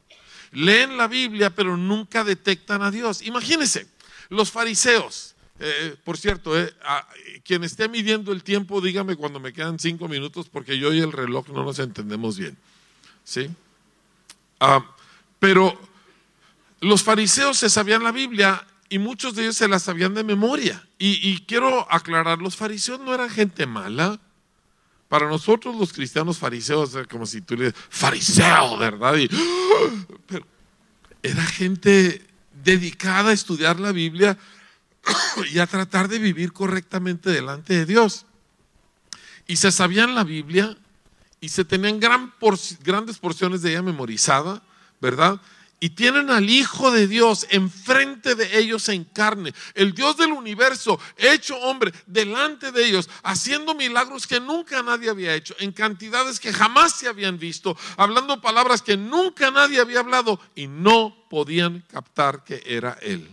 Leen 0.53 0.97
la 0.97 1.09
Biblia 1.09 1.51
pero 1.51 1.77
nunca 1.77 2.25
detectan 2.25 2.81
a 2.81 2.91
Dios. 2.91 3.21
Imagínense, 3.21 3.87
los 4.31 4.51
fariseos, 4.51 5.36
eh, 5.59 5.97
por 6.05 6.19
cierto, 6.19 6.59
eh, 6.59 6.73
quien 7.45 7.65
esté 7.65 7.89
midiendo 7.89 8.33
el 8.33 8.43
tiempo, 8.43 8.81
dígame 8.81 9.17
cuando 9.17 9.41
me 9.41 9.53
quedan 9.53 9.79
cinco 9.79 10.09
minutos 10.09 10.49
porque 10.51 10.79
yo 10.79 10.93
y 10.93 11.01
el 11.01 11.13
reloj 11.13 11.49
no 11.49 11.65
nos 11.65 11.79
entendemos 11.79 12.39
bien. 12.39 12.57
¿Sí? 13.25 13.49
Ah, 14.61 14.85
pero 15.39 15.79
los 16.81 17.03
fariseos 17.03 17.57
se 17.57 17.71
sabían 17.71 18.05
la 18.05 18.13
Biblia 18.13 18.67
y 18.89 18.99
muchos 18.99 19.35
de 19.35 19.45
ellos 19.45 19.57
se 19.57 19.69
la 19.69 19.79
sabían 19.79 20.15
de 20.15 20.25
memoria. 20.25 20.87
Y, 20.99 21.41
quiero 21.43 21.87
aclarar, 21.93 22.39
los 22.39 22.57
fariseos 22.57 23.01
no 23.01 23.15
eran 23.15 23.29
gente 23.29 23.67
mala. 23.67 24.19
Para 25.09 25.29
nosotros 25.29 25.77
los 25.77 25.93
cristianos 25.93 26.39
fariseos, 26.39 26.97
como 27.09 27.27
si 27.27 27.41
tú 27.41 27.57
le 27.57 27.73
fariseo, 27.73 28.77
¿verdad? 28.77 29.15
era 31.23 31.45
gente 31.45 32.27
dedicada 32.65 33.31
a 33.31 33.33
estudiar 33.33 33.79
la 33.79 33.93
Biblia 33.93 34.37
y 35.53 35.59
a 35.59 35.67
tratar 35.67 36.09
de 36.09 36.19
vivir 36.19 36.53
correctamente 36.53 37.31
delante 37.31 37.75
de 37.75 37.87
Dios. 37.87 38.27
Y 39.47 39.57
se 39.57 39.71
sabían 39.71 40.15
la 40.15 40.25
Biblia 40.25 40.77
y 41.41 41.49
se 41.49 41.65
tenían 41.65 42.01
grandes 42.01 43.19
porciones 43.19 43.63
de 43.63 43.71
ella 43.71 43.83
memorizada, 43.83 44.63
¿verdad? 45.01 45.41
y 45.79 45.91
tienen 45.91 46.31
al 46.31 46.49
Hijo 46.49 46.91
de 46.91 47.07
Dios 47.07 47.47
enfrente 47.51 48.35
de 48.35 48.59
ellos 48.59 48.89
en 48.89 49.05
carne, 49.05 49.53
el 49.75 49.95
Dios 49.95 50.17
del 50.17 50.33
universo, 50.33 50.99
hecho 51.17 51.57
hombre, 51.59 51.93
delante 52.07 52.73
de 52.73 52.87
ellos, 52.87 53.11
haciendo 53.23 53.75
milagros 53.75 54.27
que 54.27 54.41
nunca 54.41 54.83
nadie 54.83 55.11
había 55.11 55.35
hecho, 55.35 55.55
en 55.59 55.73
cantidades 55.73 56.41
que 56.41 56.53
jamás 56.53 56.93
se 56.93 57.09
habían 57.09 57.39
visto, 57.39 57.77
hablando 57.97 58.41
palabras 58.41 58.81
que 58.83 58.97
nunca 58.97 59.51
nadie 59.51 59.81
había 59.81 60.01
hablado 60.01 60.41
y 60.55 60.67
no 60.67 61.15
podían 61.29 61.85
captar 61.91 62.43
que 62.45 62.63
era 62.65 62.99
Él. 63.03 63.29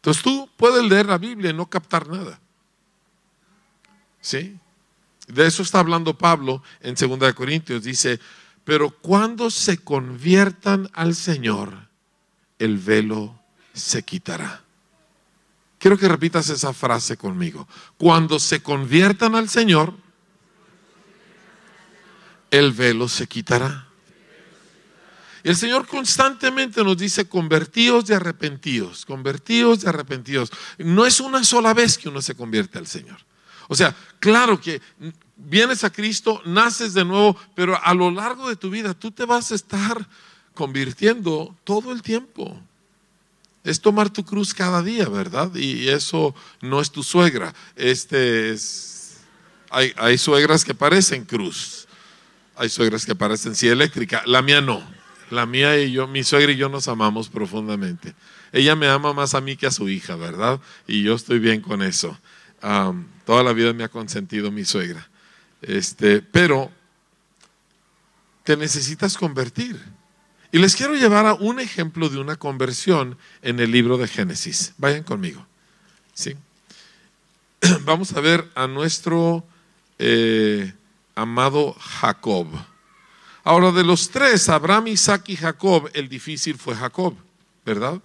Entonces 0.00 0.22
tú 0.22 0.48
puedes 0.56 0.82
leer 0.82 1.06
la 1.06 1.18
Biblia 1.18 1.50
y 1.50 1.54
no 1.54 1.66
captar 1.66 2.08
nada. 2.08 2.40
¿Sí? 4.22 4.58
De 5.26 5.46
eso 5.46 5.62
está 5.62 5.80
hablando 5.80 6.16
Pablo 6.16 6.62
en 6.80 6.94
2 6.94 7.34
Corintios. 7.34 7.82
Dice, 7.82 8.18
pero 8.64 8.90
cuando 8.90 9.50
se 9.50 9.76
conviertan 9.76 10.88
al 10.94 11.14
Señor, 11.14 11.88
el 12.58 12.78
velo 12.78 13.38
se 13.74 14.02
quitará. 14.02 14.62
Quiero 15.78 15.98
que 15.98 16.08
repitas 16.08 16.48
esa 16.48 16.72
frase 16.72 17.18
conmigo. 17.18 17.68
Cuando 17.98 18.38
se 18.38 18.62
conviertan 18.62 19.34
al 19.34 19.50
Señor, 19.50 19.94
el 22.50 22.72
velo 22.72 23.06
se 23.06 23.26
quitará. 23.26 23.89
El 25.42 25.56
Señor 25.56 25.86
constantemente 25.86 26.84
nos 26.84 26.96
dice, 26.96 27.28
convertíos 27.28 28.08
y 28.10 28.12
arrepentidos, 28.12 29.06
convertíos 29.06 29.84
y 29.84 29.88
arrepentidos. 29.88 30.50
No 30.78 31.06
es 31.06 31.20
una 31.20 31.44
sola 31.44 31.74
vez 31.74 31.96
que 31.98 32.08
uno 32.08 32.20
se 32.20 32.34
convierte 32.34 32.78
al 32.78 32.86
Señor. 32.86 33.18
O 33.68 33.76
sea, 33.76 33.94
claro 34.18 34.60
que 34.60 34.80
vienes 35.36 35.84
a 35.84 35.90
Cristo, 35.90 36.42
naces 36.44 36.92
de 36.92 37.04
nuevo, 37.04 37.36
pero 37.54 37.78
a 37.82 37.94
lo 37.94 38.10
largo 38.10 38.48
de 38.48 38.56
tu 38.56 38.70
vida 38.70 38.94
tú 38.94 39.10
te 39.10 39.24
vas 39.24 39.52
a 39.52 39.54
estar 39.54 40.06
convirtiendo 40.54 41.56
todo 41.64 41.92
el 41.92 42.02
tiempo. 42.02 42.60
Es 43.62 43.80
tomar 43.80 44.10
tu 44.10 44.24
cruz 44.24 44.54
cada 44.54 44.82
día, 44.82 45.08
¿verdad? 45.08 45.54
Y 45.54 45.88
eso 45.88 46.34
no 46.60 46.80
es 46.80 46.90
tu 46.90 47.02
suegra. 47.02 47.54
Este 47.76 48.50
es. 48.50 49.20
Hay, 49.70 50.18
suegras 50.18 50.64
que 50.64 50.74
parecen 50.74 51.24
cruz. 51.24 51.86
Hay 52.56 52.68
suegras 52.68 53.06
que 53.06 53.14
parecen 53.14 53.54
sí 53.54 53.68
eléctrica. 53.68 54.22
La 54.26 54.42
mía 54.42 54.60
no. 54.60 54.82
La 55.30 55.46
mía 55.46 55.78
y 55.78 55.92
yo, 55.92 56.06
mi 56.06 56.24
suegra 56.24 56.52
y 56.52 56.56
yo 56.56 56.68
nos 56.68 56.88
amamos 56.88 57.28
profundamente. 57.28 58.14
Ella 58.52 58.74
me 58.74 58.88
ama 58.88 59.12
más 59.12 59.34
a 59.34 59.40
mí 59.40 59.56
que 59.56 59.66
a 59.66 59.70
su 59.70 59.88
hija, 59.88 60.16
¿verdad? 60.16 60.60
Y 60.86 61.02
yo 61.02 61.14
estoy 61.14 61.38
bien 61.38 61.60
con 61.60 61.82
eso. 61.82 62.18
toda 63.24 63.42
la 63.42 63.52
vida 63.52 63.72
me 63.72 63.84
ha 63.84 63.88
consentido 63.88 64.50
mi 64.50 64.64
suegra. 64.64 65.08
Este, 65.62 66.20
pero 66.20 66.70
te 68.44 68.56
necesitas 68.56 69.16
convertir. 69.16 69.80
Y 70.52 70.58
les 70.58 70.74
quiero 70.74 70.94
llevar 70.96 71.26
a 71.26 71.34
un 71.34 71.60
ejemplo 71.60 72.08
de 72.08 72.18
una 72.18 72.36
conversión 72.36 73.16
en 73.42 73.60
el 73.60 73.70
libro 73.70 73.98
de 73.98 74.08
Génesis. 74.08 74.74
Vayan 74.78 75.04
conmigo. 75.04 75.46
¿Sí? 76.12 76.34
Vamos 77.82 78.12
a 78.14 78.20
ver 78.20 78.50
a 78.56 78.66
nuestro 78.66 79.44
eh, 79.98 80.72
amado 81.14 81.74
Jacob. 81.78 82.48
Ahora, 83.42 83.72
de 83.72 83.84
los 83.84 84.10
tres, 84.10 84.48
Abraham, 84.48 84.88
Isaac 84.88 85.28
y 85.28 85.36
Jacob, 85.36 85.90
el 85.94 86.08
difícil 86.08 86.58
fue 86.58 86.74
Jacob, 86.74 87.14
¿verdad? 87.64 88.00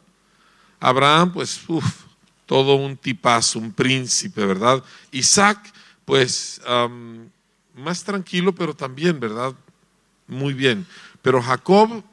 Abraham, 0.80 1.34
pues, 1.34 1.62
uff, 1.68 2.04
todo 2.46 2.76
un 2.76 2.96
tipazo, 2.96 3.60
un 3.60 3.72
príncipe, 3.72 4.46
¿verdad? 4.46 4.84
Isaac, 5.12 5.74
pues, 6.06 6.62
más 7.76 8.04
tranquilo, 8.04 8.54
pero 8.54 8.74
también, 8.74 9.20
¿verdad? 9.20 9.54
Muy 10.28 10.54
bien. 10.54 10.86
Pero 11.22 11.42
Jacob, 11.42 12.04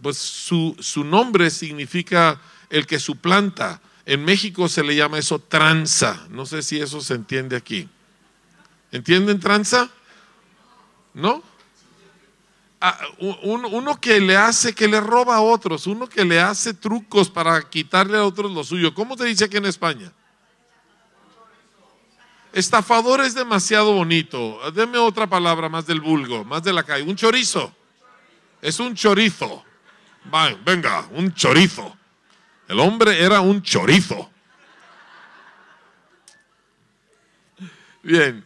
pues 0.00 0.16
su, 0.16 0.76
su 0.78 1.04
nombre 1.04 1.50
significa 1.50 2.40
el 2.70 2.86
que 2.86 2.98
suplanta. 2.98 3.80
En 4.06 4.24
México 4.24 4.68
se 4.68 4.82
le 4.82 4.96
llama 4.96 5.18
eso 5.18 5.38
tranza. 5.38 6.26
No 6.30 6.46
sé 6.46 6.62
si 6.62 6.80
eso 6.80 7.00
se 7.00 7.14
entiende 7.14 7.56
aquí. 7.56 7.88
¿Entienden 8.92 9.40
tranza? 9.40 9.90
¿No? 11.14 11.42
Uno, 13.18 14.00
que 14.00 14.20
le 14.20 14.36
hace, 14.36 14.74
que 14.74 14.88
le 14.88 15.00
roba 15.00 15.36
a 15.36 15.40
otros, 15.42 15.86
uno 15.86 16.08
que 16.08 16.24
le 16.24 16.40
hace 16.40 16.72
trucos 16.72 17.28
para 17.28 17.68
quitarle 17.68 18.16
a 18.16 18.24
otros 18.24 18.50
lo 18.50 18.64
suyo. 18.64 18.94
¿Cómo 18.94 19.16
te 19.16 19.24
dice 19.24 19.44
aquí 19.44 19.58
en 19.58 19.66
España? 19.66 20.10
Estafador 22.52 23.20
es 23.20 23.34
demasiado 23.34 23.92
bonito. 23.92 24.58
Deme 24.72 24.96
otra 24.96 25.26
palabra 25.26 25.68
más 25.68 25.86
del 25.86 26.00
vulgo, 26.00 26.44
más 26.44 26.62
de 26.62 26.72
la 26.72 26.82
calle. 26.82 27.04
Un 27.04 27.16
chorizo. 27.16 27.74
Es 28.62 28.80
un 28.80 28.94
chorizo. 28.94 29.62
Venga, 30.64 31.06
un 31.12 31.34
chorizo. 31.34 31.96
El 32.66 32.80
hombre 32.80 33.22
era 33.22 33.40
un 33.40 33.62
chorizo. 33.62 34.30
Bien. 38.02 38.44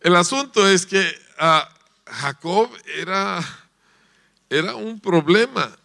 El 0.00 0.14
asunto 0.14 0.68
es 0.68 0.86
que 0.86 1.04
ah, 1.38 1.68
Jacob 2.16 2.70
era, 2.96 3.40
era 4.48 4.74
un 4.74 5.00
problema. 5.00 5.76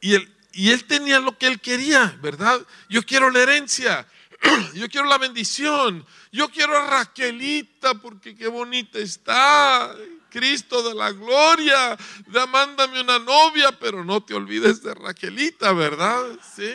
Y 0.00 0.14
él, 0.14 0.32
y 0.52 0.70
él 0.70 0.84
tenía 0.84 1.20
lo 1.20 1.38
que 1.38 1.46
él 1.46 1.60
quería, 1.60 2.18
¿verdad? 2.22 2.60
Yo 2.88 3.02
quiero 3.02 3.30
la 3.30 3.40
herencia. 3.40 4.06
yo 4.74 4.88
quiero 4.88 5.06
la 5.06 5.18
bendición, 5.18 6.04
yo 6.32 6.48
quiero 6.48 6.76
a 6.76 6.86
Raquelita 6.86 7.94
porque 7.94 8.34
qué 8.34 8.48
bonita 8.48 8.98
está, 8.98 9.94
Cristo 10.30 10.82
de 10.82 10.94
la 10.94 11.12
gloria, 11.12 11.96
da, 12.26 12.46
mándame 12.46 13.00
una 13.00 13.18
novia, 13.18 13.70
pero 13.78 14.04
no 14.04 14.22
te 14.22 14.34
olvides 14.34 14.82
de 14.82 14.94
Raquelita, 14.94 15.72
¿verdad? 15.72 16.22
Sí. 16.56 16.72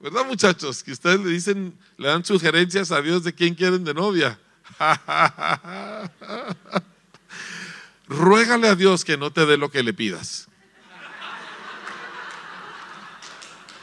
¿Verdad 0.00 0.26
muchachos? 0.26 0.82
Que 0.82 0.92
ustedes 0.92 1.20
le 1.20 1.30
dicen, 1.30 1.76
le 1.96 2.08
dan 2.08 2.24
sugerencias 2.24 2.92
a 2.92 3.02
Dios 3.02 3.24
de 3.24 3.34
quién 3.34 3.54
quieren 3.54 3.84
de 3.84 3.94
novia. 3.94 4.38
Ruégale 8.08 8.68
a 8.68 8.74
Dios 8.74 9.04
que 9.04 9.16
no 9.16 9.30
te 9.30 9.44
dé 9.44 9.56
lo 9.56 9.70
que 9.70 9.82
le 9.82 9.92
pidas. 9.92 10.48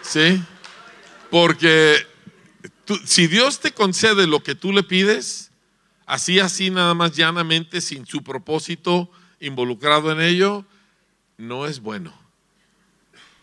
¿Sí? 0.01 0.43
Porque 1.29 2.07
si 3.05 3.27
Dios 3.27 3.59
te 3.59 3.71
concede 3.71 4.27
lo 4.27 4.41
que 4.41 4.55
tú 4.55 4.71
le 4.71 4.83
pides, 4.83 5.51
así, 6.05 6.39
así, 6.39 6.69
nada 6.69 6.93
más 6.93 7.15
llanamente, 7.15 7.81
sin 7.81 8.05
su 8.05 8.23
propósito 8.23 9.09
involucrado 9.39 10.11
en 10.11 10.21
ello, 10.21 10.65
no 11.37 11.67
es 11.67 11.79
bueno. 11.79 12.13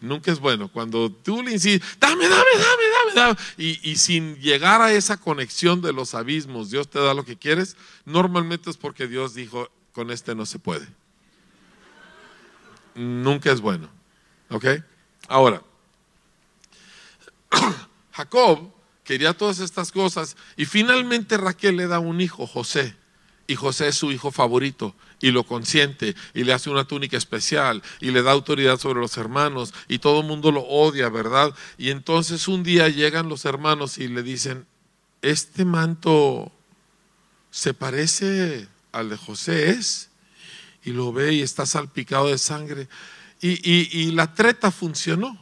Nunca 0.00 0.32
es 0.32 0.40
bueno. 0.40 0.68
Cuando 0.68 1.12
tú 1.12 1.42
le 1.42 1.52
insistes, 1.52 1.96
dame, 2.00 2.28
dame, 2.28 2.50
dame, 2.54 2.62
dame, 2.64 3.06
me 3.06 3.14
da, 3.14 3.38
y, 3.56 3.90
y 3.90 3.96
sin 3.96 4.36
llegar 4.36 4.80
a 4.80 4.92
esa 4.92 5.16
conexión 5.16 5.80
de 5.80 5.92
los 5.92 6.14
abismos, 6.14 6.70
Dios 6.70 6.88
te 6.88 6.98
da 6.98 7.14
lo 7.14 7.24
que 7.24 7.36
quieres, 7.36 7.76
normalmente 8.04 8.70
es 8.70 8.76
porque 8.76 9.06
Dios 9.06 9.34
dijo, 9.34 9.70
con 9.92 10.10
este 10.10 10.34
no 10.34 10.46
se 10.46 10.58
puede. 10.58 10.86
Nunca 12.94 13.50
es 13.52 13.60
bueno. 13.60 13.88
¿Ok? 14.50 14.66
Ahora, 15.28 15.62
Jacob 18.12 18.70
quería 19.04 19.32
todas 19.32 19.58
estas 19.58 19.92
cosas 19.92 20.36
y 20.56 20.64
finalmente 20.64 21.36
Raquel 21.36 21.76
le 21.76 21.86
da 21.86 21.98
un 21.98 22.20
hijo, 22.20 22.46
José. 22.46 22.96
Y 23.46 23.56
José 23.56 23.88
es 23.88 23.96
su 23.96 24.12
hijo 24.12 24.30
favorito 24.30 24.94
y 25.20 25.30
lo 25.30 25.44
consiente 25.44 26.14
y 26.32 26.44
le 26.44 26.52
hace 26.52 26.70
una 26.70 26.84
túnica 26.84 27.16
especial 27.16 27.82
y 28.00 28.10
le 28.10 28.22
da 28.22 28.30
autoridad 28.30 28.78
sobre 28.78 29.00
los 29.00 29.16
hermanos 29.16 29.74
y 29.88 29.98
todo 29.98 30.20
el 30.20 30.26
mundo 30.26 30.52
lo 30.52 30.62
odia, 30.62 31.08
¿verdad? 31.08 31.52
Y 31.76 31.90
entonces 31.90 32.46
un 32.46 32.62
día 32.62 32.88
llegan 32.88 33.28
los 33.28 33.44
hermanos 33.44 33.98
y 33.98 34.08
le 34.08 34.22
dicen, 34.22 34.66
este 35.22 35.64
manto 35.64 36.52
se 37.50 37.74
parece 37.74 38.68
al 38.92 39.08
de 39.10 39.16
José, 39.16 39.70
¿es? 39.70 40.10
Y 40.84 40.92
lo 40.92 41.12
ve 41.12 41.34
y 41.34 41.42
está 41.42 41.66
salpicado 41.66 42.28
de 42.28 42.38
sangre. 42.38 42.88
Y, 43.40 44.12
la 44.12 44.32
treta 44.34 44.70
funcionó. 44.70 45.36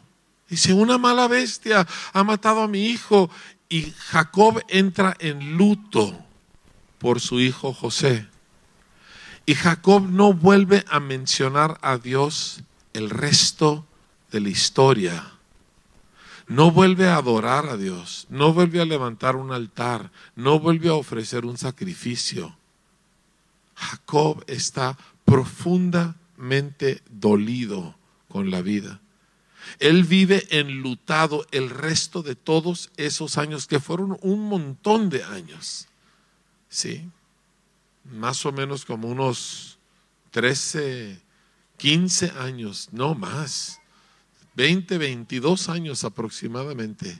Dice, 0.48 0.72
una 0.72 0.96
mala 0.96 1.28
bestia 1.28 1.86
ha 2.12 2.24
matado 2.24 2.62
a 2.62 2.68
mi 2.68 2.86
hijo. 2.86 3.30
Y 3.68 3.92
Jacob 3.96 4.62
entra 4.68 5.16
en 5.20 5.56
luto 5.56 6.18
por 6.98 7.20
su 7.20 7.40
hijo 7.40 7.72
José. 7.72 8.26
Y 9.46 9.54
Jacob 9.54 10.08
no 10.08 10.32
vuelve 10.32 10.84
a 10.88 11.00
mencionar 11.00 11.78
a 11.82 11.98
Dios 11.98 12.60
el 12.92 13.10
resto 13.10 13.86
de 14.30 14.40
la 14.40 14.48
historia. 14.48 15.32
No 16.46 16.70
vuelve 16.70 17.08
a 17.08 17.16
adorar 17.16 17.66
a 17.66 17.76
Dios, 17.76 18.26
no 18.28 18.52
vuelve 18.52 18.80
a 18.80 18.84
levantar 18.84 19.36
un 19.36 19.52
altar, 19.52 20.10
no 20.34 20.58
vuelve 20.58 20.88
a 20.88 20.94
ofrecer 20.94 21.44
un 21.44 21.56
sacrificio. 21.56 22.56
Jacob 23.80 24.44
está 24.46 24.98
profundamente 25.24 27.02
dolido 27.08 27.96
con 28.28 28.50
la 28.50 28.60
vida. 28.60 29.00
Él 29.78 30.04
vive 30.04 30.46
enlutado 30.50 31.46
el 31.50 31.70
resto 31.70 32.22
de 32.22 32.34
todos 32.34 32.90
esos 32.96 33.38
años, 33.38 33.66
que 33.66 33.80
fueron 33.80 34.18
un 34.20 34.48
montón 34.48 35.08
de 35.08 35.24
años. 35.24 35.88
¿Sí? 36.68 37.08
Más 38.04 38.44
o 38.44 38.52
menos 38.52 38.84
como 38.84 39.08
unos 39.08 39.78
13, 40.30 41.20
15 41.78 42.32
años, 42.38 42.90
no 42.92 43.14
más. 43.14 43.80
20, 44.56 44.98
22 44.98 45.68
años 45.70 46.04
aproximadamente. 46.04 47.18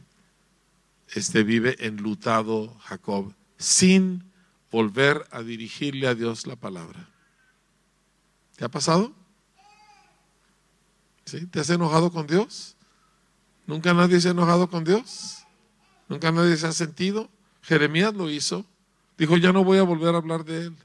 Este 1.08 1.42
vive 1.42 1.76
enlutado 1.86 2.76
Jacob 2.80 3.32
sin 3.56 4.29
volver 4.70 5.26
a 5.30 5.42
dirigirle 5.42 6.06
a 6.06 6.14
Dios 6.14 6.46
la 6.46 6.56
palabra. 6.56 7.08
¿Te 8.56 8.64
ha 8.64 8.68
pasado? 8.68 9.12
¿Sí? 11.24 11.46
¿Te 11.46 11.60
has 11.60 11.70
enojado 11.70 12.10
con 12.10 12.26
Dios? 12.26 12.76
¿Nunca 13.66 13.94
nadie 13.94 14.20
se 14.20 14.28
ha 14.28 14.32
enojado 14.32 14.68
con 14.68 14.84
Dios? 14.84 15.46
¿Nunca 16.08 16.32
nadie 16.32 16.56
se 16.56 16.66
ha 16.66 16.72
sentido? 16.72 17.30
Jeremías 17.62 18.14
lo 18.14 18.30
hizo. 18.30 18.66
Dijo, 19.16 19.36
ya 19.36 19.52
no 19.52 19.64
voy 19.64 19.78
a 19.78 19.82
volver 19.82 20.14
a 20.14 20.18
hablar 20.18 20.44
de 20.44 20.66
él. 20.66 20.76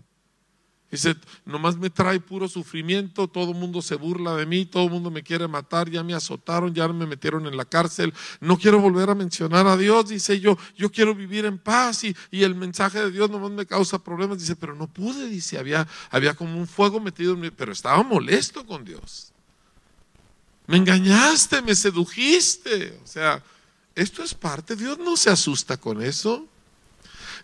Dice, 0.95 1.15
nomás 1.45 1.77
me 1.77 1.89
trae 1.89 2.19
puro 2.19 2.47
sufrimiento, 2.47 3.27
todo 3.27 3.51
el 3.51 3.57
mundo 3.57 3.81
se 3.81 3.95
burla 3.95 4.35
de 4.35 4.45
mí, 4.45 4.65
todo 4.65 4.85
el 4.85 4.91
mundo 4.91 5.11
me 5.11 5.23
quiere 5.23 5.47
matar, 5.47 5.89
ya 5.89 6.03
me 6.03 6.13
azotaron, 6.13 6.73
ya 6.73 6.87
me 6.87 7.05
metieron 7.05 7.45
en 7.47 7.57
la 7.57 7.65
cárcel, 7.65 8.13
no 8.39 8.57
quiero 8.57 8.79
volver 8.79 9.09
a 9.09 9.15
mencionar 9.15 9.67
a 9.67 9.75
Dios, 9.75 10.07
dice 10.07 10.39
yo, 10.39 10.57
yo 10.77 10.89
quiero 10.89 11.13
vivir 11.13 11.43
en 11.43 11.57
paz 11.57 12.05
y, 12.05 12.15
y 12.31 12.43
el 12.43 12.55
mensaje 12.55 12.99
de 12.99 13.11
Dios 13.11 13.29
nomás 13.29 13.51
me 13.51 13.65
causa 13.65 13.99
problemas, 13.99 14.39
dice, 14.39 14.55
pero 14.55 14.73
no 14.73 14.87
pude, 14.87 15.27
dice, 15.27 15.57
había, 15.57 15.85
había 16.09 16.33
como 16.33 16.57
un 16.57 16.67
fuego 16.67 16.99
metido 16.99 17.33
en 17.33 17.41
mí, 17.41 17.51
pero 17.51 17.73
estaba 17.73 18.01
molesto 18.03 18.65
con 18.65 18.85
Dios. 18.85 19.33
Me 20.67 20.77
engañaste, 20.77 21.61
me 21.61 21.75
sedujiste, 21.75 22.97
o 23.03 23.07
sea, 23.07 23.43
esto 23.93 24.23
es 24.23 24.33
parte, 24.33 24.75
Dios 24.75 24.97
no 24.97 25.17
se 25.17 25.29
asusta 25.29 25.77
con 25.77 26.01
eso. 26.01 26.47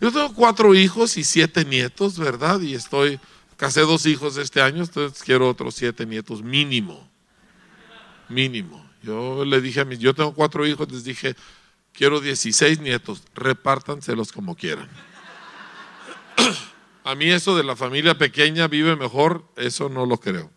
Yo 0.00 0.10
tengo 0.10 0.34
cuatro 0.34 0.74
hijos 0.74 1.16
y 1.16 1.22
siete 1.22 1.64
nietos, 1.64 2.18
¿verdad? 2.18 2.60
Y 2.60 2.74
estoy, 2.74 3.20
casé 3.62 3.82
dos 3.82 4.06
hijos 4.06 4.36
este 4.38 4.60
año, 4.60 4.82
entonces 4.82 5.22
quiero 5.22 5.48
otros 5.48 5.76
siete 5.76 6.04
nietos, 6.04 6.42
mínimo. 6.42 7.08
Mínimo. 8.28 8.84
Yo 9.04 9.44
le 9.44 9.60
dije 9.60 9.78
a 9.78 9.84
mis, 9.84 10.00
yo 10.00 10.12
tengo 10.14 10.34
cuatro 10.34 10.66
hijos, 10.66 10.90
les 10.90 11.04
dije, 11.04 11.36
quiero 11.92 12.20
16 12.20 12.80
nietos, 12.80 13.22
repártanselos 13.36 14.32
como 14.32 14.56
quieran. 14.56 14.88
A 17.04 17.14
mí 17.14 17.30
eso 17.30 17.56
de 17.56 17.62
la 17.62 17.76
familia 17.76 18.18
pequeña 18.18 18.66
vive 18.66 18.96
mejor, 18.96 19.44
eso 19.54 19.88
no 19.88 20.06
lo 20.06 20.18
creo. 20.18 20.50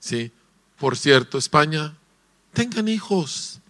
Sí. 0.00 0.32
Por 0.80 0.96
cierto, 0.96 1.38
España, 1.38 1.96
tengan 2.52 2.88
hijos. 2.88 3.60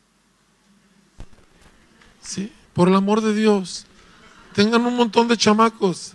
Sí, 2.23 2.51
por 2.73 2.89
el 2.89 2.95
amor 2.95 3.21
de 3.21 3.35
Dios 3.35 3.85
tengan 4.55 4.87
un 4.87 4.97
montón 4.97 5.29
de 5.29 5.37
chamacos. 5.37 6.15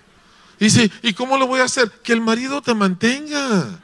Dice, 0.62 0.91
¿y 1.01 1.14
cómo 1.14 1.38
lo 1.39 1.47
voy 1.47 1.59
a 1.59 1.64
hacer? 1.64 1.89
Que 1.89 2.14
el 2.14 2.22
marido 2.22 2.62
te 2.62 2.76
mantenga. 2.76 3.80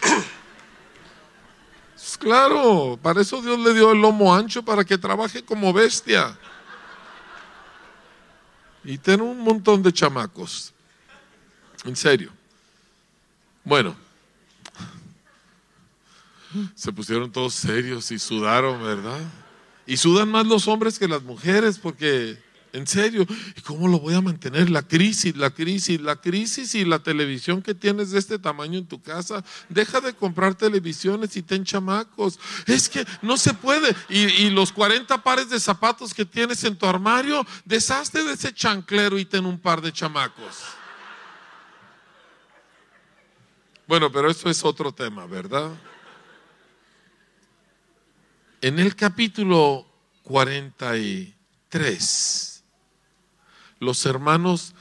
Claro, 2.20 2.98
para 3.02 3.20
eso 3.20 3.42
Dios 3.42 3.58
le 3.58 3.74
dio 3.74 3.92
el 3.92 4.00
lomo 4.00 4.34
ancho, 4.34 4.64
para 4.64 4.82
que 4.82 4.96
trabaje 4.96 5.44
como 5.44 5.74
bestia. 5.74 6.38
Y 8.82 8.96
ten 8.96 9.20
un 9.20 9.40
montón 9.40 9.82
de 9.82 9.92
chamacos. 9.92 10.72
En 11.84 11.94
serio. 11.94 12.32
Bueno, 13.62 13.94
se 16.74 16.92
pusieron 16.92 17.30
todos 17.30 17.52
serios 17.52 18.10
y 18.10 18.18
sudaron, 18.18 18.82
¿verdad? 18.82 19.20
Y 19.84 19.98
sudan 19.98 20.30
más 20.30 20.46
los 20.46 20.66
hombres 20.66 20.98
que 20.98 21.08
las 21.08 21.22
mujeres 21.22 21.78
porque, 21.78 22.42
en 22.74 22.86
serio, 22.88 23.24
¿y 23.56 23.60
cómo 23.60 23.86
lo 23.86 24.00
voy 24.00 24.14
a 24.14 24.20
mantener? 24.20 24.68
La 24.68 24.82
crisis, 24.82 25.36
la 25.36 25.50
crisis, 25.50 26.00
la 26.00 26.16
crisis 26.16 26.74
y 26.74 26.84
la 26.84 26.98
televisión 26.98 27.62
que 27.62 27.72
tienes 27.72 28.10
de 28.10 28.18
este 28.18 28.36
tamaño 28.36 28.80
en 28.80 28.86
tu 28.86 29.00
casa. 29.00 29.44
Deja 29.68 30.00
de 30.00 30.12
comprar 30.12 30.56
televisiones 30.56 31.36
y 31.36 31.42
ten 31.42 31.64
chamacos. 31.64 32.40
Es 32.66 32.88
que 32.88 33.06
no 33.22 33.36
se 33.36 33.54
puede. 33.54 33.94
Y, 34.08 34.50
los 34.50 34.72
40 34.72 35.22
pares 35.22 35.50
de 35.50 35.60
zapatos 35.60 36.12
que 36.12 36.24
tienes 36.24 36.64
en 36.64 36.76
tu 36.76 36.86
armario, 36.86 37.46
deshazte 37.64 38.24
de 38.24 38.32
ese 38.32 38.52
chanclero 38.52 39.20
y 39.20 39.24
ten 39.24 39.46
un 39.46 39.60
par 39.60 39.80
de 39.80 39.92
chamacos. 39.92 40.64
Bueno, 43.86 44.10
pero 44.10 44.28
eso 44.28 44.50
es 44.50 44.64
otro 44.64 44.90
tema, 44.90 45.26
¿verdad? 45.26 45.70
En 48.60 48.80
el 48.80 48.96
capítulo 48.96 49.86
43, 50.24 52.53
los 53.80 54.04
hermanos 54.06 54.74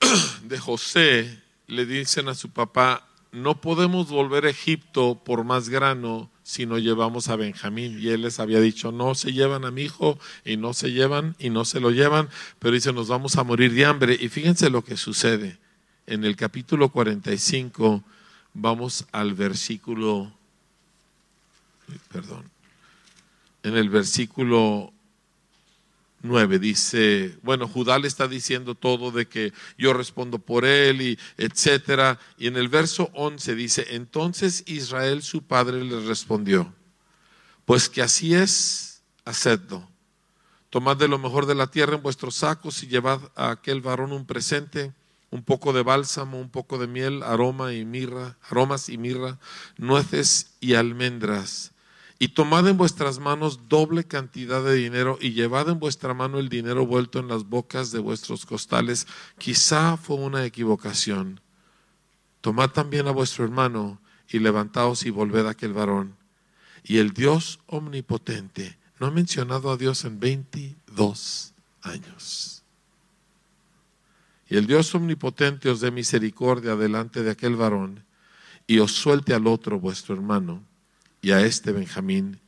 de 0.44 0.58
José 0.58 1.42
le 1.66 1.86
dicen 1.86 2.28
a 2.28 2.34
su 2.34 2.50
papá, 2.50 3.06
no 3.32 3.60
podemos 3.60 4.08
volver 4.08 4.46
a 4.46 4.50
Egipto 4.50 5.20
por 5.24 5.44
más 5.44 5.68
grano 5.68 6.30
si 6.44 6.66
no 6.66 6.78
llevamos 6.78 7.28
a 7.28 7.36
Benjamín. 7.36 7.98
Y 8.00 8.08
él 8.10 8.22
les 8.22 8.38
había 8.38 8.60
dicho, 8.60 8.92
no 8.92 9.14
se 9.14 9.32
llevan 9.32 9.64
a 9.64 9.72
mi 9.72 9.82
hijo 9.82 10.18
y 10.44 10.56
no 10.56 10.72
se 10.72 10.92
llevan 10.92 11.34
y 11.38 11.50
no 11.50 11.64
se 11.64 11.80
lo 11.80 11.90
llevan, 11.90 12.28
pero 12.60 12.74
dice, 12.74 12.92
nos 12.92 13.08
vamos 13.08 13.36
a 13.36 13.42
morir 13.42 13.74
de 13.74 13.86
hambre. 13.86 14.16
Y 14.18 14.28
fíjense 14.28 14.70
lo 14.70 14.84
que 14.84 14.96
sucede. 14.96 15.58
En 16.06 16.24
el 16.24 16.36
capítulo 16.36 16.90
45 16.90 18.04
vamos 18.52 19.06
al 19.10 19.34
versículo, 19.34 20.32
perdón, 22.12 22.48
en 23.64 23.76
el 23.76 23.88
versículo 23.88 24.93
9 26.24 26.58
dice, 26.58 27.38
bueno, 27.42 27.68
Judá 27.68 27.98
le 27.98 28.08
está 28.08 28.26
diciendo 28.26 28.74
todo 28.74 29.10
de 29.10 29.26
que 29.26 29.52
yo 29.76 29.92
respondo 29.92 30.38
por 30.38 30.64
él 30.64 31.02
y 31.02 31.18
etcétera. 31.36 32.18
Y 32.38 32.46
en 32.46 32.56
el 32.56 32.68
verso 32.68 33.10
11 33.12 33.54
dice, 33.54 33.86
entonces 33.90 34.64
Israel 34.66 35.22
su 35.22 35.42
padre 35.42 35.84
le 35.84 36.00
respondió, 36.00 36.74
pues 37.66 37.90
que 37.90 38.00
así 38.00 38.34
es, 38.34 39.02
hacedlo. 39.26 39.86
Tomad 40.70 40.96
de 40.96 41.08
lo 41.08 41.18
mejor 41.18 41.44
de 41.44 41.54
la 41.54 41.66
tierra 41.66 41.96
en 41.96 42.02
vuestros 42.02 42.36
sacos 42.36 42.82
y 42.82 42.86
llevad 42.86 43.20
a 43.36 43.50
aquel 43.50 43.82
varón 43.82 44.10
un 44.10 44.24
presente, 44.24 44.94
un 45.30 45.42
poco 45.42 45.74
de 45.74 45.82
bálsamo, 45.82 46.40
un 46.40 46.48
poco 46.48 46.78
de 46.78 46.86
miel, 46.86 47.22
aroma 47.22 47.74
y 47.74 47.84
mirra, 47.84 48.38
aromas 48.48 48.88
y 48.88 48.96
mirra, 48.96 49.38
nueces 49.76 50.54
y 50.60 50.72
almendras 50.72 51.73
y 52.24 52.28
tomad 52.28 52.66
en 52.66 52.78
vuestras 52.78 53.18
manos 53.18 53.68
doble 53.68 54.04
cantidad 54.04 54.64
de 54.64 54.72
dinero 54.72 55.18
y 55.20 55.32
llevad 55.34 55.68
en 55.68 55.78
vuestra 55.78 56.14
mano 56.14 56.38
el 56.38 56.48
dinero 56.48 56.86
vuelto 56.86 57.18
en 57.18 57.28
las 57.28 57.44
bocas 57.44 57.92
de 57.92 57.98
vuestros 57.98 58.46
costales. 58.46 59.06
Quizá 59.36 59.98
fue 59.98 60.16
una 60.16 60.46
equivocación. 60.46 61.42
Tomad 62.40 62.70
también 62.70 63.08
a 63.08 63.10
vuestro 63.10 63.44
hermano 63.44 64.00
y 64.26 64.38
levantaos 64.38 65.04
y 65.04 65.10
volved 65.10 65.44
a 65.44 65.50
aquel 65.50 65.74
varón. 65.74 66.16
Y 66.82 66.96
el 66.96 67.12
Dios 67.12 67.60
omnipotente 67.66 68.78
no 68.98 69.08
ha 69.08 69.10
mencionado 69.10 69.70
a 69.70 69.76
Dios 69.76 70.06
en 70.06 70.18
22 70.18 71.52
años. 71.82 72.62
Y 74.48 74.56
el 74.56 74.66
Dios 74.66 74.94
omnipotente 74.94 75.68
os 75.68 75.82
dé 75.82 75.90
misericordia 75.90 76.74
delante 76.74 77.22
de 77.22 77.32
aquel 77.32 77.54
varón 77.54 78.02
y 78.66 78.78
os 78.78 78.92
suelte 78.92 79.34
al 79.34 79.46
otro 79.46 79.78
vuestro 79.78 80.14
hermano 80.14 80.62
y 81.24 81.32
a 81.32 81.40
este 81.40 81.72
Benjamín. 81.72 82.38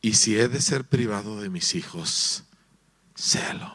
Y 0.00 0.14
si 0.14 0.38
he 0.38 0.48
de 0.48 0.62
ser 0.62 0.88
privado 0.88 1.42
de 1.42 1.50
mis 1.50 1.74
hijos, 1.74 2.44
séalo. 3.14 3.70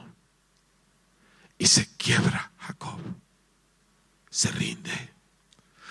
Y 1.60 1.68
se 1.68 1.88
quiebra 1.98 2.52
Jacob. 2.58 3.00
Se 4.32 4.50
rinde. 4.50 5.12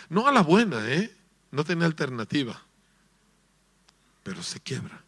No 0.09 0.26
a 0.26 0.32
la 0.32 0.43
buena, 0.43 0.90
¿eh? 0.90 1.16
No 1.53 1.62
tiene 1.62 1.84
alternativa. 1.84 2.66
Pero 4.24 4.43
se 4.43 4.59
quiebra. 4.59 5.05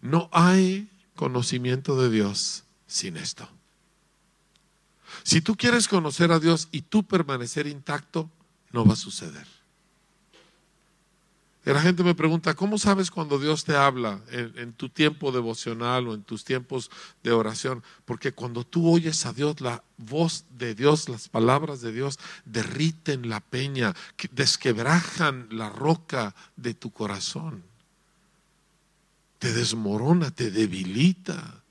No 0.00 0.30
hay 0.32 0.88
conocimiento 1.16 2.00
de 2.00 2.08
Dios 2.08 2.62
sin 2.86 3.16
esto. 3.16 3.48
Si 5.24 5.40
tú 5.40 5.56
quieres 5.56 5.88
conocer 5.88 6.30
a 6.30 6.38
Dios 6.38 6.68
y 6.70 6.82
tú 6.82 7.02
permanecer 7.02 7.66
intacto, 7.66 8.30
no 8.70 8.84
va 8.84 8.92
a 8.92 8.96
suceder. 8.96 9.48
La 11.72 11.82
gente 11.82 12.04
me 12.04 12.14
pregunta, 12.14 12.54
¿cómo 12.54 12.78
sabes 12.78 13.10
cuando 13.10 13.40
Dios 13.40 13.64
te 13.64 13.74
habla 13.74 14.20
en, 14.30 14.72
tu 14.74 14.88
tiempo 14.88 15.32
devocional 15.32 16.06
o 16.06 16.14
en 16.14 16.22
tus 16.22 16.44
tiempos 16.44 16.92
de 17.24 17.32
oración? 17.32 17.82
Porque 18.04 18.30
cuando 18.30 18.64
tú 18.64 18.88
oyes 18.88 19.26
a 19.26 19.32
Dios, 19.32 19.60
la 19.60 19.82
voz 19.96 20.44
de 20.56 20.76
Dios, 20.76 21.08
las 21.08 21.28
palabras 21.28 21.80
de 21.80 21.90
Dios 21.90 22.20
derriten 22.44 23.28
la 23.28 23.40
peña, 23.40 23.96
desquebrajan 24.30 25.48
la 25.50 25.68
roca 25.68 26.36
de 26.54 26.72
tu 26.74 26.92
corazón. 26.92 27.64
Te 29.40 29.52
desmorona, 29.52 30.30
te 30.30 30.52
debilita. 30.52 31.64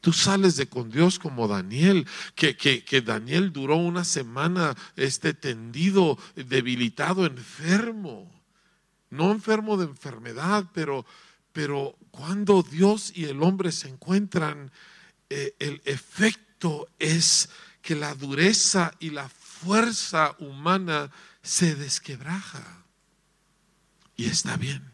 Tú 0.00 0.12
sales 0.12 0.56
de 0.56 0.66
con 0.66 0.90
Dios 0.90 1.20
como 1.20 1.46
Daniel, 1.46 2.08
que, 2.34 2.56
que, 2.56 3.02
Daniel 3.02 3.52
duró 3.52 3.76
una 3.76 4.02
semana 4.02 4.76
este, 4.96 5.32
tendido, 5.32 6.18
debilitado, 6.34 7.24
enfermo. 7.24 8.41
No 9.12 9.30
enfermo 9.30 9.76
de 9.76 9.84
enfermedad, 9.84 10.64
pero, 10.72 11.04
pero 11.52 11.94
cuando 12.10 12.62
Dios 12.62 13.12
y 13.14 13.26
el 13.26 13.42
hombre 13.42 13.70
se 13.70 13.88
encuentran, 13.88 14.72
eh, 15.28 15.54
el 15.58 15.82
efecto 15.84 16.88
es 16.98 17.50
que 17.82 17.94
la 17.94 18.14
dureza 18.14 18.92
y 19.00 19.10
la 19.10 19.28
fuerza 19.28 20.34
humana 20.38 21.10
se 21.42 21.74
desquebraja. 21.74 22.84
Y 24.16 24.28
está 24.28 24.56
bien. 24.56 24.90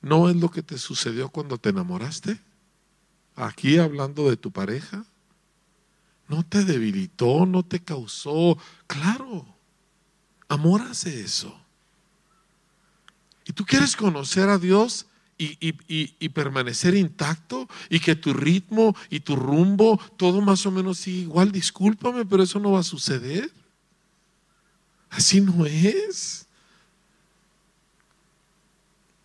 ¿No 0.00 0.30
es 0.30 0.36
lo 0.36 0.50
que 0.50 0.62
te 0.62 0.78
sucedió 0.78 1.28
cuando 1.28 1.58
te 1.58 1.68
enamoraste? 1.68 2.40
aquí 3.36 3.76
hablando 3.76 4.30
de 4.30 4.38
tu 4.38 4.50
pareja? 4.50 5.04
¿No 6.26 6.42
te 6.42 6.64
debilitó? 6.64 7.44
¿No 7.44 7.64
te 7.64 7.80
causó? 7.80 8.56
Claro, 8.86 9.46
amor 10.48 10.80
hace 10.82 11.20
eso. 11.20 11.54
¿Y 13.46 13.52
tú 13.52 13.64
quieres 13.64 13.96
conocer 13.96 14.48
a 14.48 14.58
Dios 14.58 15.06
y, 15.38 15.56
y, 15.88 16.28
permanecer 16.28 16.94
intacto 16.94 17.68
y 17.88 17.98
que 17.98 18.14
tu 18.14 18.34
ritmo 18.34 18.94
y 19.08 19.20
tu 19.20 19.36
rumbo, 19.36 19.98
todo 20.16 20.40
más 20.40 20.66
o 20.66 20.70
menos 20.70 20.98
sigue 20.98 21.22
igual? 21.22 21.50
Discúlpame, 21.50 22.26
pero 22.26 22.42
eso 22.42 22.60
no 22.60 22.72
va 22.72 22.80
a 22.80 22.84
suceder. 22.84 23.50
Así 25.08 25.40
no 25.40 25.66
es. 25.66 26.46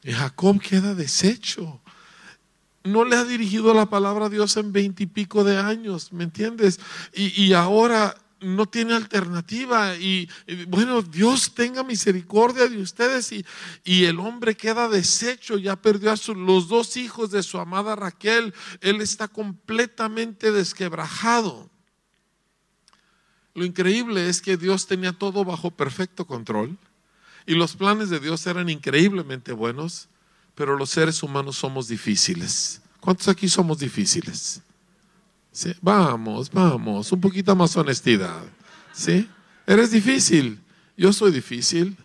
Y 0.03 0.11
Jacob 0.11 0.59
queda 0.61 0.95
deshecho 0.95 1.82
no 2.86 3.03
le 3.03 3.16
ha 3.16 3.26
dirigido 3.26 3.74
la 3.74 3.88
palabra 3.88 4.28
a 4.28 4.30
Dios 4.30 4.55
en 4.57 4.72
veintipico 4.72 5.43
de 5.43 5.57
años, 5.57 6.13
¿me 6.13 6.24
entiendes? 6.24 6.80
Y, 7.13 7.51
ahora 7.53 8.16
no 8.39 8.65
tiene 8.65 8.93
alternativa 8.93 9.95
y, 9.95 10.29
bueno, 10.67 11.01
Dios 11.01 11.53
tenga 11.55 11.83
misericordia 11.83 12.67
de 12.67 12.81
ustedes 12.81 13.31
y, 13.31 13.45
y 13.83 14.05
el 14.05 14.19
hombre 14.19 14.55
queda 14.55 14.89
deshecho, 14.89 15.57
ya 15.57 15.75
perdió 15.75 16.11
a 16.11 16.17
los 16.36 16.67
dos 16.67 16.97
hijos 16.97 17.31
de 17.31 17.43
su 17.43 17.59
amada 17.59 17.95
Raquel, 17.95 18.53
él 18.81 19.01
está 19.01 19.27
completamente 19.27 20.51
desquebrajado. 20.51 21.69
Lo 23.53 23.63
increíble 23.63 24.29
es 24.29 24.41
que 24.41 24.57
Dios 24.57 24.86
tenía 24.86 25.13
todo 25.13 25.45
bajo 25.45 25.71
perfecto 25.71 26.25
control 26.25 26.77
y 27.45 27.55
los 27.55 27.75
planes 27.75 28.09
de 28.09 28.19
Dios 28.19 28.45
eran 28.47 28.69
increíblemente 28.69 29.53
buenos 29.53 30.09
pero 30.55 30.77
los 30.77 30.89
seres 30.89 31.21
humanos 31.21 31.57
somos 31.57 31.89
difíciles. 31.89 32.81
¿Cuántos 33.01 33.27
aquí 33.27 33.47
somos 33.49 33.77
difíciles? 33.77 34.61
Vamos, 35.81 36.51
vamos, 36.51 37.11
un 37.11 37.21
poquito 37.21 37.55
más 37.55 37.75
honestidad. 37.77 38.43
¿Sí? 38.93 39.29
Eres 39.65 39.91
difícil. 39.91 40.59
Yo 40.97 41.13
soy 41.13 41.31
difícil. 41.31 41.97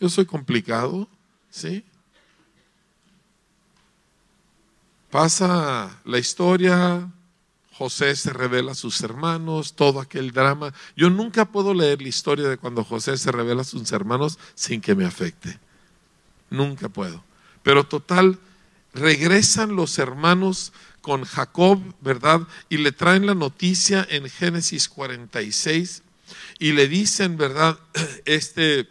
Yo 0.00 0.08
soy 0.08 0.24
complicado. 0.24 1.08
¿Sí? 1.50 1.84
Pasa 5.10 6.00
la 6.04 6.18
historia, 6.18 7.10
José 7.72 8.16
se 8.16 8.32
revela 8.32 8.72
a 8.72 8.76
sus 8.76 9.02
hermanos, 9.02 9.74
todo 9.74 10.00
aquel 10.00 10.30
drama. 10.30 10.72
Yo 10.96 11.10
nunca 11.10 11.44
puedo 11.44 11.74
leer 11.74 12.00
la 12.00 12.08
historia 12.08 12.48
de 12.48 12.56
cuando 12.56 12.84
José 12.84 13.18
se 13.18 13.30
revela 13.30 13.62
a 13.62 13.64
sus 13.64 13.92
hermanos 13.92 14.38
sin 14.54 14.80
que 14.80 14.94
me 14.94 15.04
afecte. 15.04 15.58
Nunca 16.48 16.88
puedo. 16.88 17.22
Pero 17.62 17.84
total, 17.84 18.38
regresan 18.94 19.76
los 19.76 19.98
hermanos 19.98 20.72
con 21.02 21.24
Jacob, 21.24 21.82
¿verdad? 22.00 22.40
Y 22.70 22.78
le 22.78 22.92
traen 22.92 23.26
la 23.26 23.34
noticia 23.34 24.06
en 24.08 24.30
Génesis 24.30 24.88
46 24.88 26.02
y 26.58 26.72
le 26.72 26.88
dicen, 26.88 27.36
¿verdad? 27.36 27.78
Este 28.24 28.88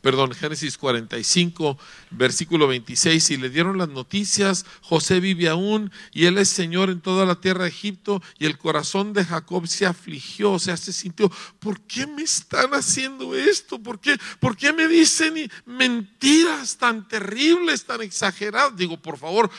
perdón, 0.00 0.32
Génesis 0.32 0.78
45, 0.78 1.78
versículo 2.10 2.66
26, 2.66 3.30
y 3.30 3.36
le 3.36 3.50
dieron 3.50 3.78
las 3.78 3.88
noticias, 3.88 4.66
José 4.80 5.20
vive 5.20 5.48
aún 5.48 5.92
y 6.12 6.26
él 6.26 6.38
es 6.38 6.48
Señor 6.48 6.90
en 6.90 7.00
toda 7.00 7.24
la 7.24 7.40
tierra 7.40 7.64
de 7.64 7.70
Egipto, 7.70 8.22
y 8.38 8.46
el 8.46 8.58
corazón 8.58 9.12
de 9.12 9.24
Jacob 9.24 9.66
se 9.66 9.86
afligió, 9.86 10.52
o 10.52 10.58
sea, 10.58 10.76
se 10.76 10.92
sintió, 10.92 11.30
¿por 11.58 11.80
qué 11.82 12.06
me 12.06 12.22
están 12.22 12.74
haciendo 12.74 13.34
esto? 13.34 13.78
¿Por 13.78 14.00
qué, 14.00 14.16
¿Por 14.38 14.56
qué 14.56 14.72
me 14.72 14.88
dicen 14.88 15.50
mentiras 15.66 16.76
tan 16.76 17.06
terribles, 17.08 17.84
tan 17.84 18.02
exageradas? 18.02 18.76
Digo, 18.76 18.96
por 18.96 19.18
favor, 19.18 19.50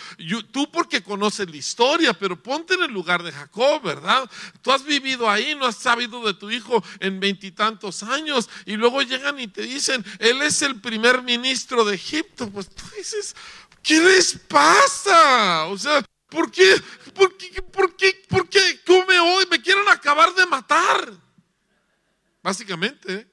tú 0.52 0.70
porque 0.72 1.04
conoces 1.04 1.50
la 1.50 1.58
historia, 1.58 2.14
pero 2.14 2.42
ponte 2.42 2.74
en 2.74 2.84
el 2.84 2.92
lugar 2.92 3.24
de 3.24 3.32
Jacob, 3.32 3.82
¿verdad? 3.84 4.30
Tú 4.62 4.72
has 4.72 4.84
vivido 4.84 5.30
ahí, 5.30 5.56
no 5.56 5.66
has 5.66 5.78
sabido 5.78 6.26
de 6.26 6.34
tu 6.34 6.50
hijo 6.52 6.84
en 7.00 7.20
veintitantos 7.20 8.04
años, 8.04 8.50
y 8.66 8.76
luego 8.76 9.02
llegan 9.02 9.40
y 9.40 9.48
te 9.48 9.64
dicen, 9.64 10.04
él 10.20 10.42
es 10.42 10.62
el 10.62 10.80
primer 10.82 11.22
ministro 11.22 11.86
de 11.86 11.96
Egipto. 11.96 12.41
Pues 12.50 12.70
dices, 12.98 13.36
¿qué 13.84 14.00
les 14.00 14.38
pasa? 14.48 15.66
O 15.68 15.78
sea, 15.78 16.04
¿por 16.30 16.50
qué? 16.52 16.76
¿Por 17.14 17.38
qué? 17.38 17.62
¿Por 17.62 17.96
qué? 17.96 18.24
¿Por 18.28 18.50
qué 18.50 18.82
come 18.86 19.20
hoy? 19.20 19.46
Me 19.50 19.62
quieren 19.62 19.88
acabar 19.90 20.34
de 20.34 20.46
matar. 20.46 21.14
Básicamente. 22.42 23.28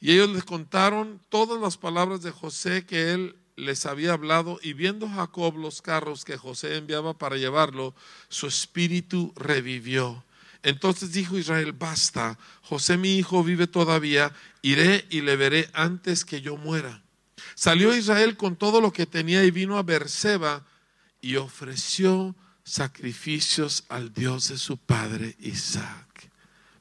Y 0.00 0.12
ellos 0.12 0.30
les 0.30 0.44
contaron 0.44 1.20
todas 1.28 1.60
las 1.60 1.78
palabras 1.78 2.22
de 2.22 2.32
José 2.32 2.84
que 2.84 3.12
él 3.12 3.36
les 3.56 3.86
había 3.86 4.14
hablado 4.14 4.58
y 4.62 4.72
viendo 4.72 5.08
Jacob 5.08 5.56
los 5.56 5.80
carros 5.80 6.24
que 6.24 6.36
José 6.36 6.76
enviaba 6.76 7.16
para 7.16 7.36
llevarlo, 7.36 7.94
su 8.28 8.46
espíritu 8.46 9.32
revivió 9.36 10.24
entonces 10.62 11.12
dijo 11.12 11.38
Israel, 11.38 11.72
basta, 11.72 12.38
José 12.62 12.96
mi 12.96 13.16
hijo 13.16 13.42
vive 13.42 13.66
todavía, 13.66 14.32
iré 14.62 15.06
y 15.10 15.20
le 15.22 15.36
veré 15.36 15.68
antes 15.72 16.24
que 16.24 16.40
yo 16.40 16.56
muera. 16.56 17.02
Salió 17.54 17.94
Israel 17.94 18.36
con 18.36 18.56
todo 18.56 18.80
lo 18.80 18.92
que 18.92 19.06
tenía 19.06 19.44
y 19.44 19.50
vino 19.50 19.76
a 19.76 19.82
Berseba 19.82 20.64
y 21.20 21.36
ofreció 21.36 22.34
sacrificios 22.64 23.84
al 23.88 24.12
Dios 24.12 24.48
de 24.48 24.58
su 24.58 24.76
padre 24.76 25.36
Isaac. 25.40 26.30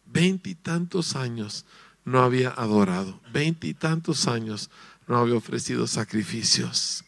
Veintitantos 0.05 1.15
años 1.15 1.65
no 2.05 2.21
había 2.21 2.49
adorado, 2.49 3.19
veintitantos 3.32 4.27
años 4.27 4.69
no 5.07 5.17
había 5.17 5.36
ofrecido 5.36 5.88
sacrificios. 5.88 7.03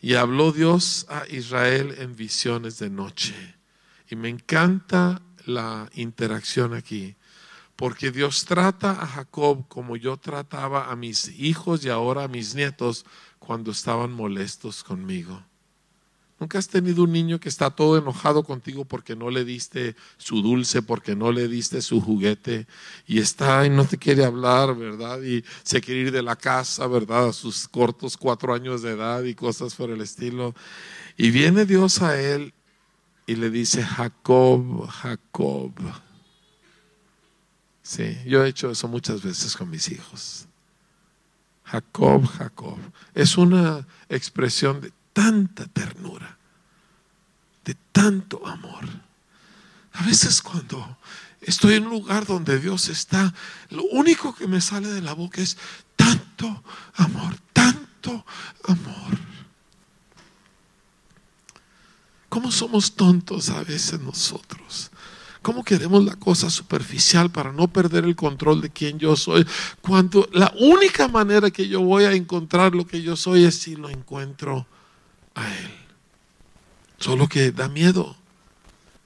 Y 0.00 0.14
habló 0.14 0.50
Dios 0.50 1.06
a 1.08 1.24
Israel 1.28 1.94
en 1.98 2.16
visiones 2.16 2.78
de 2.80 2.90
noche. 2.90 3.34
Y 4.10 4.16
me 4.16 4.28
encanta 4.28 5.22
la 5.46 5.90
interacción 5.94 6.74
aquí. 6.74 7.16
Porque 7.76 8.10
Dios 8.10 8.44
trata 8.44 8.92
a 8.92 9.06
Jacob 9.06 9.66
como 9.68 9.96
yo 9.96 10.16
trataba 10.16 10.90
a 10.90 10.96
mis 10.96 11.28
hijos 11.38 11.84
y 11.84 11.88
ahora 11.88 12.24
a 12.24 12.28
mis 12.28 12.54
nietos 12.54 13.04
cuando 13.38 13.70
estaban 13.70 14.12
molestos 14.12 14.84
conmigo. 14.84 15.42
Nunca 16.42 16.58
has 16.58 16.66
tenido 16.66 17.04
un 17.04 17.12
niño 17.12 17.38
que 17.38 17.48
está 17.48 17.70
todo 17.70 17.96
enojado 17.96 18.42
contigo 18.42 18.84
porque 18.84 19.14
no 19.14 19.30
le 19.30 19.44
diste 19.44 19.94
su 20.16 20.42
dulce, 20.42 20.82
porque 20.82 21.14
no 21.14 21.30
le 21.30 21.46
diste 21.46 21.80
su 21.80 22.00
juguete 22.00 22.66
y 23.06 23.20
está 23.20 23.64
y 23.64 23.70
no 23.70 23.84
te 23.84 23.96
quiere 23.96 24.24
hablar, 24.24 24.76
¿verdad? 24.76 25.22
Y 25.22 25.44
se 25.62 25.80
quiere 25.80 26.00
ir 26.00 26.10
de 26.10 26.20
la 26.20 26.34
casa, 26.34 26.88
¿verdad? 26.88 27.28
A 27.28 27.32
sus 27.32 27.68
cortos 27.68 28.16
cuatro 28.16 28.54
años 28.54 28.82
de 28.82 28.90
edad 28.90 29.22
y 29.22 29.36
cosas 29.36 29.76
por 29.76 29.90
el 29.90 30.00
estilo. 30.00 30.52
Y 31.16 31.30
viene 31.30 31.64
Dios 31.64 32.02
a 32.02 32.20
él 32.20 32.52
y 33.26 33.36
le 33.36 33.50
dice, 33.50 33.82
Jacob, 33.82 34.88
Jacob. 34.88 35.72
Sí, 37.82 38.16
yo 38.26 38.44
he 38.44 38.48
hecho 38.48 38.70
eso 38.70 38.88
muchas 38.88 39.22
veces 39.22 39.56
con 39.56 39.70
mis 39.70 39.90
hijos. 39.90 40.46
Jacob, 41.64 42.26
Jacob. 42.26 42.78
Es 43.14 43.36
una 43.36 43.86
expresión 44.08 44.80
de 44.80 44.92
tanta 45.12 45.66
ternura, 45.66 46.36
de 47.64 47.76
tanto 47.92 48.46
amor. 48.46 48.84
A 49.92 50.04
veces 50.04 50.40
cuando 50.42 50.98
estoy 51.40 51.74
en 51.74 51.84
un 51.84 51.90
lugar 51.90 52.26
donde 52.26 52.58
Dios 52.58 52.88
está, 52.88 53.32
lo 53.70 53.84
único 53.84 54.34
que 54.34 54.46
me 54.46 54.60
sale 54.60 54.88
de 54.88 55.02
la 55.02 55.12
boca 55.12 55.40
es 55.40 55.56
tanto 55.96 56.62
amor, 56.94 57.34
tanto 57.52 58.24
amor. 58.64 59.31
¿Cómo 62.32 62.50
somos 62.50 62.92
tontos 62.92 63.50
a 63.50 63.62
veces 63.62 64.00
nosotros? 64.00 64.90
¿Cómo 65.42 65.62
queremos 65.62 66.02
la 66.02 66.16
cosa 66.16 66.48
superficial 66.48 67.30
para 67.30 67.52
no 67.52 67.68
perder 67.68 68.04
el 68.04 68.16
control 68.16 68.62
de 68.62 68.70
quién 68.70 68.98
yo 68.98 69.16
soy? 69.16 69.46
Cuando 69.82 70.26
la 70.32 70.50
única 70.58 71.08
manera 71.08 71.50
que 71.50 71.68
yo 71.68 71.82
voy 71.82 72.04
a 72.04 72.14
encontrar 72.14 72.74
lo 72.74 72.86
que 72.86 73.02
yo 73.02 73.16
soy 73.16 73.44
es 73.44 73.56
si 73.56 73.76
lo 73.76 73.90
encuentro 73.90 74.66
a 75.34 75.46
Él. 75.46 75.72
Solo 76.96 77.28
que 77.28 77.52
da 77.52 77.68
miedo. 77.68 78.16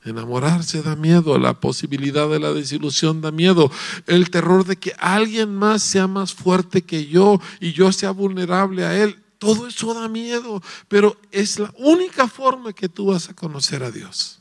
Enamorarse 0.05 0.83
da 0.83 0.95
miedo, 0.95 1.37
la 1.37 1.55
posibilidad 1.55 2.29
de 2.29 2.39
la 2.39 2.53
desilusión 2.53 3.23
da 3.23 3.33
miedo, 3.33 3.73
el 4.07 4.31
terror 4.31 4.65
de 4.65 4.77
que 4.77 4.93
alguien 5.01 5.53
más 5.53 5.83
sea 5.83 6.07
más 6.07 6.33
fuerte 6.33 6.83
que 6.83 7.07
yo 7.07 7.41
y 7.59 7.73
yo 7.73 7.91
sea 7.91 8.13
vulnerable 8.13 8.85
a 8.85 8.97
Él. 8.97 9.21
Todo 9.39 9.67
eso 9.67 9.93
da 9.95 10.09
miedo, 10.09 10.63
pero 10.89 11.21
es 11.31 11.59
la 11.59 11.73
única 11.79 12.27
forma 12.29 12.73
que 12.73 12.89
tú 12.89 13.07
vas 13.07 13.29
a 13.29 13.35
conocer 13.35 13.83
a 13.83 13.91
Dios. 13.91 14.41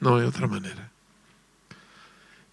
No 0.00 0.16
hay 0.16 0.26
otra 0.26 0.46
manera. 0.46 0.92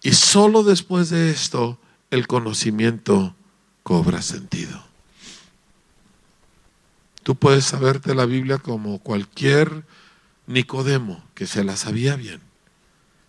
Y 0.02 0.12
solo 0.12 0.64
después 0.64 1.10
de 1.10 1.30
esto 1.30 1.78
el 2.10 2.26
conocimiento 2.26 3.34
cobra 3.82 4.22
sentido. 4.22 4.82
Tú 7.22 7.36
puedes 7.36 7.64
saberte 7.64 8.14
la 8.14 8.26
Biblia 8.26 8.58
como 8.58 8.98
cualquier 8.98 9.84
Nicodemo 10.46 11.22
que 11.34 11.46
se 11.46 11.62
la 11.62 11.76
sabía 11.76 12.16
bien, 12.16 12.40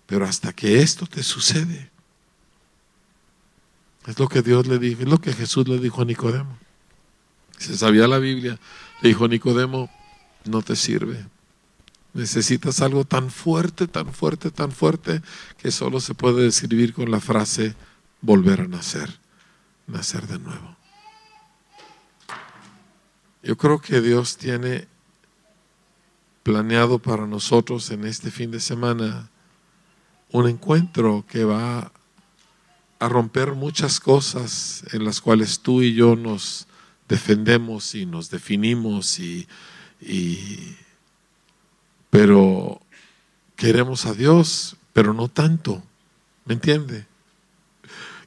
pero 0.08 0.26
hasta 0.26 0.52
que 0.54 0.82
esto 0.82 1.06
te 1.06 1.22
sucede, 1.22 1.92
es 4.08 4.20
lo 4.20 4.28
que 4.28 4.42
Dios 4.42 4.68
le 4.68 4.80
dijo, 4.80 5.04
es 5.04 5.08
lo 5.08 5.22
que 5.22 5.32
Jesús 5.32 5.68
le 5.68 5.78
dijo 5.78 6.02
a 6.02 6.06
Nicodemo. 6.06 6.58
Se 7.64 7.78
sabía 7.78 8.10
la 8.10 8.20
Biblia, 8.20 8.60
le 9.02 9.10
dijo 9.10 9.26
Nicodemo, 9.26 9.90
no 10.44 10.62
te 10.62 10.76
sirve. 10.76 11.26
Necesitas 12.14 12.82
algo 12.82 13.06
tan 13.06 13.32
fuerte, 13.32 13.88
tan 13.88 14.14
fuerte, 14.14 14.52
tan 14.52 14.74
fuerte, 14.74 15.22
que 15.58 15.72
solo 15.72 16.02
se 16.02 16.14
puede 16.14 16.44
describir 16.44 16.94
con 16.94 17.10
la 17.10 17.22
frase 17.22 17.74
volver 18.20 18.60
a 18.60 18.68
nacer, 18.68 19.18
nacer 19.88 20.28
de 20.28 20.40
nuevo. 20.40 20.76
Yo 23.42 23.58
creo 23.58 23.80
que 23.80 24.02
Dios 24.02 24.36
tiene 24.36 24.88
planeado 26.44 27.00
para 27.00 27.26
nosotros 27.28 27.90
en 27.92 28.06
este 28.06 28.30
fin 28.30 28.52
de 28.52 28.60
semana 28.60 29.30
un 30.32 30.50
encuentro 30.50 31.24
que 31.30 31.46
va 31.46 31.94
a 33.00 33.10
romper 33.10 33.54
muchas 33.54 34.02
cosas 34.02 34.84
en 34.92 35.06
las 35.06 35.22
cuales 35.22 35.62
tú 35.62 35.82
y 35.82 35.94
yo 35.94 36.18
nos 36.18 36.68
defendemos 37.08 37.96
y 37.96 38.06
nos 38.06 38.30
definimos 38.30 39.20
y, 39.20 39.48
pero 42.10 42.82
queremos 43.56 44.06
a 44.06 44.14
Dios, 44.14 44.76
pero 44.94 45.14
no 45.14 45.28
tanto. 45.28 45.84
¿Me 46.46 46.54
entiende? 46.54 47.06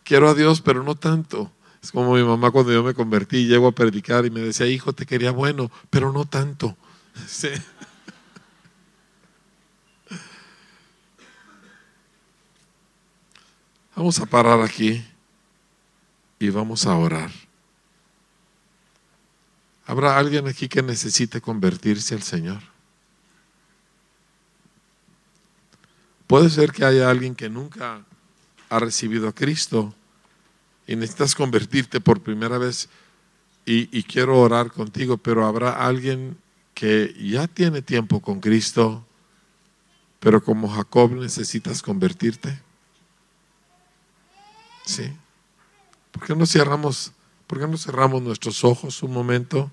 Quiero 0.05 0.29
a 0.29 0.35
Dios, 0.35 0.61
pero 0.61 0.83
no 0.83 0.95
tanto. 0.95 1.51
Es 1.83 1.93
como 1.93 2.15
mi 2.15 2.23
mamá 2.23 2.51
cuando 2.51 2.73
yo 2.73 2.83
me 2.83 2.95
convertí, 2.95 3.47
llego 3.47 3.69
a 3.69 3.73
predicar 3.73 4.27
y 4.27 4.31
me 4.31 4.41
decía, 4.41 4.67
hijo, 4.67 4.93
te 4.93 5.07
quería 5.07 5.31
bueno, 5.31 5.71
pero 5.91 6.13
no 6.13 6.25
tanto. 6.25 6.77
Vamos 13.97 14.21
a 14.21 14.27
parar 14.27 14.61
aquí 14.61 15.03
y 16.39 16.51
vamos 16.51 16.87
a 16.87 16.95
orar. 16.97 17.31
¿Habrá 19.87 20.19
alguien 20.19 20.49
aquí 20.49 20.69
que 20.69 20.83
necesite 20.83 21.41
convertirse 21.41 22.15
al 22.15 22.23
Señor? 22.23 22.61
Puede 26.27 26.51
ser 26.51 26.73
que 26.73 26.85
haya 26.85 27.09
alguien 27.09 27.37
que 27.37 27.49
nunca 27.49 28.05
ha 28.69 28.79
recibido 28.81 29.29
a 29.29 29.33
Cristo 29.33 29.95
y 30.89 30.97
necesitas 30.97 31.37
convertirte 31.37 32.01
por 32.01 32.21
primera 32.21 32.59
vez 32.59 32.89
y, 33.69 34.05
quiero 34.05 34.39
orar 34.41 34.71
contigo, 34.71 35.17
pero 35.17 35.45
habrá 35.45 35.73
alguien 35.73 36.39
que 36.73 37.13
ya 37.19 37.49
tiene 37.49 37.83
tiempo 37.83 38.21
con 38.21 38.39
Cristo, 38.41 39.05
pero 40.21 40.43
como 40.43 40.69
Jacob 40.69 41.13
necesitas 41.13 41.83
convertirte. 41.83 42.61
Sí. 44.85 45.13
¿Por 46.13 46.25
qué 46.25 46.37
no 46.37 46.47
cerramos, 46.47 47.13
por 47.47 47.61
qué 47.61 47.67
no 47.67 47.77
cerramos 47.77 48.23
nuestros 48.23 48.65
ojos 48.65 49.03
un 49.03 49.13
momento 49.13 49.71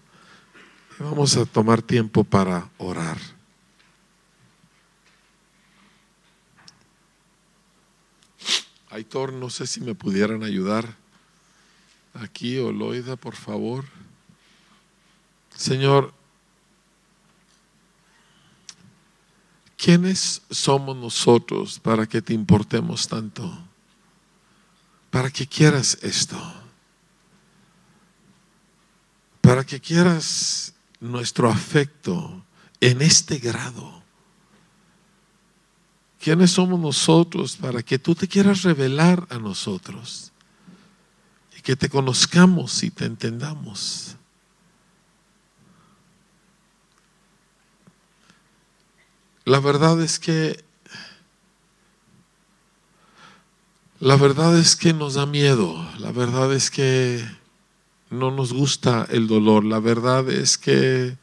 y 0.99 1.03
vamos 1.03 1.35
a 1.37 1.45
tomar 1.45 1.81
tiempo 1.81 2.23
para 2.23 2.69
orar? 2.77 3.17
Aitor, 8.89 9.33
no 9.33 9.49
sé 9.49 9.65
si 9.65 9.81
me 9.81 9.95
pudieran 9.95 10.43
ayudar 10.43 10.95
aquí, 12.13 12.59
Oloida, 12.59 13.15
por 13.15 13.35
favor. 13.35 13.85
Señor, 15.55 16.13
¿quiénes 19.77 20.43
somos 20.51 20.95
nosotros 20.95 21.79
para 21.79 22.05
que 22.05 22.21
te 22.21 22.33
importemos 22.33 23.07
tanto? 23.07 23.51
Para 25.09 25.31
que 25.31 25.47
quieras 25.47 25.97
esto. 26.03 26.62
Para 29.53 29.67
que 29.67 29.79
quieras 29.79 30.73
nuestro 30.99 31.47
afecto 31.47 32.43
en 32.79 33.03
este 33.03 33.37
grado. 33.37 34.01
¿Quiénes 36.19 36.49
somos 36.49 36.79
nosotros 36.79 37.55
para 37.57 37.83
que 37.83 37.99
tú 37.99 38.15
te 38.15 38.27
quieras 38.27 38.63
revelar 38.63 39.27
a 39.29 39.37
nosotros? 39.37 40.31
que 41.61 41.75
te 41.75 41.87
conozcamos 41.87 42.81
y 42.81 42.89
te 42.89 43.05
entendamos. 43.05 44.15
La 49.45 49.59
verdad 49.59 50.01
es 50.01 50.17
que 50.17 50.65
la 53.99 54.15
verdad 54.15 54.57
es 54.57 54.75
que 54.75 54.93
nos 54.93 55.13
da 55.13 55.27
miedo, 55.27 55.87
la 55.99 56.11
verdad 56.11 56.51
es 56.53 56.71
que 56.71 57.42
no 58.13 58.31
nos 58.31 58.53
gusta 58.53 59.07
el 59.09 59.27
dolor, 59.27 59.65
la 59.65 59.79
verdad 59.79 60.29
es 60.29 60.57
que 60.57 61.17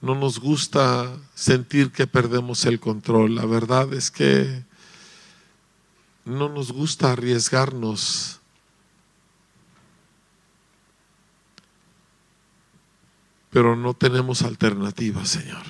no 0.00 0.14
nos 0.14 0.38
gusta 0.38 1.16
sentir 1.34 1.90
que 1.90 2.06
perdemos 2.06 2.64
el 2.66 2.80
control, 2.80 3.34
la 3.34 3.46
verdad 3.46 3.92
es 3.94 4.10
que 4.10 4.64
no 6.24 6.48
nos 6.48 6.72
gusta 6.72 7.12
arriesgarnos 7.12 8.38
pero 13.50 13.76
no 13.76 13.94
tenemos 13.94 14.42
alternativa, 14.42 15.24
Señor. 15.24 15.64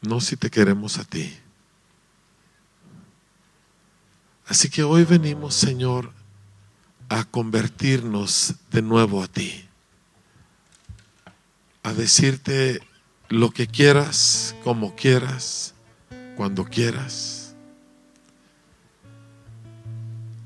No 0.00 0.20
si 0.20 0.36
te 0.36 0.50
queremos 0.50 0.98
a 0.98 1.04
ti. 1.04 1.36
Así 4.46 4.70
que 4.70 4.82
hoy 4.82 5.04
venimos, 5.04 5.54
Señor, 5.54 6.12
a 7.08 7.24
convertirnos 7.24 8.54
de 8.70 8.82
nuevo 8.82 9.22
a 9.22 9.28
ti. 9.28 9.64
A 11.82 11.92
decirte 11.92 12.80
lo 13.28 13.50
que 13.50 13.66
quieras, 13.66 14.54
como 14.64 14.94
quieras, 14.94 15.74
cuando 16.36 16.64
quieras. 16.64 17.54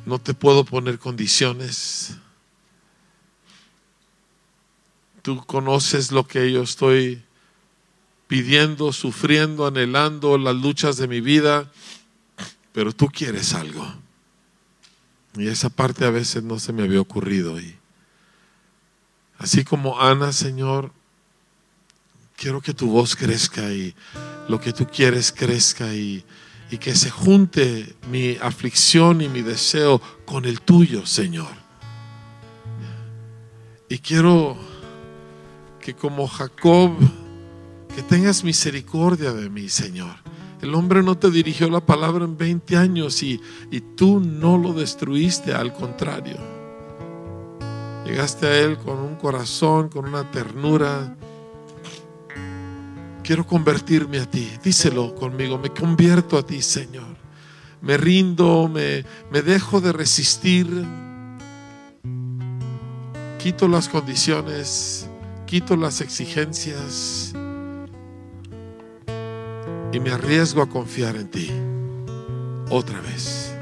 No 0.06 0.18
te 0.18 0.34
puedo 0.34 0.64
poner 0.64 0.98
condiciones. 0.98 2.16
Tú 5.22 5.44
conoces 5.46 6.10
lo 6.10 6.26
que 6.26 6.50
yo 6.50 6.62
estoy 6.62 7.22
pidiendo, 8.26 8.92
sufriendo, 8.92 9.66
anhelando 9.66 10.38
las 10.38 10.56
luchas 10.56 10.96
de 10.96 11.06
mi 11.06 11.20
vida, 11.20 11.70
pero 12.72 12.92
tú 12.92 13.08
quieres 13.08 13.54
algo. 13.54 14.01
Y 15.34 15.48
esa 15.48 15.70
parte 15.70 16.04
a 16.04 16.10
veces 16.10 16.42
no 16.42 16.58
se 16.58 16.72
me 16.72 16.82
había 16.82 17.00
ocurrido. 17.00 17.58
Y 17.58 17.76
así 19.38 19.64
como 19.64 20.00
Ana, 20.00 20.32
Señor, 20.32 20.92
quiero 22.36 22.60
que 22.60 22.74
tu 22.74 22.90
voz 22.90 23.16
crezca 23.16 23.72
y 23.72 23.94
lo 24.48 24.60
que 24.60 24.72
tú 24.72 24.86
quieres 24.86 25.32
crezca 25.32 25.94
y, 25.94 26.24
y 26.70 26.78
que 26.78 26.94
se 26.94 27.10
junte 27.10 27.94
mi 28.10 28.36
aflicción 28.40 29.20
y 29.20 29.28
mi 29.28 29.42
deseo 29.42 30.00
con 30.24 30.44
el 30.44 30.60
tuyo, 30.60 31.06
Señor. 31.06 31.62
Y 33.88 33.98
quiero 33.98 34.56
que 35.80 35.94
como 35.94 36.26
Jacob, 36.26 36.92
que 37.94 38.02
tengas 38.02 38.42
misericordia 38.44 39.32
de 39.32 39.50
mí, 39.50 39.68
Señor. 39.68 40.16
El 40.62 40.76
hombre 40.76 41.02
no 41.02 41.18
te 41.18 41.28
dirigió 41.28 41.68
la 41.68 41.84
palabra 41.84 42.24
en 42.24 42.36
20 42.36 42.76
años 42.76 43.20
y, 43.24 43.40
y 43.72 43.80
tú 43.80 44.20
no 44.20 44.56
lo 44.56 44.72
destruiste, 44.72 45.52
al 45.52 45.72
contrario. 45.72 46.36
Llegaste 48.06 48.46
a 48.46 48.60
Él 48.60 48.78
con 48.78 48.98
un 48.98 49.16
corazón, 49.16 49.88
con 49.88 50.06
una 50.06 50.30
ternura. 50.30 51.16
Quiero 53.24 53.44
convertirme 53.44 54.20
a 54.20 54.30
ti. 54.30 54.52
Díselo 54.62 55.16
conmigo. 55.16 55.58
Me 55.58 55.70
convierto 55.70 56.38
a 56.38 56.46
ti, 56.46 56.62
Señor. 56.62 57.16
Me 57.80 57.96
rindo, 57.96 58.68
me, 58.72 59.04
me 59.32 59.42
dejo 59.42 59.80
de 59.80 59.92
resistir. 59.92 60.68
Quito 63.40 63.66
las 63.66 63.88
condiciones, 63.88 65.08
quito 65.44 65.74
las 65.74 66.00
exigencias 66.00 67.34
y 69.92 70.00
me 70.00 70.10
arriesgo 70.10 70.62
a 70.62 70.68
confiar 70.68 71.16
en 71.16 71.30
ti 71.30 71.50
otra 72.70 73.00
vez. 73.00 73.54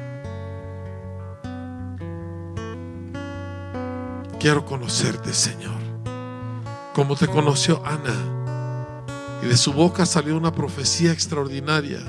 Quiero 4.39 4.65
conocerte, 4.65 5.35
Señor, 5.35 5.81
como 6.95 7.17
te 7.17 7.27
conoció 7.27 7.83
Ana, 7.85 8.15
y 9.43 9.47
de 9.47 9.57
su 9.57 9.73
boca 9.73 10.07
salió 10.07 10.37
una 10.37 10.53
profecía 10.53 11.13
extraordinaria, 11.13 12.01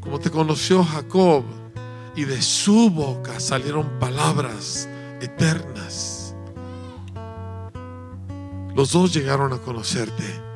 como 0.00 0.18
te 0.18 0.30
conoció 0.30 0.84
Jacob, 0.84 1.44
y 2.16 2.24
de 2.24 2.42
su 2.42 2.90
boca 2.90 3.38
salieron 3.38 3.98
palabras 4.00 4.88
eternas. 5.20 6.34
Los 8.74 8.92
dos 8.92 9.14
llegaron 9.14 9.52
a 9.52 9.58
conocerte. 9.58 10.47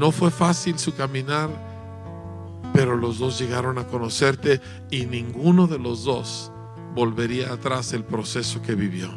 No 0.00 0.12
fue 0.12 0.30
fácil 0.30 0.78
su 0.78 0.94
caminar, 0.94 1.50
pero 2.72 2.96
los 2.96 3.18
dos 3.18 3.38
llegaron 3.38 3.76
a 3.76 3.86
conocerte 3.86 4.58
y 4.90 5.04
ninguno 5.04 5.66
de 5.66 5.78
los 5.78 6.04
dos 6.04 6.50
volvería 6.94 7.52
atrás 7.52 7.92
el 7.92 8.02
proceso 8.04 8.62
que 8.62 8.74
vivió. 8.74 9.10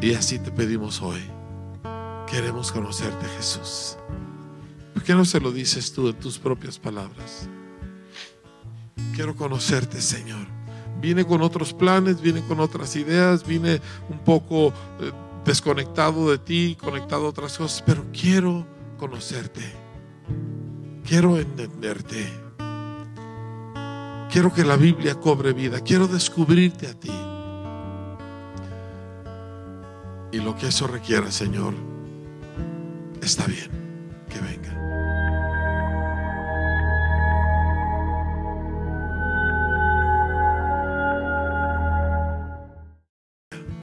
Y 0.00 0.14
así 0.14 0.38
te 0.38 0.52
pedimos 0.52 1.02
hoy. 1.02 1.20
Queremos 2.28 2.70
conocerte, 2.70 3.26
Jesús. 3.36 3.96
¿Por 4.94 5.02
qué 5.02 5.12
no 5.12 5.24
se 5.24 5.40
lo 5.40 5.50
dices 5.50 5.92
tú 5.92 6.06
en 6.06 6.14
tus 6.14 6.38
propias 6.38 6.78
palabras? 6.78 7.48
Quiero 9.12 9.34
conocerte, 9.34 10.00
Señor. 10.00 10.46
Vine 11.00 11.24
con 11.24 11.42
otros 11.42 11.74
planes, 11.74 12.20
vine 12.20 12.42
con 12.46 12.60
otras 12.60 12.94
ideas, 12.94 13.44
vine 13.44 13.80
un 14.08 14.20
poco 14.20 14.68
eh, 15.00 15.10
desconectado 15.48 16.30
de 16.30 16.38
ti, 16.38 16.76
conectado 16.78 17.24
a 17.24 17.30
otras 17.30 17.56
cosas, 17.56 17.82
pero 17.84 18.04
quiero 18.12 18.66
conocerte. 18.98 19.62
Quiero 21.04 21.38
entenderte. 21.38 22.28
Quiero 24.30 24.52
que 24.52 24.62
la 24.62 24.76
Biblia 24.76 25.14
cobre 25.14 25.54
vida. 25.54 25.80
Quiero 25.80 26.06
descubrirte 26.06 26.86
a 26.86 26.94
ti. 26.94 27.10
Y 30.32 30.36
lo 30.40 30.54
que 30.54 30.66
eso 30.66 30.86
requiera, 30.86 31.32
Señor, 31.32 31.72
está 33.22 33.46
bien 33.46 33.70
que 34.28 34.38
venga. 34.40 34.67